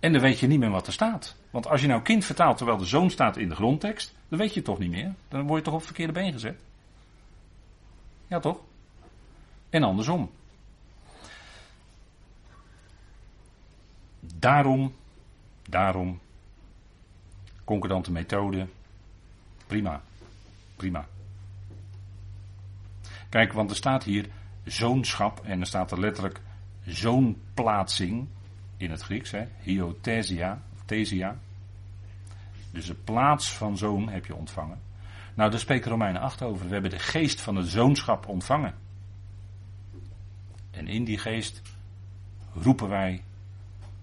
En 0.01 0.13
dan 0.13 0.21
weet 0.21 0.39
je 0.39 0.47
niet 0.47 0.59
meer 0.59 0.71
wat 0.71 0.87
er 0.87 0.93
staat. 0.93 1.37
Want 1.51 1.67
als 1.67 1.81
je 1.81 1.87
nou 1.87 2.03
kind 2.03 2.25
vertaalt 2.25 2.57
terwijl 2.57 2.79
de 2.79 2.85
zoon 2.85 3.11
staat 3.11 3.37
in 3.37 3.49
de 3.49 3.55
grondtekst, 3.55 4.15
dan 4.29 4.39
weet 4.39 4.49
je 4.49 4.55
het 4.55 4.65
toch 4.65 4.79
niet 4.79 4.91
meer. 4.91 5.15
Dan 5.29 5.47
word 5.47 5.59
je 5.59 5.65
toch 5.65 5.75
op 5.75 5.79
het 5.79 5.89
verkeerde 5.89 6.13
been 6.13 6.33
gezet. 6.33 6.61
Ja 8.27 8.41
toch? 8.41 8.61
En 9.71 9.83
andersom. 9.83 10.31
Daarom, 14.43 14.95
daarom, 15.63 16.21
concordante 17.65 18.13
methode, 18.13 18.67
prima, 19.67 20.03
prima. 20.77 21.07
Kijk, 23.29 23.53
want 23.53 23.71
er 23.71 23.77
staat 23.77 24.05
hier 24.05 24.29
zoonschap 24.65 25.41
en 25.45 25.61
er 25.61 25.67
staat 25.67 25.91
er 25.91 26.01
letterlijk 26.01 26.41
zoonplaatsing 26.85 28.29
in 28.77 28.91
het 28.91 29.03
Grieks, 29.03 29.31
hè, 29.31 29.47
hiothesia, 29.61 30.63
thesia. 30.85 31.37
Dus 32.71 32.87
de 32.87 32.95
plaats 32.95 33.53
van 33.53 33.77
zoon 33.77 34.09
heb 34.09 34.27
je 34.27 34.35
ontvangen. 34.35 34.81
Nou, 35.35 35.51
daar 35.51 35.61
spreken 35.61 35.91
Romeinen 35.91 36.21
8 36.21 36.43
over. 36.43 36.67
We 36.67 36.73
hebben 36.73 36.91
de 36.91 36.99
geest 36.99 37.41
van 37.41 37.57
het 37.57 37.67
zoonschap 37.67 38.27
ontvangen. 38.27 38.75
En 40.71 40.89
in 40.89 41.05
die 41.05 41.19
geest 41.19 41.63
roepen 42.55 42.89
wij, 42.89 43.23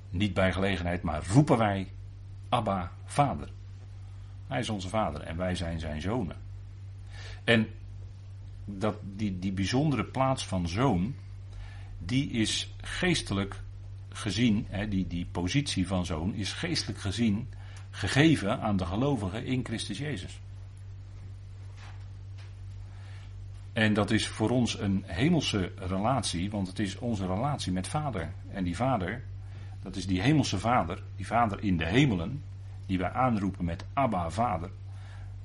niet 0.10 0.34
bij 0.34 0.54
gelegenheid, 0.54 1.02
maar 1.02 1.26
roepen 1.28 1.58
wij 1.58 1.92
Abba, 2.50 2.92
Vader. 3.06 3.50
Hij 4.48 4.60
is 4.60 4.70
onze 4.70 4.90
vader 4.90 5.22
en 5.22 5.38
wij 5.38 5.56
zijn 5.56 5.80
zijn 5.80 6.02
zonen. 6.02 6.38
En 7.44 7.68
dat, 8.66 8.98
die, 9.16 9.40
die 9.40 9.52
bijzondere 9.52 10.04
plaats 10.04 10.48
van 10.48 10.68
zoon, 10.68 11.16
die 11.98 12.30
is 12.30 12.74
geestelijk 12.82 13.62
gezien, 14.10 14.66
hè, 14.70 14.88
die, 14.88 15.08
die 15.08 15.26
positie 15.32 15.88
van 15.88 16.06
zoon, 16.06 16.34
is 16.34 16.54
geestelijk 16.54 17.00
gezien 17.00 17.48
gegeven 17.90 18.62
aan 18.62 18.78
de 18.78 18.86
gelovigen 18.86 19.46
in 19.46 19.66
Christus 19.66 19.98
Jezus. 19.98 20.40
En 23.74 23.94
dat 23.94 24.12
is 24.12 24.28
voor 24.28 24.50
ons 24.50 24.80
een 24.80 25.04
hemelse 25.06 25.72
relatie, 25.76 26.50
want 26.50 26.68
het 26.68 26.80
is 26.80 26.98
onze 26.98 27.26
relatie 27.26 27.72
met 27.72 27.88
Vader. 27.88 28.32
En 28.52 28.64
die 28.64 28.76
Vader, 28.76 29.24
dat 29.82 29.96
is 29.96 30.08
die 30.08 30.22
hemelse 30.22 30.60
Vader, 30.60 31.04
die 31.16 31.28
Vader 31.28 31.64
in 31.64 31.78
de 31.78 31.86
hemelen, 31.86 32.44
die 32.86 32.98
wij 32.98 33.12
aanroepen 33.12 33.66
met 33.66 33.86
Abba 33.94 34.30
Vader. 34.30 34.70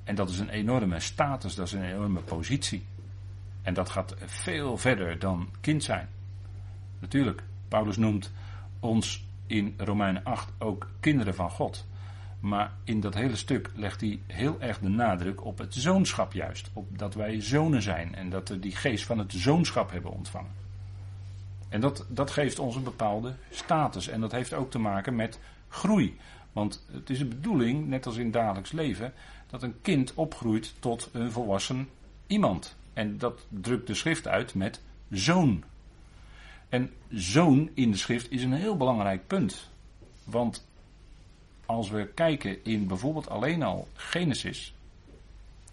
En 0.03 0.15
dat 0.15 0.29
is 0.29 0.39
een 0.39 0.49
enorme 0.49 0.99
status, 0.99 1.55
dat 1.55 1.67
is 1.67 1.73
een 1.73 1.83
enorme 1.83 2.21
positie. 2.21 2.85
En 3.61 3.73
dat 3.73 3.89
gaat 3.89 4.15
veel 4.25 4.77
verder 4.77 5.19
dan 5.19 5.49
kind 5.61 5.83
zijn. 5.83 6.07
Natuurlijk, 6.99 7.43
Paulus 7.67 7.97
noemt 7.97 8.31
ons 8.79 9.27
in 9.47 9.73
Romeinen 9.77 10.23
8 10.23 10.51
ook 10.57 10.89
kinderen 10.99 11.35
van 11.35 11.49
God. 11.49 11.87
Maar 12.39 12.71
in 12.83 12.99
dat 12.99 13.13
hele 13.13 13.35
stuk 13.35 13.71
legt 13.75 14.01
hij 14.01 14.19
heel 14.27 14.61
erg 14.61 14.79
de 14.79 14.89
nadruk 14.89 15.45
op 15.45 15.57
het 15.57 15.73
zoonschap 15.73 16.33
juist. 16.33 16.69
Op 16.73 16.97
dat 16.97 17.13
wij 17.13 17.41
zonen 17.41 17.81
zijn 17.81 18.15
en 18.15 18.29
dat 18.29 18.49
we 18.49 18.59
die 18.59 18.75
geest 18.75 19.05
van 19.05 19.17
het 19.17 19.33
zoonschap 19.33 19.91
hebben 19.91 20.11
ontvangen. 20.11 20.64
En 21.75 21.81
dat, 21.81 22.05
dat 22.07 22.31
geeft 22.31 22.59
ons 22.59 22.75
een 22.75 22.83
bepaalde 22.83 23.33
status. 23.49 24.07
En 24.07 24.21
dat 24.21 24.31
heeft 24.31 24.53
ook 24.53 24.71
te 24.71 24.79
maken 24.79 25.15
met 25.15 25.39
groei. 25.69 26.17
Want 26.51 26.85
het 26.91 27.09
is 27.09 27.17
de 27.17 27.25
bedoeling, 27.25 27.87
net 27.87 28.05
als 28.05 28.17
in 28.17 28.31
dagelijks 28.31 28.71
leven, 28.71 29.13
dat 29.49 29.63
een 29.63 29.81
kind 29.81 30.13
opgroeit 30.13 30.73
tot 30.79 31.09
een 31.11 31.31
volwassen 31.31 31.89
iemand. 32.27 32.75
En 32.93 33.17
dat 33.17 33.45
drukt 33.49 33.87
de 33.87 33.93
schrift 33.93 34.27
uit 34.27 34.53
met 34.53 34.81
zoon. 35.09 35.63
En 36.69 36.91
zoon 37.09 37.69
in 37.73 37.91
de 37.91 37.97
schrift 37.97 38.31
is 38.31 38.43
een 38.43 38.53
heel 38.53 38.77
belangrijk 38.77 39.27
punt. 39.27 39.69
Want 40.23 40.67
als 41.65 41.89
we 41.89 42.07
kijken 42.07 42.63
in 42.63 42.87
bijvoorbeeld 42.87 43.29
alleen 43.29 43.63
al 43.63 43.87
Genesis. 43.93 44.74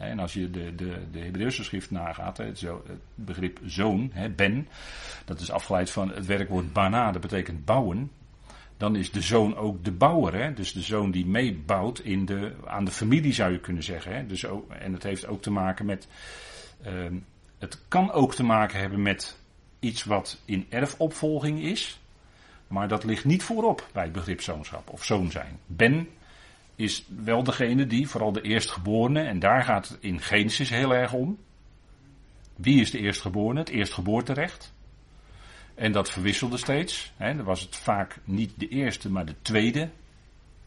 En 0.02 0.18
als 0.18 0.32
je 0.32 0.50
de, 0.50 0.74
de, 0.74 0.96
de 1.10 1.18
Hebreeuwse 1.18 1.64
schrift 1.64 1.90
nagaat, 1.90 2.36
het, 2.36 2.58
zo, 2.58 2.82
het 2.86 3.00
begrip 3.14 3.60
zoon, 3.64 4.12
ben, 4.36 4.68
dat 5.24 5.40
is 5.40 5.50
afgeleid 5.50 5.90
van 5.90 6.12
het 6.12 6.26
werkwoord 6.26 6.72
bana, 6.72 7.12
dat 7.12 7.20
betekent 7.20 7.64
bouwen. 7.64 8.10
Dan 8.76 8.96
is 8.96 9.10
de 9.10 9.20
zoon 9.20 9.56
ook 9.56 9.84
de 9.84 9.92
bouwer, 9.92 10.34
hè? 10.34 10.54
dus 10.54 10.72
de 10.72 10.80
zoon 10.80 11.10
die 11.10 11.26
meebouwt 11.26 11.98
in 11.98 12.24
de, 12.24 12.52
aan 12.66 12.84
de 12.84 12.90
familie 12.90 13.32
zou 13.32 13.52
je 13.52 13.60
kunnen 13.60 13.82
zeggen. 13.82 14.14
Hè? 14.14 14.26
Dus 14.26 14.46
ook, 14.46 14.70
en 14.72 14.92
het 14.92 15.02
heeft 15.02 15.26
ook 15.26 15.42
te 15.42 15.50
maken 15.50 15.86
met, 15.86 16.08
uh, 16.86 16.92
het 17.58 17.78
kan 17.88 18.12
ook 18.12 18.34
te 18.34 18.44
maken 18.44 18.80
hebben 18.80 19.02
met 19.02 19.38
iets 19.78 20.04
wat 20.04 20.40
in 20.44 20.66
erfopvolging 20.68 21.62
is. 21.62 22.00
Maar 22.66 22.88
dat 22.88 23.04
ligt 23.04 23.24
niet 23.24 23.42
voorop 23.42 23.88
bij 23.92 24.02
het 24.02 24.12
begrip 24.12 24.40
zoonschap 24.40 24.88
of 24.90 25.04
zoon 25.04 25.30
zijn. 25.30 25.58
Ben 25.66 26.08
is 26.76 27.06
wel 27.24 27.42
degene 27.42 27.86
die, 27.86 28.08
vooral 28.08 28.32
de 28.32 28.40
eerstgeborene, 28.40 29.20
en 29.20 29.38
daar 29.38 29.64
gaat 29.64 29.88
het 29.88 29.98
in 30.00 30.20
Genesis 30.20 30.70
heel 30.70 30.94
erg 30.94 31.12
om. 31.12 31.38
Wie 32.56 32.80
is 32.80 32.90
de 32.90 32.98
eerstgeborene? 32.98 33.60
Het 33.60 33.68
eerstgeboorterecht. 33.68 34.72
En 35.74 35.92
dat 35.92 36.10
verwisselde 36.10 36.56
steeds. 36.56 37.12
Hè. 37.16 37.36
Dan 37.36 37.44
was 37.44 37.60
het 37.60 37.76
vaak 37.76 38.20
niet 38.24 38.52
de 38.56 38.68
eerste, 38.68 39.10
maar 39.10 39.24
de 39.24 39.34
tweede 39.42 39.90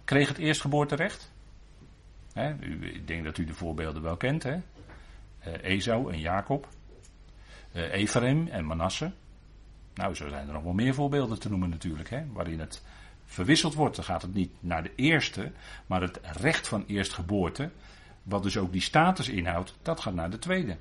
kreeg 0.04 0.28
het 0.28 0.38
eerstgeboorterecht. 0.38 1.32
Hè. 2.34 2.54
Ik 2.80 3.08
denk 3.08 3.24
dat 3.24 3.38
u 3.38 3.46
de 3.46 3.54
voorbeelden 3.54 4.02
wel 4.02 4.18
kent. 4.18 4.44
Hè. 4.44 4.54
Uh, 4.54 5.54
Esau 5.62 6.14
en 6.14 6.20
Jacob. 6.20 6.68
Uh, 7.74 7.94
Ephraim 7.94 8.48
en 8.48 8.66
Manasse. 8.66 9.12
Nou, 9.96 10.16
zo 10.16 10.30
zijn 10.30 10.48
er 10.48 10.54
nog 10.54 10.64
wel 10.64 10.74
meer 10.74 10.94
voorbeelden 10.94 11.40
te 11.40 11.50
noemen 11.50 11.70
natuurlijk, 11.70 12.10
hè, 12.10 12.24
waarin 12.32 12.60
het 12.60 12.84
verwisseld 13.26 13.74
wordt. 13.74 13.96
Dan 13.96 14.06
gaat 14.06 14.22
het 14.22 14.34
niet 14.34 14.52
naar 14.60 14.84
de 14.84 14.92
eerste, 14.96 15.52
maar 15.86 16.02
het 16.02 16.20
recht 16.22 16.68
van 16.68 16.84
eerstgeboorte, 16.88 17.72
wat 18.24 18.44
dus 18.44 18.58
ook 18.58 18.72
die 18.72 18.82
status 18.82 19.30
inhoudt, 19.30 19.78
dat 19.82 20.00
gaat 20.00 20.14
naar 20.14 20.30
de 20.30 20.40
tweede. 20.40 20.78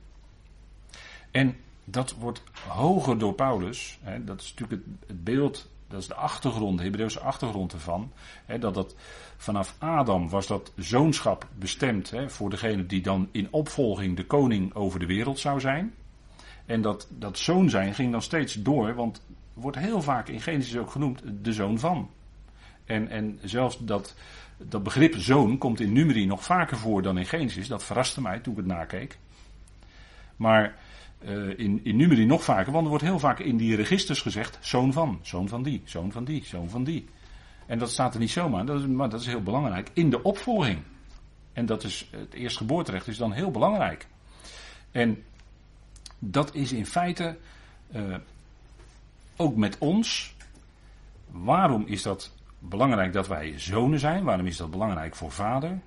En 1.30 1.56
dat 1.84 2.14
wordt 2.14 2.42
hoger 2.68 3.18
door 3.18 3.34
Paulus. 3.34 3.98
Hè, 4.02 4.24
dat 4.24 4.40
is 4.40 4.54
natuurlijk 4.54 4.82
het, 5.06 5.24
beeld, 5.24 5.68
dat 5.88 6.00
is 6.00 6.06
de 6.06 6.14
achtergrond, 6.14 6.78
de 6.78 6.84
Hebreeuwse 6.84 7.20
achtergrond 7.20 7.72
ervan. 7.72 8.12
Hè, 8.44 8.58
dat 8.58 8.74
dat 8.74 8.94
vanaf 9.36 9.74
Adam 9.78 10.28
was 10.28 10.46
dat 10.46 10.72
zoonschap 10.76 11.48
bestemd 11.58 12.10
hè, 12.10 12.30
voor 12.30 12.50
degene 12.50 12.86
die 12.86 13.02
dan 13.02 13.28
in 13.32 13.48
opvolging 13.50 14.16
de 14.16 14.26
koning 14.26 14.74
over 14.74 14.98
de 14.98 15.06
wereld 15.06 15.38
zou 15.38 15.60
zijn. 15.60 15.94
En 16.66 16.82
dat, 16.82 17.06
dat 17.10 17.38
zoon 17.38 17.70
zijn 17.70 17.94
ging 17.94 18.12
dan 18.12 18.22
steeds 18.22 18.54
door, 18.54 18.94
want 18.94 19.22
wordt 19.54 19.78
heel 19.78 20.02
vaak 20.02 20.28
in 20.28 20.40
Genesis 20.40 20.76
ook 20.76 20.90
genoemd 20.90 21.22
de 21.42 21.52
zoon 21.52 21.78
van. 21.78 22.10
En, 22.84 23.08
en 23.08 23.38
zelfs 23.42 23.78
dat, 23.78 24.14
dat 24.56 24.82
begrip 24.82 25.14
zoon 25.16 25.58
komt 25.58 25.80
in 25.80 25.92
Numeri 25.92 26.26
nog 26.26 26.44
vaker 26.44 26.76
voor 26.76 27.02
dan 27.02 27.18
in 27.18 27.26
Genesis. 27.26 27.68
Dat 27.68 27.84
verraste 27.84 28.20
mij 28.20 28.38
toen 28.38 28.52
ik 28.52 28.58
het 28.58 28.68
nakeek. 28.68 29.18
Maar 30.36 30.74
uh, 31.24 31.58
in, 31.58 31.80
in 31.82 31.96
Numeri 31.96 32.24
nog 32.24 32.44
vaker, 32.44 32.72
want 32.72 32.84
er 32.84 32.90
wordt 32.90 33.04
heel 33.04 33.18
vaak 33.18 33.38
in 33.38 33.56
die 33.56 33.76
registers 33.76 34.20
gezegd: 34.20 34.58
zoon 34.60 34.92
van, 34.92 35.18
zoon 35.22 35.48
van 35.48 35.62
die, 35.62 35.82
zoon 35.84 36.12
van 36.12 36.24
die, 36.24 36.44
zoon 36.44 36.70
van 36.70 36.84
die. 36.84 37.08
En 37.66 37.78
dat 37.78 37.90
staat 37.90 38.14
er 38.14 38.20
niet 38.20 38.30
zomaar, 38.30 38.66
dat 38.66 38.80
is, 38.80 38.86
maar 38.86 39.08
dat 39.08 39.20
is 39.20 39.26
heel 39.26 39.42
belangrijk 39.42 39.90
in 39.92 40.10
de 40.10 40.22
opvolging. 40.22 40.78
En 41.52 41.66
dat 41.66 41.84
is 41.84 42.08
het 42.10 42.34
eerstgeboorterecht 42.34 43.06
is 43.06 43.16
dan 43.16 43.32
heel 43.32 43.50
belangrijk. 43.50 44.06
En 44.90 45.22
dat 46.18 46.54
is 46.54 46.72
in 46.72 46.86
feite 46.86 47.36
uh, 47.94 48.16
ook 49.36 49.56
met 49.56 49.78
ons. 49.78 50.34
Waarom 51.30 51.86
is 51.86 52.02
dat 52.02 52.33
belangrijk 52.68 53.12
dat 53.12 53.28
wij 53.28 53.58
zonen 53.58 53.98
zijn? 53.98 54.24
Waarom 54.24 54.46
is 54.46 54.56
dat 54.56 54.70
belangrijk 54.70 55.14
voor 55.14 55.30
vader? 55.30 55.78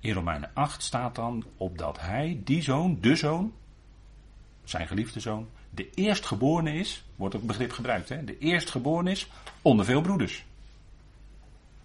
In 0.00 0.12
Romeinen 0.12 0.50
8 0.54 0.82
staat 0.82 1.14
dan 1.14 1.44
opdat 1.56 2.00
hij, 2.00 2.40
die 2.44 2.62
zoon, 2.62 2.98
de 3.00 3.16
zoon, 3.16 3.52
zijn 4.64 4.86
geliefde 4.86 5.20
zoon, 5.20 5.48
de 5.70 5.90
eerstgeborene 5.94 6.72
is, 6.72 7.04
wordt 7.16 7.36
ook 7.36 7.42
begrip 7.42 7.72
gebruikt, 7.72 8.08
hè? 8.08 8.24
de 8.24 8.38
eerstgeborene 8.38 9.10
is 9.10 9.30
onder 9.62 9.84
veel 9.84 10.00
broeders. 10.00 10.44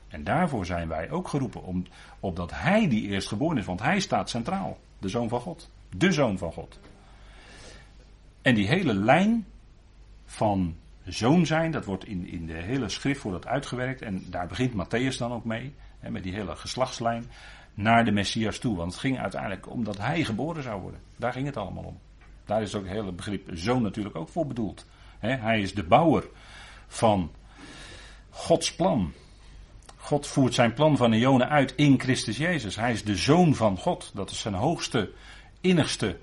En 0.07 0.23
daarvoor 0.23 0.65
zijn 0.65 0.87
wij 0.87 1.11
ook 1.11 1.27
geroepen, 1.27 1.63
om, 1.63 1.85
opdat 2.19 2.51
hij 2.51 2.87
die 2.87 3.07
eerstgeboren 3.07 3.57
is, 3.57 3.65
want 3.65 3.81
hij 3.81 3.99
staat 3.99 4.29
centraal, 4.29 4.79
de 4.99 5.09
zoon 5.09 5.29
van 5.29 5.41
God, 5.41 5.69
de 5.89 6.11
zoon 6.11 6.37
van 6.37 6.51
God. 6.51 6.79
En 8.41 8.55
die 8.55 8.67
hele 8.67 8.93
lijn 8.93 9.45
van 10.25 10.75
zoon 11.05 11.45
zijn, 11.45 11.71
dat 11.71 11.85
wordt 11.85 12.05
in, 12.05 12.27
in 12.27 12.45
de 12.45 12.53
hele 12.53 12.89
schrift 12.89 13.21
wordt 13.21 13.43
dat 13.43 13.51
uitgewerkt. 13.51 14.01
En 14.01 14.23
daar 14.29 14.47
begint 14.47 14.71
Matthäus 14.73 15.17
dan 15.17 15.31
ook 15.31 15.45
mee, 15.45 15.75
hè, 15.99 16.11
met 16.11 16.23
die 16.23 16.33
hele 16.33 16.55
geslachtslijn, 16.55 17.25
naar 17.73 18.05
de 18.05 18.11
Messias 18.11 18.57
toe. 18.57 18.75
Want 18.75 18.91
het 18.91 19.01
ging 19.01 19.19
uiteindelijk 19.19 19.69
om 19.69 19.83
dat 19.83 19.97
hij 19.97 20.23
geboren 20.23 20.63
zou 20.63 20.81
worden. 20.81 20.99
Daar 21.17 21.33
ging 21.33 21.45
het 21.45 21.57
allemaal 21.57 21.83
om. 21.83 21.99
Daar 22.45 22.61
is 22.61 22.75
ook 22.75 22.83
het 22.83 22.91
hele 22.91 23.11
begrip 23.11 23.49
zoon 23.53 23.81
natuurlijk 23.81 24.15
ook 24.15 24.29
voor 24.29 24.47
bedoeld. 24.47 24.85
Hè, 25.19 25.35
hij 25.35 25.61
is 25.61 25.73
de 25.73 25.83
bouwer 25.83 26.25
van 26.87 27.31
Gods 28.29 28.75
plan. 28.75 29.13
God 29.97 30.27
voert 30.27 30.53
zijn 30.53 30.73
plan 30.73 30.97
van 30.97 31.13
Eonen 31.13 31.49
uit 31.49 31.73
in 31.75 31.99
Christus 31.99 32.37
Jezus. 32.37 32.75
Hij 32.75 32.91
is 32.91 33.03
de 33.03 33.15
zoon 33.15 33.55
van 33.55 33.77
God. 33.77 34.11
Dat 34.13 34.29
is 34.29 34.39
zijn 34.39 34.53
hoogste, 34.53 35.11
innigste 35.61 36.17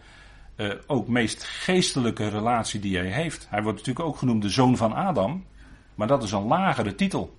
uh, 0.59 0.75
ook 0.87 1.09
meest 1.09 1.45
geestelijke 1.45 2.29
relatie 2.29 2.81
die 2.81 2.97
hij 2.97 3.13
heeft. 3.13 3.47
Hij 3.51 3.63
wordt 3.63 3.79
natuurlijk 3.79 4.07
ook 4.07 4.17
genoemd 4.17 4.43
de 4.43 4.49
zoon 4.49 4.77
van 4.77 4.93
Adam, 4.93 5.45
maar 5.95 6.07
dat 6.07 6.23
is 6.23 6.33
een 6.33 6.47
lagere 6.47 6.95
titel. 6.95 7.37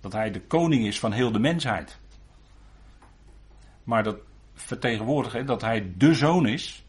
Dat 0.00 0.12
hij 0.12 0.30
de 0.30 0.40
koning 0.40 0.86
is 0.86 0.98
van 0.98 1.12
heel 1.12 1.32
de 1.32 1.38
mensheid. 1.38 1.98
Maar 3.84 4.02
dat 4.02 4.16
vertegenwoordigt 4.54 5.46
dat 5.46 5.60
hij 5.60 5.92
de 5.96 6.14
zoon 6.14 6.46
is, 6.46 6.84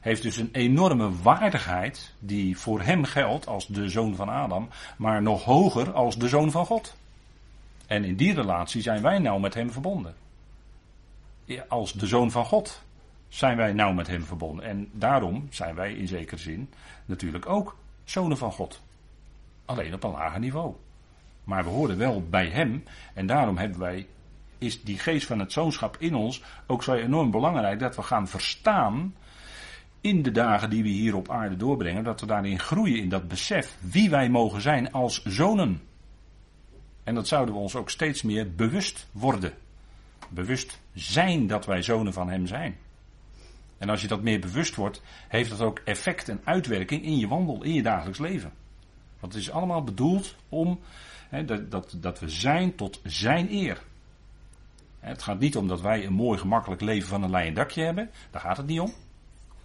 heeft 0.00 0.22
dus 0.22 0.36
een 0.36 0.48
enorme 0.52 1.22
waardigheid 1.22 2.14
die 2.18 2.58
voor 2.58 2.82
hem 2.82 3.04
geldt 3.04 3.46
als 3.46 3.66
de 3.66 3.88
zoon 3.88 4.14
van 4.14 4.28
Adam, 4.28 4.68
maar 4.96 5.22
nog 5.22 5.44
hoger 5.44 5.92
als 5.92 6.18
de 6.18 6.28
zoon 6.28 6.50
van 6.50 6.66
God. 6.66 6.96
En 7.86 8.04
in 8.04 8.16
die 8.16 8.34
relatie 8.34 8.82
zijn 8.82 9.02
wij 9.02 9.18
nou 9.18 9.40
met 9.40 9.54
hem 9.54 9.72
verbonden. 9.72 10.14
Als 11.68 11.92
de 11.92 12.06
zoon 12.06 12.30
van 12.30 12.44
God 12.44 12.82
zijn 13.34 13.56
wij 13.56 13.72
nou 13.72 13.94
met 13.94 14.06
hem 14.06 14.22
verbonden. 14.22 14.64
En 14.64 14.88
daarom 14.92 15.46
zijn 15.50 15.74
wij 15.74 15.92
in 15.92 16.08
zekere 16.08 16.40
zin 16.40 16.70
natuurlijk 17.04 17.48
ook 17.48 17.76
zonen 18.04 18.38
van 18.38 18.52
God. 18.52 18.82
Alleen 19.64 19.94
op 19.94 20.04
een 20.04 20.10
lager 20.10 20.40
niveau. 20.40 20.74
Maar 21.44 21.64
we 21.64 21.70
horen 21.70 21.98
wel 21.98 22.22
bij 22.30 22.48
hem. 22.48 22.84
En 23.14 23.26
daarom 23.26 23.56
hebben 23.56 23.78
wij, 23.78 24.06
is 24.58 24.82
die 24.82 24.98
geest 24.98 25.26
van 25.26 25.38
het 25.38 25.52
zoonschap 25.52 25.96
in 25.98 26.14
ons 26.14 26.42
ook 26.66 26.82
zo 26.82 26.92
enorm 26.92 27.30
belangrijk 27.30 27.78
dat 27.78 27.96
we 27.96 28.02
gaan 28.02 28.28
verstaan 28.28 29.14
in 30.00 30.22
de 30.22 30.30
dagen 30.30 30.70
die 30.70 30.82
we 30.82 30.88
hier 30.88 31.16
op 31.16 31.30
aarde 31.30 31.56
doorbrengen, 31.56 32.04
dat 32.04 32.20
we 32.20 32.26
daarin 32.26 32.58
groeien 32.58 33.02
in 33.02 33.08
dat 33.08 33.28
besef 33.28 33.76
wie 33.80 34.10
wij 34.10 34.28
mogen 34.28 34.60
zijn 34.60 34.92
als 34.92 35.24
zonen. 35.24 35.82
En 37.04 37.14
dat 37.14 37.28
zouden 37.28 37.54
we 37.54 37.60
ons 37.60 37.76
ook 37.76 37.90
steeds 37.90 38.22
meer 38.22 38.54
bewust 38.54 39.08
worden. 39.12 39.52
Bewust 40.28 40.80
zijn 40.92 41.46
dat 41.46 41.66
wij 41.66 41.82
zonen 41.82 42.12
van 42.12 42.28
Hem 42.28 42.46
zijn. 42.46 42.76
En 43.78 43.88
als 43.88 44.00
je 44.02 44.08
dat 44.08 44.22
meer 44.22 44.40
bewust 44.40 44.74
wordt, 44.74 45.02
heeft 45.28 45.50
dat 45.50 45.60
ook 45.60 45.78
effect 45.84 46.28
en 46.28 46.40
uitwerking 46.44 47.02
in 47.02 47.18
je 47.18 47.28
wandel, 47.28 47.62
in 47.62 47.72
je 47.72 47.82
dagelijks 47.82 48.18
leven. 48.18 48.52
Want 49.20 49.32
het 49.32 49.42
is 49.42 49.50
allemaal 49.50 49.84
bedoeld 49.84 50.36
om 50.48 50.80
dat, 51.46 51.70
dat, 51.70 51.96
dat 52.00 52.20
we 52.20 52.28
zijn 52.28 52.74
tot 52.74 53.00
Zijn 53.04 53.52
eer. 53.52 53.82
het 55.00 55.22
gaat 55.22 55.38
niet 55.38 55.56
om 55.56 55.68
dat 55.68 55.80
wij 55.80 56.06
een 56.06 56.12
mooi 56.12 56.38
gemakkelijk 56.38 56.80
leven 56.80 57.08
van 57.08 57.22
een 57.22 57.30
leien 57.30 57.54
dakje 57.54 57.82
hebben. 57.82 58.10
Daar 58.30 58.40
gaat 58.40 58.56
het 58.56 58.66
niet 58.66 58.80
om. 58.80 58.92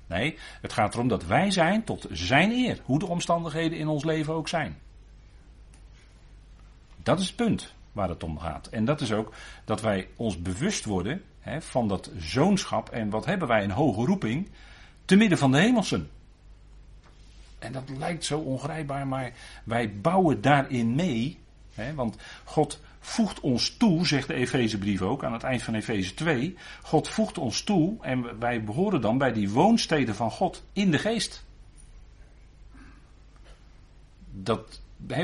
Nee, 0.07 0.37
het 0.61 0.73
gaat 0.73 0.93
erom 0.93 1.07
dat 1.07 1.25
wij 1.25 1.51
zijn 1.51 1.83
tot 1.83 2.07
Zijn 2.11 2.51
eer. 2.51 2.79
Hoe 2.83 2.99
de 2.99 3.07
omstandigheden 3.07 3.77
in 3.77 3.87
ons 3.87 4.03
leven 4.03 4.33
ook 4.33 4.47
zijn. 4.47 4.77
Dat 7.03 7.19
is 7.19 7.27
het 7.27 7.35
punt 7.35 7.73
waar 7.91 8.09
het 8.09 8.23
om 8.23 8.39
gaat. 8.39 8.67
En 8.67 8.85
dat 8.85 9.01
is 9.01 9.11
ook 9.11 9.33
dat 9.65 9.81
wij 9.81 10.07
ons 10.15 10.41
bewust 10.41 10.85
worden 10.85 11.21
hè, 11.39 11.61
van 11.61 11.87
dat 11.87 12.11
zoonschap. 12.17 12.89
En 12.89 13.09
wat 13.09 13.25
hebben 13.25 13.47
wij 13.47 13.63
een 13.63 13.71
hoge 13.71 14.05
roeping 14.05 14.49
te 15.05 15.15
midden 15.15 15.37
van 15.37 15.51
de 15.51 15.59
hemelsen. 15.59 16.09
En 17.59 17.71
dat 17.71 17.89
lijkt 17.97 18.25
zo 18.25 18.39
ongrijpbaar, 18.39 19.07
maar 19.07 19.33
wij 19.63 19.95
bouwen 19.95 20.41
daarin 20.41 20.95
mee. 20.95 21.37
Hè, 21.73 21.93
want 21.93 22.17
God 22.43 22.79
voegt 22.99 23.39
ons 23.39 23.77
toe, 23.77 24.07
zegt 24.07 24.27
de 24.27 24.33
Efezebrief 24.33 25.01
ook 25.01 25.23
aan 25.23 25.33
het 25.33 25.43
eind 25.43 25.61
van 25.61 25.73
Efeze 25.73 26.13
2. 26.13 26.57
God 26.81 27.07
voegt 27.07 27.37
ons 27.37 27.63
toe 27.63 27.97
en 28.01 28.39
wij 28.39 28.63
behoren 28.63 29.01
dan 29.01 29.17
bij 29.17 29.33
die 29.33 29.49
woonsteden 29.49 30.15
van 30.15 30.31
God 30.31 30.63
in 30.73 30.91
de 30.91 30.97
geest. 30.97 31.45
Dat, 34.31 34.81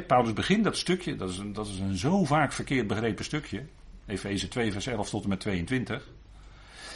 Paulus 0.08 0.34
begint 0.34 0.64
dat 0.64 0.78
stukje, 0.78 1.16
dat 1.16 1.30
is, 1.30 1.38
een, 1.38 1.54
dat 1.54 1.68
is 1.68 1.80
een 1.80 1.98
zo 1.98 2.26
vaak 2.26 2.54
verkeerd 2.54 2.88
begrepen 2.88 3.26
stukje. 3.26 3.66
Efeze 4.06 4.48
2, 4.48 4.72
vers 4.72 4.88
11 4.88 5.10
tot 5.10 5.24
en 5.24 5.30
met 5.30 5.40
22. 5.40 6.10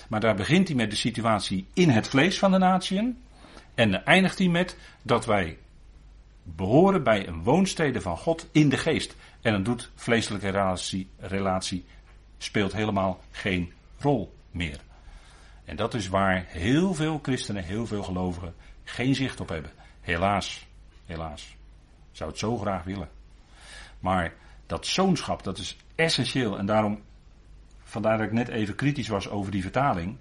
Maar 0.09 0.19
daar 0.19 0.35
begint 0.35 0.67
hij 0.67 0.77
met 0.77 0.89
de 0.89 0.95
situatie 0.95 1.65
in 1.73 1.89
het 1.89 2.07
vlees 2.07 2.39
van 2.39 2.51
de 2.51 2.57
natieën. 2.57 3.17
En 3.75 4.05
eindigt 4.05 4.37
hij 4.37 4.47
met 4.47 4.77
dat 5.01 5.25
wij 5.25 5.57
behoren 6.43 7.03
bij 7.03 7.27
een 7.27 7.43
woonstede 7.43 8.01
van 8.01 8.17
God 8.17 8.47
in 8.51 8.69
de 8.69 8.77
geest. 8.77 9.15
En 9.41 9.51
dan 9.51 9.63
doet 9.63 9.91
vleeselijke 9.95 10.49
relatie, 10.49 11.09
relatie 11.17 11.85
speelt 12.37 12.73
helemaal 12.73 13.19
geen 13.31 13.73
rol 13.99 14.33
meer. 14.51 14.79
En 15.65 15.75
dat 15.75 15.93
is 15.93 16.07
waar 16.07 16.45
heel 16.47 16.93
veel 16.93 17.19
christenen, 17.21 17.63
heel 17.63 17.85
veel 17.85 18.03
gelovigen 18.03 18.53
geen 18.83 19.15
zicht 19.15 19.39
op 19.39 19.49
hebben. 19.49 19.71
Helaas, 20.01 20.67
helaas. 21.05 21.57
Zou 22.19 22.31
het 22.31 22.39
zo 22.39 22.57
graag 22.57 22.83
willen. 22.83 23.09
Maar 23.99 24.33
dat 24.65 24.85
zoonschap, 24.85 25.43
dat 25.43 25.57
is 25.57 25.77
essentieel. 25.95 26.57
En 26.57 26.65
daarom, 26.65 27.01
vandaar 27.83 28.17
dat 28.17 28.27
ik 28.27 28.33
net 28.33 28.47
even 28.47 28.75
kritisch 28.75 29.07
was 29.07 29.29
over 29.29 29.51
die 29.51 29.61
vertaling. 29.61 30.17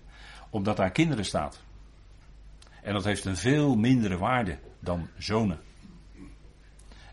Omdat 0.50 0.76
daar 0.76 0.90
kinderen 0.90 1.24
staat. 1.24 1.62
En 2.82 2.92
dat 2.92 3.04
heeft 3.04 3.24
een 3.24 3.36
veel 3.36 3.76
mindere 3.76 4.16
waarde 4.18 4.58
dan 4.78 5.08
zonen. 5.16 5.60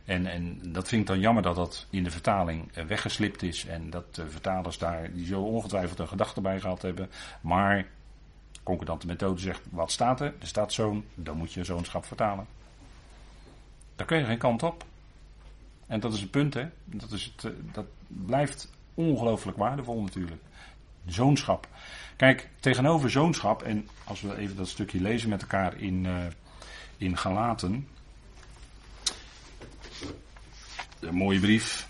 En, 0.05 0.25
en 0.25 0.59
dat 0.71 0.87
vind 0.87 1.01
ik 1.01 1.07
dan 1.07 1.19
jammer 1.19 1.43
dat 1.43 1.55
dat 1.55 1.87
in 1.89 2.03
de 2.03 2.11
vertaling 2.11 2.71
eh, 2.73 2.85
weggeslipt 2.85 3.43
is. 3.43 3.65
En 3.65 3.89
dat 3.89 4.15
de 4.15 4.29
vertalers 4.29 4.77
daar, 4.77 5.13
die 5.13 5.25
zo 5.25 5.41
ongetwijfeld 5.41 5.99
een 5.99 6.07
gedachte 6.07 6.41
bij 6.41 6.59
gehad 6.59 6.81
hebben. 6.81 7.09
Maar 7.41 7.87
concordante 8.63 9.07
methode 9.07 9.41
zegt, 9.41 9.61
wat 9.69 9.91
staat 9.91 10.21
er? 10.21 10.33
Er 10.39 10.47
staat 10.47 10.73
zoon, 10.73 11.05
dan 11.15 11.37
moet 11.37 11.53
je 11.53 11.63
zoonschap 11.63 12.05
vertalen. 12.05 12.54
Daar 13.95 14.07
kun 14.07 14.17
je 14.17 14.25
geen 14.25 14.37
kant 14.37 14.63
op. 14.63 14.85
En 15.87 15.99
dat 15.99 16.13
is 16.13 16.21
het 16.21 16.31
punt, 16.31 16.53
hè. 16.53 16.67
Dat, 16.85 17.11
is 17.11 17.33
het, 17.35 17.45
eh, 17.45 17.51
dat 17.71 17.85
blijft 18.07 18.69
ongelooflijk 18.93 19.57
waardevol 19.57 20.01
natuurlijk. 20.01 20.41
Zoonschap. 21.05 21.67
Kijk, 22.15 22.49
tegenover 22.59 23.09
zoonschap, 23.09 23.63
en 23.63 23.87
als 24.03 24.21
we 24.21 24.37
even 24.37 24.55
dat 24.55 24.67
stukje 24.67 25.01
lezen 25.01 25.29
met 25.29 25.41
elkaar 25.41 25.77
in, 25.77 26.03
uh, 26.05 26.25
in 26.97 27.17
Galaten. 27.17 27.87
Een 30.99 31.15
mooie 31.15 31.39
brief. 31.39 31.87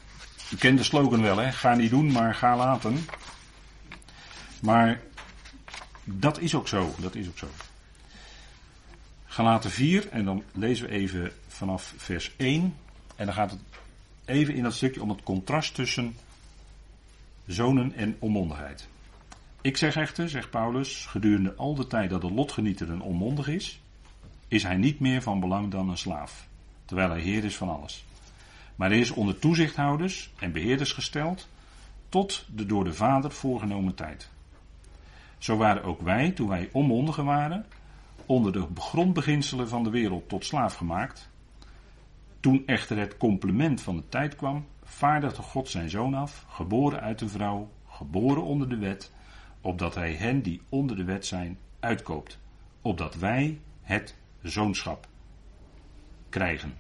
U 0.54 0.56
kent 0.56 0.78
de 0.78 0.84
slogan 0.84 1.22
wel, 1.22 1.38
hè? 1.38 1.52
Ga 1.52 1.76
niet 1.76 1.90
doen, 1.90 2.12
maar 2.12 2.36
ga 2.36 2.56
laten. 2.56 3.06
Maar 4.62 5.02
dat 6.04 6.40
is 6.40 6.56
ook 6.56 6.68
zo. 6.68 6.96
Dat 7.00 7.16
is 7.16 7.28
ook 7.28 7.38
zo. 7.38 7.48
Galaten 9.26 9.72
4, 9.72 10.10
en 10.10 10.26
dan 10.26 10.44
lezen 10.54 10.86
we 10.86 10.92
even 10.92 11.32
vanaf 11.56 11.94
vers 11.98 12.36
1. 12.38 12.76
En 13.16 13.26
dan 13.26 13.36
gaat 13.36 13.52
het 13.52 13.60
even 14.26 14.56
in 14.56 14.64
dat 14.64 14.74
stukje 14.74 15.02
om 15.02 15.10
het 15.10 15.24
contrast 15.24 15.76
tussen 15.76 16.16
zonen 17.46 17.94
en 17.94 18.16
onmondigheid. 18.20 18.88
Ik 19.62 19.78
zeg 19.78 19.96
echter, 19.96 20.30
zegt 20.30 20.50
Paulus, 20.50 21.06
gedurende 21.06 21.54
al 21.56 21.76
de 21.76 21.88
tijd 21.88 22.10
dat 22.10 22.22
de 22.22 22.32
lotgenieter 22.32 22.90
een 22.90 23.02
onmondig 23.02 23.48
is, 23.48 23.82
is 24.48 24.64
hij 24.64 24.76
niet 24.76 25.00
meer 25.00 25.22
van 25.22 25.40
belang 25.40 25.72
dan 25.72 25.90
een 25.90 25.98
slaaf, 25.98 26.48
terwijl 26.86 27.10
hij 27.10 27.20
heer 27.20 27.44
is 27.44 27.58
van 27.58 27.70
alles. 27.70 28.06
Maar 28.76 28.90
hij 28.90 29.00
is 29.00 29.12
onder 29.12 29.40
toezichthouders 29.40 30.32
en 30.40 30.52
beheerders 30.52 30.92
gesteld 30.92 31.48
tot 32.10 32.46
de 32.56 32.66
door 32.66 32.84
de 32.84 32.94
Vader 32.94 33.32
voorgenomen 33.32 33.96
tijd. 33.96 34.30
Zo 35.38 35.58
waren 35.58 35.84
ook 35.84 36.02
wij, 36.02 36.32
toen 36.32 36.48
wij 36.48 36.70
onmondigen 36.72 37.26
waren, 37.26 37.66
onder 38.26 38.52
de 38.52 38.68
grondbeginselen 38.76 39.70
van 39.70 39.84
de 39.84 39.90
wereld 39.90 40.30
tot 40.30 40.46
slaaf 40.46 40.74
gemaakt. 40.74 41.30
Toen 42.46 42.64
echter 42.66 42.98
het 42.98 43.18
complement 43.18 43.82
van 43.82 43.96
de 43.96 44.10
tijd 44.10 44.36
kwam, 44.36 44.66
vaardigde 44.84 45.42
God 45.42 45.70
zijn 45.70 45.90
zoon 45.90 46.14
af, 46.14 46.46
geboren 46.48 47.02
uit 47.02 47.22
een 47.22 47.30
vrouw, 47.30 47.72
geboren 47.88 48.44
onder 48.44 48.70
de 48.70 48.78
wet, 48.78 49.12
opdat 49.62 49.96
hij 49.96 50.14
hen 50.14 50.42
die 50.42 50.62
onder 50.70 50.96
de 50.96 51.04
wet 51.04 51.26
zijn 51.26 51.58
uitkoopt, 51.80 52.40
opdat 52.82 53.16
wij 53.16 53.60
het 53.82 54.16
zoonschap 54.42 55.08
krijgen. 56.30 56.74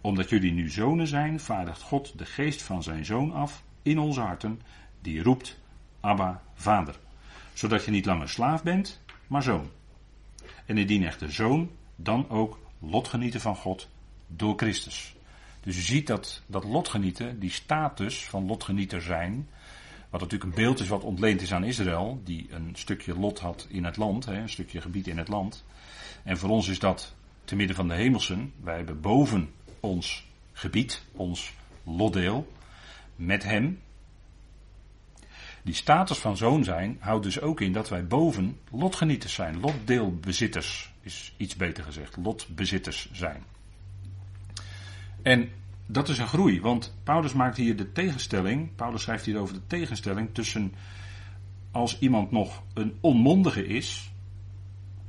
Omdat 0.00 0.28
jullie 0.28 0.52
nu 0.52 0.70
zonen 0.70 1.06
zijn, 1.06 1.40
vaardigt 1.40 1.82
God 1.82 2.18
de 2.18 2.26
geest 2.26 2.62
van 2.62 2.82
zijn 2.82 3.04
zoon 3.04 3.32
af 3.32 3.64
in 3.82 3.98
onze 3.98 4.20
harten, 4.20 4.60
die 5.00 5.22
roept 5.22 5.60
Abba, 6.00 6.42
Vader, 6.54 6.98
zodat 7.52 7.84
je 7.84 7.90
niet 7.90 8.06
langer 8.06 8.28
slaaf 8.28 8.62
bent, 8.62 9.02
maar 9.26 9.42
zoon. 9.42 9.70
En 10.66 10.78
indien 10.78 11.04
echter 11.04 11.32
zoon, 11.32 11.70
dan 11.96 12.28
ook 12.28 12.58
lotgenieten 12.78 13.40
van 13.40 13.56
God 13.56 13.88
door 14.36 14.56
Christus. 14.56 15.14
Dus 15.60 15.76
u 15.76 15.80
ziet 15.80 16.06
dat, 16.06 16.42
dat 16.46 16.64
lotgenieten, 16.64 17.38
die 17.38 17.50
status 17.50 18.24
van 18.24 18.46
lotgenieter 18.46 19.02
zijn, 19.02 19.48
wat 20.10 20.20
natuurlijk 20.20 20.50
een 20.50 20.62
beeld 20.62 20.80
is 20.80 20.88
wat 20.88 21.04
ontleend 21.04 21.42
is 21.42 21.52
aan 21.52 21.64
Israël, 21.64 22.20
die 22.24 22.46
een 22.50 22.70
stukje 22.72 23.18
lot 23.18 23.38
had 23.38 23.66
in 23.68 23.84
het 23.84 23.96
land, 23.96 24.26
een 24.26 24.48
stukje 24.48 24.80
gebied 24.80 25.06
in 25.06 25.18
het 25.18 25.28
land. 25.28 25.64
En 26.22 26.38
voor 26.38 26.50
ons 26.50 26.68
is 26.68 26.78
dat 26.78 27.14
te 27.44 27.56
midden 27.56 27.76
van 27.76 27.88
de 27.88 27.94
hemelsen. 27.94 28.52
Wij 28.62 28.76
hebben 28.76 29.00
boven 29.00 29.50
ons 29.80 30.28
gebied, 30.52 31.02
ons 31.12 31.52
lotdeel, 31.84 32.52
met 33.16 33.42
hem. 33.42 33.80
Die 35.62 35.74
status 35.74 36.18
van 36.18 36.36
zoon 36.36 36.64
zijn 36.64 36.96
houdt 37.00 37.24
dus 37.24 37.40
ook 37.40 37.60
in 37.60 37.72
dat 37.72 37.88
wij 37.88 38.06
boven 38.06 38.58
lotgenieters 38.70 39.34
zijn. 39.34 39.60
Lotdeelbezitters 39.60 40.92
is 41.00 41.34
iets 41.36 41.56
beter 41.56 41.84
gezegd. 41.84 42.16
Lotbezitters 42.16 43.10
zijn. 43.12 43.42
En 45.22 45.48
dat 45.86 46.08
is 46.08 46.18
een 46.18 46.26
groei, 46.26 46.60
want 46.60 46.96
Paulus 47.02 47.32
maakt 47.32 47.56
hier 47.56 47.76
de 47.76 47.92
tegenstelling, 47.92 48.74
Paulus 48.74 49.02
schrijft 49.02 49.24
hier 49.24 49.38
over 49.38 49.54
de 49.54 49.66
tegenstelling 49.66 50.28
tussen 50.32 50.74
als 51.70 51.98
iemand 51.98 52.30
nog 52.30 52.62
een 52.74 52.96
onmondige 53.00 53.66
is, 53.66 54.12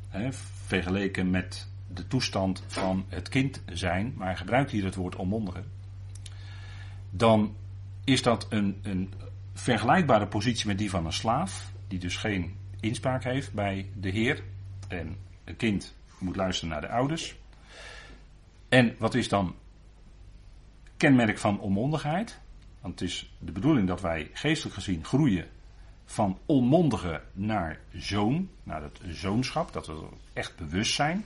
hè, 0.09 0.33
vergeleken 0.65 1.29
met 1.29 1.67
de 1.93 2.07
toestand 2.07 2.63
van 2.67 3.05
het 3.07 3.29
kind 3.29 3.61
zijn, 3.65 4.13
maar 4.15 4.27
hij 4.27 4.37
gebruikt 4.37 4.71
hier 4.71 4.83
het 4.83 4.95
woord 4.95 5.15
onmondige, 5.15 5.63
dan 7.09 7.55
is 8.03 8.21
dat 8.21 8.47
een, 8.49 8.79
een 8.81 9.13
vergelijkbare 9.53 10.27
positie 10.27 10.67
met 10.67 10.77
die 10.77 10.89
van 10.89 11.05
een 11.05 11.13
slaaf, 11.13 11.71
die 11.87 11.99
dus 11.99 12.15
geen 12.15 12.55
inspraak 12.79 13.23
heeft 13.23 13.53
bij 13.53 13.89
de 13.99 14.09
Heer. 14.09 14.43
En 14.87 15.15
een 15.43 15.55
kind 15.55 15.95
moet 16.17 16.35
luisteren 16.35 16.69
naar 16.69 16.81
de 16.81 16.89
ouders. 16.89 17.35
En 18.69 18.95
wat 18.99 19.15
is 19.15 19.29
dan 19.29 19.55
kenmerk 21.01 21.37
van 21.37 21.59
onmondigheid? 21.59 22.39
Want 22.81 22.99
het 22.99 23.09
is 23.09 23.33
de 23.39 23.51
bedoeling 23.51 23.87
dat 23.87 24.01
wij 24.01 24.29
geestelijk 24.33 24.75
gezien 24.75 25.05
groeien 25.05 25.47
van 26.05 26.39
onmondige 26.45 27.21
naar 27.33 27.79
zoon, 27.93 28.49
naar 28.63 28.81
het 28.81 28.99
zoonschap, 29.07 29.73
dat 29.73 29.87
we 29.87 30.07
echt 30.33 30.55
bewust 30.55 30.93
zijn. 30.93 31.25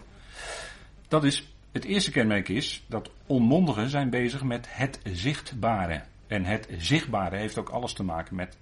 Dat 1.07 1.23
is, 1.23 1.53
het 1.71 1.83
eerste 1.83 2.11
kenmerk 2.11 2.49
is 2.49 2.83
dat 2.87 3.11
onmondigen 3.25 3.89
zijn 3.89 4.09
bezig 4.09 4.43
met 4.43 4.67
het 4.69 4.99
zichtbare. 5.03 6.03
En 6.27 6.45
het 6.45 6.67
zichtbare 6.77 7.37
heeft 7.37 7.57
ook 7.57 7.69
alles 7.69 7.93
te 7.93 8.03
maken 8.03 8.35
met 8.35 8.57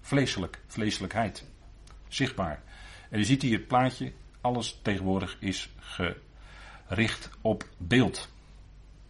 vleeselijk, 0.00 0.60
vleeselijkheid. 0.66 1.46
Zichtbaar. 2.08 2.62
En 3.10 3.18
je 3.18 3.24
ziet 3.24 3.42
hier 3.42 3.58
het 3.58 3.68
plaatje, 3.68 4.12
alles 4.40 4.78
tegenwoordig 4.82 5.36
is 5.40 5.70
gericht 5.78 7.30
op 7.40 7.64
beeld. 7.78 8.32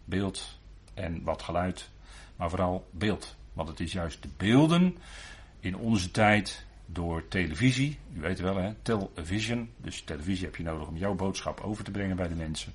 Beeld 0.05 0.59
en 1.01 1.23
wat 1.23 1.41
geluid, 1.41 1.89
maar 2.35 2.49
vooral 2.49 2.87
beeld. 2.91 3.35
Want 3.53 3.67
het 3.67 3.79
is 3.79 3.91
juist 3.91 4.21
de 4.21 4.29
beelden 4.37 4.97
in 5.59 5.77
onze 5.77 6.11
tijd 6.11 6.65
door 6.85 7.27
televisie. 7.27 7.97
U 8.13 8.21
weet 8.21 8.39
wel, 8.39 8.55
hè, 8.55 8.73
television. 8.81 9.69
Dus 9.77 10.01
televisie 10.01 10.45
heb 10.45 10.55
je 10.55 10.63
nodig 10.63 10.87
om 10.87 10.97
jouw 10.97 11.15
boodschap 11.15 11.59
over 11.59 11.83
te 11.83 11.91
brengen 11.91 12.15
bij 12.15 12.27
de 12.27 12.35
mensen. 12.35 12.73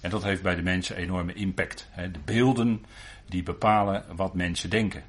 En 0.00 0.10
dat 0.10 0.22
heeft 0.22 0.42
bij 0.42 0.54
de 0.54 0.62
mensen 0.62 0.96
enorme 0.96 1.32
impact. 1.32 1.88
Hè. 1.90 2.10
De 2.10 2.18
beelden 2.24 2.84
die 3.26 3.42
bepalen 3.42 4.04
wat 4.16 4.34
mensen 4.34 4.70
denken. 4.70 5.02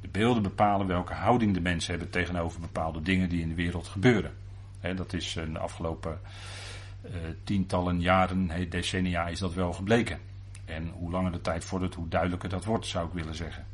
De 0.00 0.08
beelden 0.08 0.42
bepalen 0.42 0.86
welke 0.86 1.14
houding 1.14 1.54
de 1.54 1.60
mensen 1.60 1.90
hebben 1.90 2.10
tegenover 2.10 2.60
bepaalde 2.60 3.02
dingen 3.02 3.28
die 3.28 3.40
in 3.40 3.48
de 3.48 3.54
wereld 3.54 3.86
gebeuren. 3.86 4.32
Dat 4.96 5.12
is 5.12 5.32
de 5.32 5.58
afgelopen 5.58 6.20
uh, 7.04 7.10
tientallen 7.44 8.00
jaren, 8.00 8.70
decennia 8.70 9.26
is 9.26 9.38
dat 9.38 9.54
wel 9.54 9.72
gebleken. 9.72 10.18
En 10.64 10.88
hoe 10.88 11.10
langer 11.10 11.32
de 11.32 11.40
tijd 11.40 11.64
vordert, 11.64 11.94
hoe 11.94 12.08
duidelijker 12.08 12.48
dat 12.48 12.64
wordt, 12.64 12.86
zou 12.86 13.06
ik 13.06 13.12
willen 13.12 13.34
zeggen. 13.34 13.66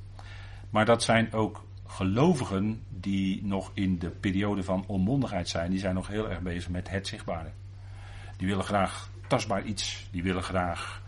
Maar 0.70 0.84
dat 0.84 1.02
zijn 1.02 1.32
ook 1.32 1.64
gelovigen 1.86 2.82
die 2.88 3.44
nog 3.44 3.70
in 3.74 3.98
de 3.98 4.10
periode 4.10 4.62
van 4.62 4.84
onmondigheid 4.86 5.48
zijn, 5.48 5.70
die 5.70 5.78
zijn 5.78 5.94
nog 5.94 6.06
heel 6.06 6.30
erg 6.30 6.40
bezig 6.40 6.70
met 6.70 6.90
het 6.90 7.06
zichtbare. 7.06 7.50
Die 8.36 8.48
willen 8.48 8.64
graag 8.64 9.10
tastbaar 9.26 9.64
iets, 9.64 10.08
die 10.10 10.22
willen 10.22 10.42
graag 10.42 11.02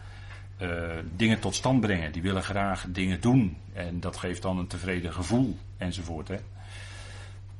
uh, 0.62 0.98
dingen 1.16 1.40
tot 1.40 1.54
stand 1.54 1.80
brengen, 1.80 2.12
die 2.12 2.22
willen 2.22 2.42
graag 2.42 2.86
dingen 2.88 3.20
doen 3.20 3.56
en 3.72 4.00
dat 4.00 4.16
geeft 4.16 4.42
dan 4.42 4.58
een 4.58 4.66
tevreden 4.66 5.12
gevoel 5.12 5.58
enzovoort. 5.76 6.28
Hè. 6.28 6.36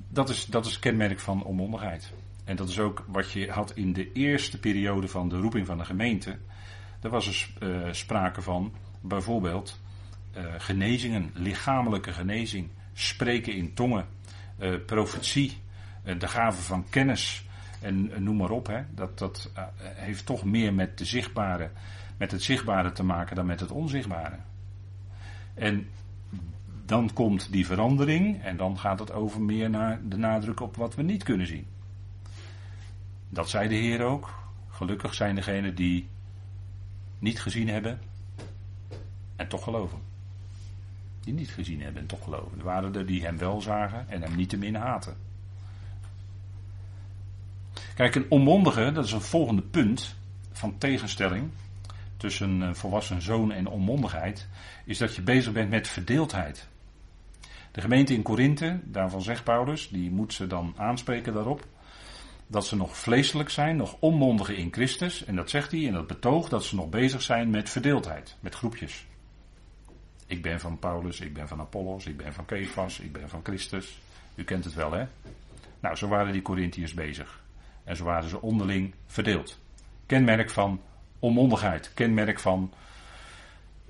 Dat, 0.09 0.29
is, 0.29 0.47
dat 0.47 0.67
is 0.67 0.79
kenmerk 0.79 1.21
van 1.21 1.45
onmondigheid. 1.45 2.13
En 2.45 2.57
dat 2.57 2.69
is 2.69 2.79
ook 2.79 3.05
wat 3.07 3.33
je 3.33 3.51
had 3.51 3.73
in 3.77 3.93
de 3.93 4.13
eerste 4.13 4.59
periode 4.59 5.09
van 5.09 5.29
de 5.29 5.39
roeping 5.39 5.67
van 5.67 5.79
de 5.79 5.85
gemeente. 5.85 6.39
Er 7.03 7.11
was 7.11 7.27
er 7.27 7.69
uh, 7.69 7.93
sprake 7.93 8.43
van 8.43 8.73
bijvoorbeeld 9.01 9.81
uh, 10.37 10.45
genezingen, 10.59 11.31
lichamelijke 11.35 12.13
genezing 12.13 12.69
spreken 12.93 13.55
in 13.55 13.75
tongen, 13.75 14.07
uh, 14.59 14.85
profetie, 14.87 15.61
de 16.19 16.29
gave 16.29 16.63
van 16.63 16.85
kennis 16.91 17.47
en 17.81 18.23
noem 18.23 18.37
maar 18.37 18.51
op. 18.51 18.67
Hè. 18.67 18.83
Dat, 18.95 19.19
dat 19.19 19.53
heeft 19.79 20.27
toch 20.27 20.45
meer 20.45 20.75
met, 20.75 21.01
zichtbare, 21.03 21.71
met 22.17 22.31
het 22.31 22.43
zichtbare 22.43 22.93
te 22.93 23.03
maken 23.03 23.37
dan 23.37 23.47
met 23.47 23.61
het 23.61 23.71
onzichtbare. 23.71 24.37
En 25.55 25.89
dan 26.87 27.13
komt 27.13 27.53
die 27.53 27.67
verandering 27.67 28.43
en 28.43 28.57
dan 28.57 28.79
gaat 28.79 28.99
het 28.99 29.13
over 29.13 29.41
meer 29.41 29.71
naar 29.71 30.01
de 30.09 30.17
nadruk 30.17 30.61
op 30.61 30.77
wat 30.77 30.95
we 30.95 31.03
niet 31.03 31.23
kunnen 31.23 31.47
zien. 31.47 31.67
Dat 33.29 33.49
zei 33.49 33.69
de 33.69 33.75
Heer 33.75 34.03
ook. 34.03 34.35
Gelukkig 34.69 35.15
zijn 35.15 35.35
degenen 35.35 35.75
die 35.75 36.09
niet 37.23 37.41
gezien 37.41 37.69
hebben 37.69 38.01
en 39.37 39.49
toch 39.49 39.65
geloven 39.65 40.11
die 41.25 41.35
niet 41.35 41.51
gezien 41.51 41.83
hebben 41.83 42.03
en 42.03 42.09
toch 42.09 42.25
geloven. 42.25 42.59
Er 42.59 42.65
waren 42.65 42.95
er 42.95 43.07
die 43.07 43.25
hem 43.25 43.39
wel 43.39 43.61
zagen 43.61 44.09
en 44.09 44.23
hem 44.23 44.37
niet 44.37 44.49
te 44.49 44.57
min 44.57 44.75
haten. 44.75 45.17
Kijk, 47.95 48.15
een 48.15 48.27
onmondige, 48.29 48.93
dat 48.93 49.05
is 49.05 49.13
een 49.13 49.21
volgende 49.21 49.63
punt 49.63 50.15
van 50.53 50.79
tegenstelling 50.79 51.51
tussen 52.17 52.61
een 52.61 52.77
volwassen 52.77 53.23
zoon 53.23 53.53
en 53.53 53.67
onmondigheid, 53.67 54.49
is 54.85 54.99
dat 54.99 55.15
je 55.15 55.23
bezig 55.23 55.53
bent 55.53 55.71
met 55.71 55.89
verdeeldheid. 55.89 56.69
De 57.73 57.81
gemeente 57.81 58.15
in 58.15 58.23
Korinthe, 58.23 58.81
daarvan 58.85 59.23
zegt 59.23 59.45
Paulus, 59.45 59.89
die 59.89 60.11
moet 60.11 60.33
ze 60.33 60.47
dan 60.47 60.75
aanspreken 60.77 61.33
daarop, 61.33 61.67
dat 62.47 62.67
ze 62.67 62.77
nog 62.77 62.97
vleeselijk 62.97 63.51
zijn, 63.51 63.77
nog 63.77 63.97
onmondigen 63.99 64.57
in 64.57 64.73
Christus. 64.73 65.25
En 65.25 65.37
dat 65.37 65.51
zegt 65.51 65.71
hij 65.71 65.81
in 65.81 65.93
dat 65.93 66.07
betoog 66.07 66.49
dat 66.49 66.65
ze 66.65 66.75
nog 66.75 66.89
bezig 66.89 67.23
zijn 67.23 67.51
met 67.51 67.71
verdeeldheid, 67.71 68.37
met 68.41 68.55
groepjes. 68.55 69.07
Ik 70.27 70.43
ben 70.43 70.61
van 70.61 70.79
Paulus, 70.79 71.21
ik 71.21 71.35
ben 71.35 71.49
van 71.49 71.61
Apollos, 71.61 72.07
ik 72.07 72.17
ben 72.17 72.33
van 72.33 72.45
Kefas, 72.45 73.01
ik 73.01 73.13
ben 73.13 73.29
van 73.29 73.41
Christus. 73.43 74.01
U 74.35 74.45
kent 74.45 74.65
het 74.65 74.75
wel, 74.75 74.93
hè? 74.93 75.07
Nou, 75.81 75.97
zo 75.97 76.09
waren 76.09 76.33
die 76.33 76.43
Corinthiërs 76.43 76.95
bezig. 76.95 77.43
En 77.85 77.97
zo 77.97 78.05
waren 78.05 78.29
ze 78.29 78.41
onderling 78.41 78.95
verdeeld. 79.07 79.61
Kenmerk 80.07 80.51
van 80.51 80.81
onmondigheid. 81.19 81.95
Kenmerk 81.95 82.39
van. 82.41 82.73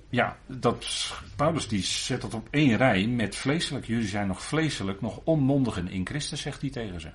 Ja, 0.08 0.36
dat, 0.46 1.12
Paulus 1.36 1.68
die 1.68 1.82
zet 1.82 2.20
dat 2.20 2.34
op 2.34 2.48
één 2.50 2.76
rij 2.76 3.06
met 3.06 3.36
vleeselijk. 3.36 3.86
Jullie 3.86 4.08
zijn 4.08 4.26
nog 4.26 4.42
vleeselijk, 4.42 5.00
nog 5.00 5.20
onmondigen 5.24 5.88
in 5.88 6.06
Christus, 6.06 6.40
zegt 6.40 6.60
hij 6.60 6.70
tegen 6.70 7.00
ze. 7.00 7.10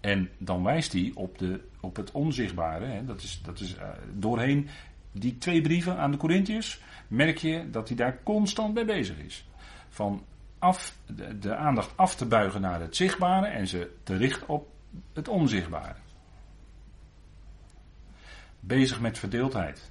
En 0.00 0.30
dan 0.38 0.62
wijst 0.62 0.92
hij 0.92 1.10
op, 1.14 1.38
de, 1.38 1.60
op 1.80 1.96
het 1.96 2.10
onzichtbare. 2.10 2.86
Hè, 2.86 3.04
dat 3.04 3.22
is, 3.22 3.40
dat 3.42 3.60
is 3.60 3.74
uh, 3.74 3.88
doorheen 4.12 4.68
die 5.12 5.38
twee 5.38 5.60
brieven 5.60 5.96
aan 5.96 6.10
de 6.10 6.16
Corinthiërs 6.16 6.80
merk 7.08 7.38
je 7.38 7.70
dat 7.70 7.88
hij 7.88 7.96
daar 7.96 8.22
constant 8.22 8.74
mee 8.74 8.84
bezig 8.84 9.18
is. 9.18 9.48
Van 9.88 10.24
af, 10.58 10.96
de, 11.40 11.56
aandacht 11.56 11.96
af 11.96 12.16
te 12.16 12.26
buigen 12.26 12.60
naar 12.60 12.80
het 12.80 12.96
zichtbare 12.96 13.46
en 13.46 13.66
ze 13.66 13.90
te 14.02 14.16
richten 14.16 14.48
op 14.48 14.68
het 15.12 15.28
onzichtbare. 15.28 15.96
Bezig 18.60 19.00
met 19.00 19.18
verdeeldheid. 19.18 19.90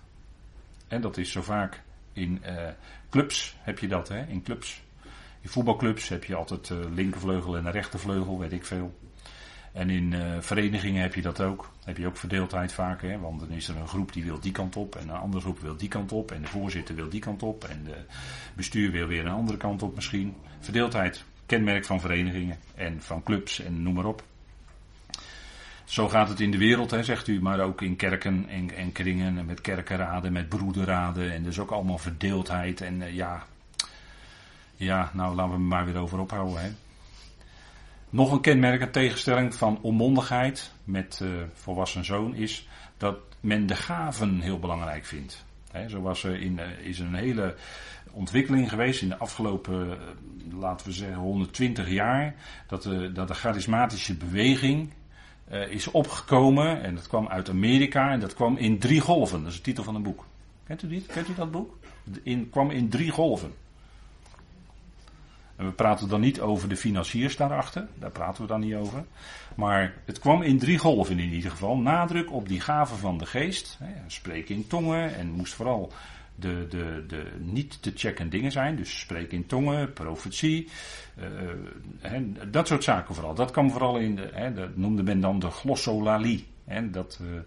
En 0.88 1.02
dat 1.02 1.18
is 1.18 1.32
zo 1.32 1.42
vaak 1.42 1.84
in 2.14 2.42
uh, 2.46 2.68
clubs 3.10 3.58
heb 3.62 3.80
je 3.80 3.88
dat, 3.88 4.08
hè? 4.08 4.26
In 4.26 4.42
clubs. 4.42 4.84
In 5.42 5.50
voetbalclubs 5.50 6.10
heb 6.10 6.24
je 6.24 6.36
altijd 6.36 6.70
uh, 6.70 6.78
linkervleugel 6.94 7.58
en 7.58 7.72
rechtervleugel, 7.72 8.40
weet 8.40 8.52
ik 8.52 8.66
veel. 8.66 9.00
En 9.76 9.90
in 9.90 10.12
uh, 10.12 10.22
verenigingen 10.40 11.02
heb 11.02 11.16
je 11.16 11.22
dat 11.22 11.42
ook. 11.42 11.72
Heb 11.84 11.98
je 11.98 12.08
ook 12.08 12.18
verdeeldheid 12.18 12.74
vaak. 12.74 13.02
Hè? 13.02 13.20
Want 13.20 13.40
dan 13.40 13.50
is 13.50 13.68
er 13.68 13.76
een 13.76 13.88
groep 13.88 14.14
die 14.14 14.24
wil 14.24 14.40
die 14.40 14.52
kant 14.52 14.76
op. 14.76 14.96
En 14.96 15.10
een 15.10 15.16
andere 15.16 15.42
groep 15.42 15.60
wil 15.60 15.76
die 15.78 15.88
kant 15.88 16.12
op. 16.12 16.32
En 16.32 16.42
de 16.42 16.48
voorzitter 16.48 16.96
wil 16.96 17.10
die 17.10 17.20
kant 17.20 17.44
op. 17.44 17.64
En 17.64 17.84
de 17.84 17.96
bestuur 18.54 18.92
wil 18.92 19.08
weer 19.08 19.26
een 19.26 19.32
andere 19.32 19.58
kant 19.58 19.84
op 19.84 19.96
misschien. 19.96 20.36
Verdeeldheid. 20.60 21.24
Kenmerk 21.46 21.86
van 21.86 22.00
verenigingen. 22.00 22.58
En 22.76 23.02
van 23.02 23.24
clubs 23.24 23.60
en 23.60 23.84
noem 23.84 23.94
maar 23.94 24.06
op. 24.06 24.24
Zo 25.86 26.10
gaat 26.10 26.30
het 26.30 26.40
in 26.40 26.52
de 26.52 26.58
wereld, 26.58 26.92
hè, 26.92 27.04
zegt 27.04 27.28
u. 27.28 27.42
Maar 27.42 27.60
ook 27.60 27.82
in 27.82 27.96
kerken 27.96 28.46
en, 28.50 28.76
en 28.76 28.92
kringen. 28.92 29.38
En 29.38 29.46
met 29.46 29.62
kerkenraden, 29.62 30.32
met 30.32 30.50
broederraden. 30.50 31.34
En 31.34 31.44
dus 31.44 31.60
ook 31.60 31.72
allemaal 31.72 31.98
verdeeldheid. 31.98 32.82
En 32.82 33.02
uh, 33.02 33.14
ja. 33.14 33.46
Ja, 34.76 35.12
nou 35.14 35.36
laten 35.36 35.52
we 35.52 35.58
er 35.58 35.62
maar 35.62 35.86
weer 35.86 35.98
over 35.98 36.20
ophouden. 36.20 36.62
Hè. 36.62 36.70
Nog 38.16 38.32
een 38.32 38.42
kenmerk, 38.42 38.92
tegenstelling 38.92 39.56
van 39.56 39.80
onmondigheid 39.82 40.72
met 40.84 41.20
uh, 41.24 41.30
volwassen 41.54 42.06
zoon 42.06 42.36
is 42.36 42.68
dat 42.98 43.18
men 43.40 43.66
de 43.66 43.76
gaven 43.76 44.40
heel 44.40 44.60
belangrijk 44.60 45.06
vindt. 45.06 45.46
Zo 45.88 46.02
was 46.02 46.24
er 46.24 46.42
in, 46.42 46.58
uh, 46.58 46.88
is 46.88 47.00
een 47.00 47.16
hele 47.16 47.56
ontwikkeling 48.12 48.70
geweest 48.70 49.02
in 49.02 49.10
de 49.10 49.18
afgelopen, 49.18 49.88
uh, 49.88 50.60
laten 50.60 50.88
we 50.88 50.94
zeggen, 50.94 51.18
120 51.18 51.90
jaar. 51.90 52.36
Dat 52.68 52.84
de, 52.84 53.12
dat 53.12 53.28
de 53.28 53.34
charismatische 53.34 54.16
beweging 54.16 54.94
is 55.70 55.92
opgekomen 55.92 56.84
en 56.84 56.96
dat 56.96 57.08
kwam 57.08 57.28
uit 57.28 57.50
Amerika 57.50 58.12
en 58.12 58.20
dat 58.20 58.34
kwam 58.34 58.58
in 58.58 58.80
drie 58.80 59.02
golven. 59.02 59.40
Dat 59.42 59.52
is 59.52 59.58
de 59.58 59.64
titel 59.64 59.84
van 59.84 59.96
een 59.96 60.04
boek. 60.04 60.26
Kent 60.64 60.84
u, 60.84 60.88
die? 60.88 61.02
Kent 61.02 61.30
u 61.30 61.34
dat 61.36 61.52
boek? 61.52 61.78
In, 62.24 62.50
kwam 62.50 62.72
in 62.72 62.90
drie 62.90 63.12
golven. 63.12 63.54
En 65.56 65.66
we 65.66 65.72
praten 65.72 66.10
dan 66.10 66.22
niet 66.22 66.40
over 66.40 66.70
de 66.70 66.78
financiers 66.78 67.36
daarachter, 67.36 67.88
daar 68.00 68.12
praten 68.12 68.42
we 68.42 68.48
dan 68.48 68.60
niet 68.60 68.76
over. 68.76 69.04
Maar 69.56 69.94
het 70.06 70.20
kwam 70.20 70.42
in 70.42 70.60
drie 70.60 70.78
golven 70.78 71.20
in 71.20 71.34
ieder 71.34 71.52
geval. 71.52 71.78
Nadruk 71.78 72.32
op 72.32 72.48
die 72.48 72.62
gaven 72.62 72.98
van 72.98 73.18
de 73.18 73.26
geest. 73.26 73.78
Hè, 73.84 73.94
spreken 74.08 74.56
in 74.56 74.68
tongen 74.68 75.16
en 75.16 75.32
moest 75.32 75.54
vooral 75.54 75.92
de, 76.36 76.68
de, 76.70 77.04
de 77.08 77.32
niet 77.40 77.82
te 77.82 77.92
checken 77.96 78.30
dingen 78.30 78.52
zijn. 78.52 78.76
Dus 78.76 79.00
spreken 79.00 79.38
in 79.38 79.46
tongen, 79.46 79.94
profetie, 79.94 80.70
uh, 81.20 81.26
hè, 82.00 82.50
dat 82.50 82.68
soort 82.68 82.84
zaken 82.84 83.16
vooral. 83.16 83.36
Dat 83.36 83.52
kwam 83.52 83.72
vooral 83.72 83.98
in, 83.98 84.16
de, 84.16 84.30
hè, 84.34 84.54
dat 84.54 84.78
noemde 84.78 85.04
men 85.04 85.20
dan 85.20 85.40
de 85.40 85.50
glossolalie. 85.50 86.48
Hè, 86.66 86.90
dat 86.90 87.20
uh, 87.22 87.40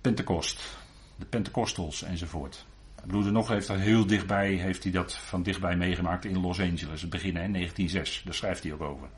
Pentecost, 0.00 0.76
de 1.16 1.26
Pentecostals 1.26 2.02
enzovoort. 2.02 2.66
Broeder 3.06 3.32
Nog 3.32 3.48
heeft 3.48 3.66
dat 3.66 3.78
heel 3.78 4.06
dichtbij, 4.06 4.52
heeft 4.52 4.82
hij 4.82 4.92
dat 4.92 5.16
van 5.16 5.42
dichtbij 5.42 5.76
meegemaakt 5.76 6.24
in 6.24 6.40
Los 6.40 6.60
Angeles, 6.60 7.00
het 7.00 7.10
begin, 7.10 7.36
hè, 7.36 7.48
1906. 7.48 8.22
Daar 8.24 8.34
schrijft 8.34 8.62
hij 8.62 8.72
ook 8.72 8.80
over. 8.80 9.08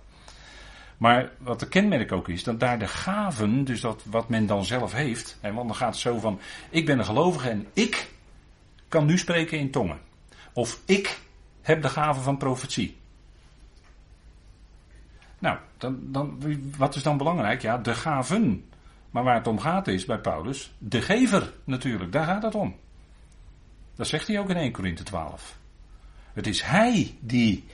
Maar 0.97 1.31
wat 1.39 1.61
de 1.61 1.69
kenmerk 1.69 2.13
ook 2.13 2.29
is, 2.29 2.45
dat 2.45 2.61
daar 2.61 2.79
de 2.79 2.87
gaven, 2.87 3.65
dus 3.65 3.81
dat 3.81 4.03
wat 4.05 4.29
men 4.29 4.47
dan 4.47 4.65
zelf 4.65 4.93
heeft, 4.93 5.39
hè, 5.41 5.53
want 5.53 5.69
dan 5.69 5.77
gaat 5.77 5.93
het 5.93 5.99
zo 5.99 6.19
van, 6.19 6.41
ik 6.71 6.87
ben 6.87 6.99
een 6.99 7.05
gelovige 7.05 7.49
en 7.49 7.67
ik 7.73 8.11
kan 8.89 9.07
nu 9.07 9.19
spreken 9.19 9.59
in 9.59 9.71
tongen. 9.71 9.99
Of 10.53 10.81
ik 10.85 11.19
heb 11.63 11.83
de 11.83 11.89
gave 11.89 12.21
van 12.21 12.37
profetie. 12.37 12.97
Nou, 15.39 15.59
dan, 15.79 15.99
dan, 16.03 16.43
wat 16.77 16.95
is 16.95 17.03
dan 17.03 17.17
belangrijk? 17.17 17.63
Ja, 17.63 17.79
de 17.79 17.95
gaven. 17.95 18.65
Maar 19.11 19.25
waar 19.25 19.35
het 19.35 19.47
om 19.47 19.59
gaat 19.59 19.89
is 19.89 20.05
bij 20.05 20.19
Paulus, 20.19 20.75
de 20.79 21.03
gever 21.03 21.53
natuurlijk, 21.65 22.13
daar 22.13 22.27
gaat 22.27 22.43
het 22.43 22.55
om. 22.55 22.77
Dat 23.95 24.09
zegt 24.09 24.27
hij 24.27 24.39
ook 24.39 24.51
in 24.51 24.57
1 24.57 24.73
Korinthe 24.73 25.03
12. 25.03 25.59
Het 26.33 26.47
is 26.47 26.63
hij 26.63 27.15
die 27.21 27.65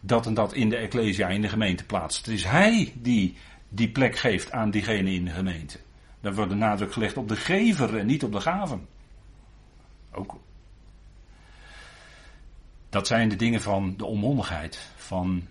dat 0.00 0.26
en 0.26 0.34
dat 0.34 0.54
in 0.54 0.68
de 0.68 0.76
Ecclesia, 0.76 1.28
in 1.28 1.40
de 1.40 1.48
gemeente 1.48 1.84
plaatst. 1.84 2.26
Het 2.26 2.34
is 2.34 2.44
hij 2.44 2.92
die 2.96 3.36
die 3.68 3.90
plek 3.90 4.18
geeft 4.18 4.52
aan 4.52 4.70
diegene 4.70 5.12
in 5.12 5.24
de 5.24 5.30
gemeente. 5.30 5.78
Dan 6.20 6.34
wordt 6.34 6.50
de 6.50 6.56
nadruk 6.56 6.92
gelegd 6.92 7.16
op 7.16 7.28
de 7.28 7.36
gever 7.36 7.98
en 7.98 8.06
niet 8.06 8.24
op 8.24 8.32
de 8.32 8.40
gaven. 8.40 8.88
Ook. 10.12 10.36
Dat 12.88 13.06
zijn 13.06 13.28
de 13.28 13.36
dingen 13.36 13.60
van 13.60 13.96
de 13.96 14.04
onmondigheid, 14.04 14.90
van 14.96 15.46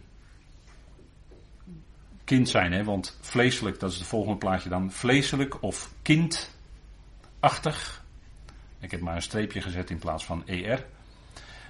kind 2.24 2.49
zijn, 2.49 2.72
hè? 2.72 2.84
want 2.84 3.18
vleeselijk, 3.22 3.80
dat 3.80 3.91
is 3.91 3.97
het 3.97 4.07
volgende 4.07 4.38
plaatje 4.38 4.70
dan, 4.70 4.91
vleeselijk 4.91 5.64
of 5.64 5.93
kindachtig. 6.01 8.07
Ik 8.80 8.92
heb 8.92 9.00
maar 9.00 9.16
een 9.16 9.22
streepje 9.22 9.62
gezet 9.62 9.90
in 9.90 10.00
plaats 10.00 10.26
van 10.26 10.48
ER. 10.48 10.86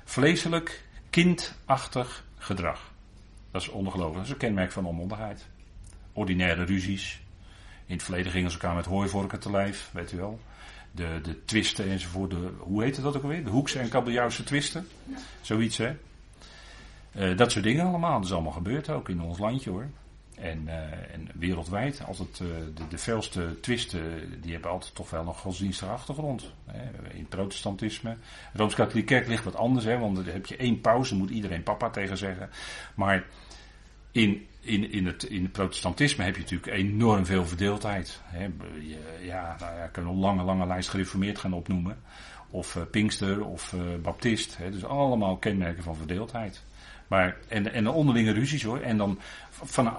Vleeselijk, 0.04 0.84
kindachtig 1.10 2.26
gedrag. 2.38 2.92
Dat 3.52 3.62
is 3.62 3.70
ongelooflijk. 3.70 4.16
Dat 4.16 4.26
is 4.26 4.32
een 4.32 4.38
kenmerk 4.38 4.72
van 4.72 4.86
onmondigheid. 4.86 5.48
Ordinaire 6.14 6.64
ruzies. 6.64 7.22
In 7.86 7.96
het 7.96 8.04
verleden 8.04 8.32
gingen 8.32 8.52
ze 8.52 8.60
elkaar 8.60 8.76
met 8.76 8.86
hooivorken 8.86 9.40
te 9.40 9.52
lijf, 9.52 9.90
weet 9.94 10.12
u 10.12 10.18
wel. 10.18 10.40
De, 10.92 11.20
de 11.24 11.46
twisten 11.46 11.90
enzovoort. 11.90 12.30
De, 12.30 12.52
hoe 12.60 12.84
heette 12.84 13.02
dat 13.02 13.18
ook 13.18 13.24
alweer? 13.24 13.44
De 13.44 13.50
hoekse 13.50 13.80
en 13.80 13.90
kabeljauwse 13.90 14.44
twisten. 14.44 14.88
Zoiets, 15.42 15.78
hè. 15.78 15.96
Uh, 17.16 17.38
dat 17.38 17.52
soort 17.52 17.64
dingen 17.64 17.86
allemaal. 17.86 18.16
Dat 18.16 18.26
is 18.26 18.34
allemaal 18.34 18.52
gebeurd 18.52 18.90
ook 18.90 19.10
in 19.10 19.22
ons 19.22 19.38
landje 19.38 19.70
hoor. 19.70 19.88
En, 20.42 20.64
uh, 20.66 20.74
en 21.14 21.28
wereldwijd, 21.34 22.02
altijd 22.08 22.40
uh, 22.40 22.48
de, 22.76 22.88
de 22.90 22.98
felste 22.98 23.60
twisten, 23.60 24.02
die 24.42 24.52
hebben 24.52 24.72
altijd 24.72 24.96
toch 24.96 25.10
wel 25.10 25.24
nog 25.24 25.40
godsdienstige 25.40 25.92
achtergrond. 25.92 26.54
Hè. 26.66 27.10
In 27.14 27.28
protestantisme. 27.28 28.18
De 28.54 28.58
Rooms-Katholieke 28.58 29.14
Kerk 29.14 29.28
ligt 29.28 29.44
wat 29.44 29.56
anders, 29.56 29.86
hè, 29.86 29.98
want 29.98 30.16
dan 30.16 30.26
heb 30.26 30.46
je 30.46 30.58
één 30.58 30.82
pauze, 30.82 31.16
moet 31.16 31.30
iedereen 31.30 31.64
papa 31.64 31.90
tegen 31.90 32.18
zeggen. 32.18 32.50
Maar 32.96 33.26
in, 34.12 34.48
in, 34.60 34.92
in, 34.92 35.06
het, 35.06 35.24
in 35.24 35.44
het 35.44 35.52
protestantisme 35.52 36.24
heb 36.24 36.36
je 36.36 36.42
natuurlijk 36.42 36.74
enorm 36.74 37.26
veel 37.26 37.46
verdeeldheid. 37.46 38.22
Hè. 38.24 38.48
Ja, 39.22 39.56
nou 39.60 39.78
ja, 39.78 39.88
kan 39.88 40.08
een 40.08 40.20
lange, 40.20 40.44
lange 40.44 40.68
lijst 40.68 40.90
gereformeerd 40.90 41.40
gaan 41.40 41.54
opnoemen. 41.54 41.98
Of 42.50 42.76
uh, 42.76 42.84
Pinkster 42.92 43.46
of 43.46 43.76
Baptist. 44.02 44.58
Hè. 44.58 44.72
Dus 44.72 44.86
allemaal 44.86 45.38
kenmerken 45.38 45.84
van 45.84 45.96
verdeeldheid. 45.96 46.64
Maar, 47.10 47.38
en, 47.48 47.74
en 47.74 47.84
de 47.84 47.92
onderlinge 47.92 48.32
ruzies 48.32 48.64
hoor. 48.64 48.80
En 48.80 48.98
dan, 48.98 49.20
van, 49.50 49.94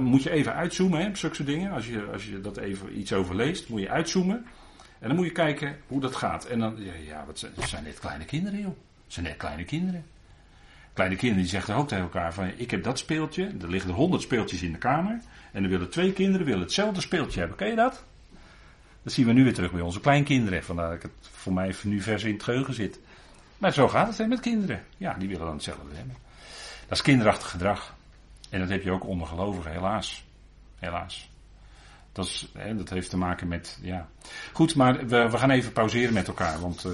moet 0.00 0.22
je 0.22 0.30
even 0.30 0.54
uitzoomen, 0.54 1.00
hè, 1.00 1.16
zulke 1.16 1.44
dingen. 1.44 1.72
Als 1.72 1.86
je, 1.86 2.04
als 2.12 2.26
je 2.26 2.40
dat 2.40 2.56
even 2.56 2.98
iets 2.98 3.12
overleest, 3.12 3.68
moet 3.68 3.80
je 3.80 3.90
uitzoomen. 3.90 4.46
En 4.98 5.08
dan 5.08 5.16
moet 5.16 5.26
je 5.26 5.32
kijken 5.32 5.76
hoe 5.86 6.00
dat 6.00 6.16
gaat. 6.16 6.44
En 6.44 6.58
dan, 6.58 6.74
ja, 6.78 6.92
ja 7.06 7.24
wat 7.26 7.38
zijn, 7.38 7.84
net 7.84 7.98
kleine 7.98 8.24
kinderen, 8.24 8.60
joh. 8.60 8.76
Zijn 9.06 9.26
net 9.26 9.36
kleine 9.36 9.64
kinderen. 9.64 10.04
Kleine 10.92 11.16
kinderen 11.16 11.42
die 11.42 11.52
zeggen 11.52 11.74
ook 11.74 11.88
tegen 11.88 12.04
elkaar 12.04 12.34
van, 12.34 12.50
ik 12.56 12.70
heb 12.70 12.82
dat 12.82 12.98
speeltje. 12.98 13.50
Er 13.60 13.70
liggen 13.70 13.90
er 13.90 13.96
honderd 13.96 14.22
speeltjes 14.22 14.62
in 14.62 14.72
de 14.72 14.78
kamer. 14.78 15.20
En 15.52 15.62
dan 15.62 15.70
willen 15.70 15.90
twee 15.90 16.12
kinderen 16.12 16.46
willen 16.46 16.62
hetzelfde 16.62 17.00
speeltje 17.00 17.38
hebben. 17.38 17.56
Ken 17.56 17.68
je 17.68 17.76
dat? 17.76 18.04
Dat 19.02 19.12
zien 19.12 19.26
we 19.26 19.32
nu 19.32 19.44
weer 19.44 19.54
terug 19.54 19.72
bij 19.72 19.80
onze 19.80 20.00
kleinkinderen. 20.00 20.64
Vandaar 20.64 20.86
dat 20.86 20.96
ik 20.96 21.02
het 21.02 21.28
voor 21.30 21.52
mij 21.52 21.74
nu 21.82 22.00
vers 22.00 22.24
in 22.24 22.32
het 22.32 22.42
geheugen 22.42 22.74
zit. 22.74 23.00
Maar 23.58 23.72
zo 23.72 23.88
gaat 23.88 24.18
het 24.18 24.28
met 24.28 24.40
kinderen. 24.40 24.82
Ja, 24.96 25.14
die 25.14 25.28
willen 25.28 25.46
dan 25.46 25.54
hetzelfde 25.54 25.94
hebben. 25.94 26.25
Dat 26.88 26.98
is 26.98 27.02
kinderachtig 27.02 27.50
gedrag. 27.50 27.94
En 28.50 28.60
dat 28.60 28.68
heb 28.68 28.82
je 28.82 28.90
ook 28.90 29.06
onder 29.06 29.26
gelovigen, 29.26 29.70
helaas. 29.70 30.24
Helaas. 30.78 31.30
Dat, 32.12 32.26
is, 32.26 32.48
hè, 32.52 32.76
dat 32.76 32.90
heeft 32.90 33.10
te 33.10 33.16
maken 33.16 33.48
met, 33.48 33.78
ja. 33.82 34.08
Goed, 34.52 34.74
maar 34.74 35.06
we, 35.06 35.30
we 35.30 35.38
gaan 35.38 35.50
even 35.50 35.72
pauzeren 35.72 36.14
met 36.14 36.28
elkaar, 36.28 36.60
want 36.60 36.84
uh, 36.84 36.92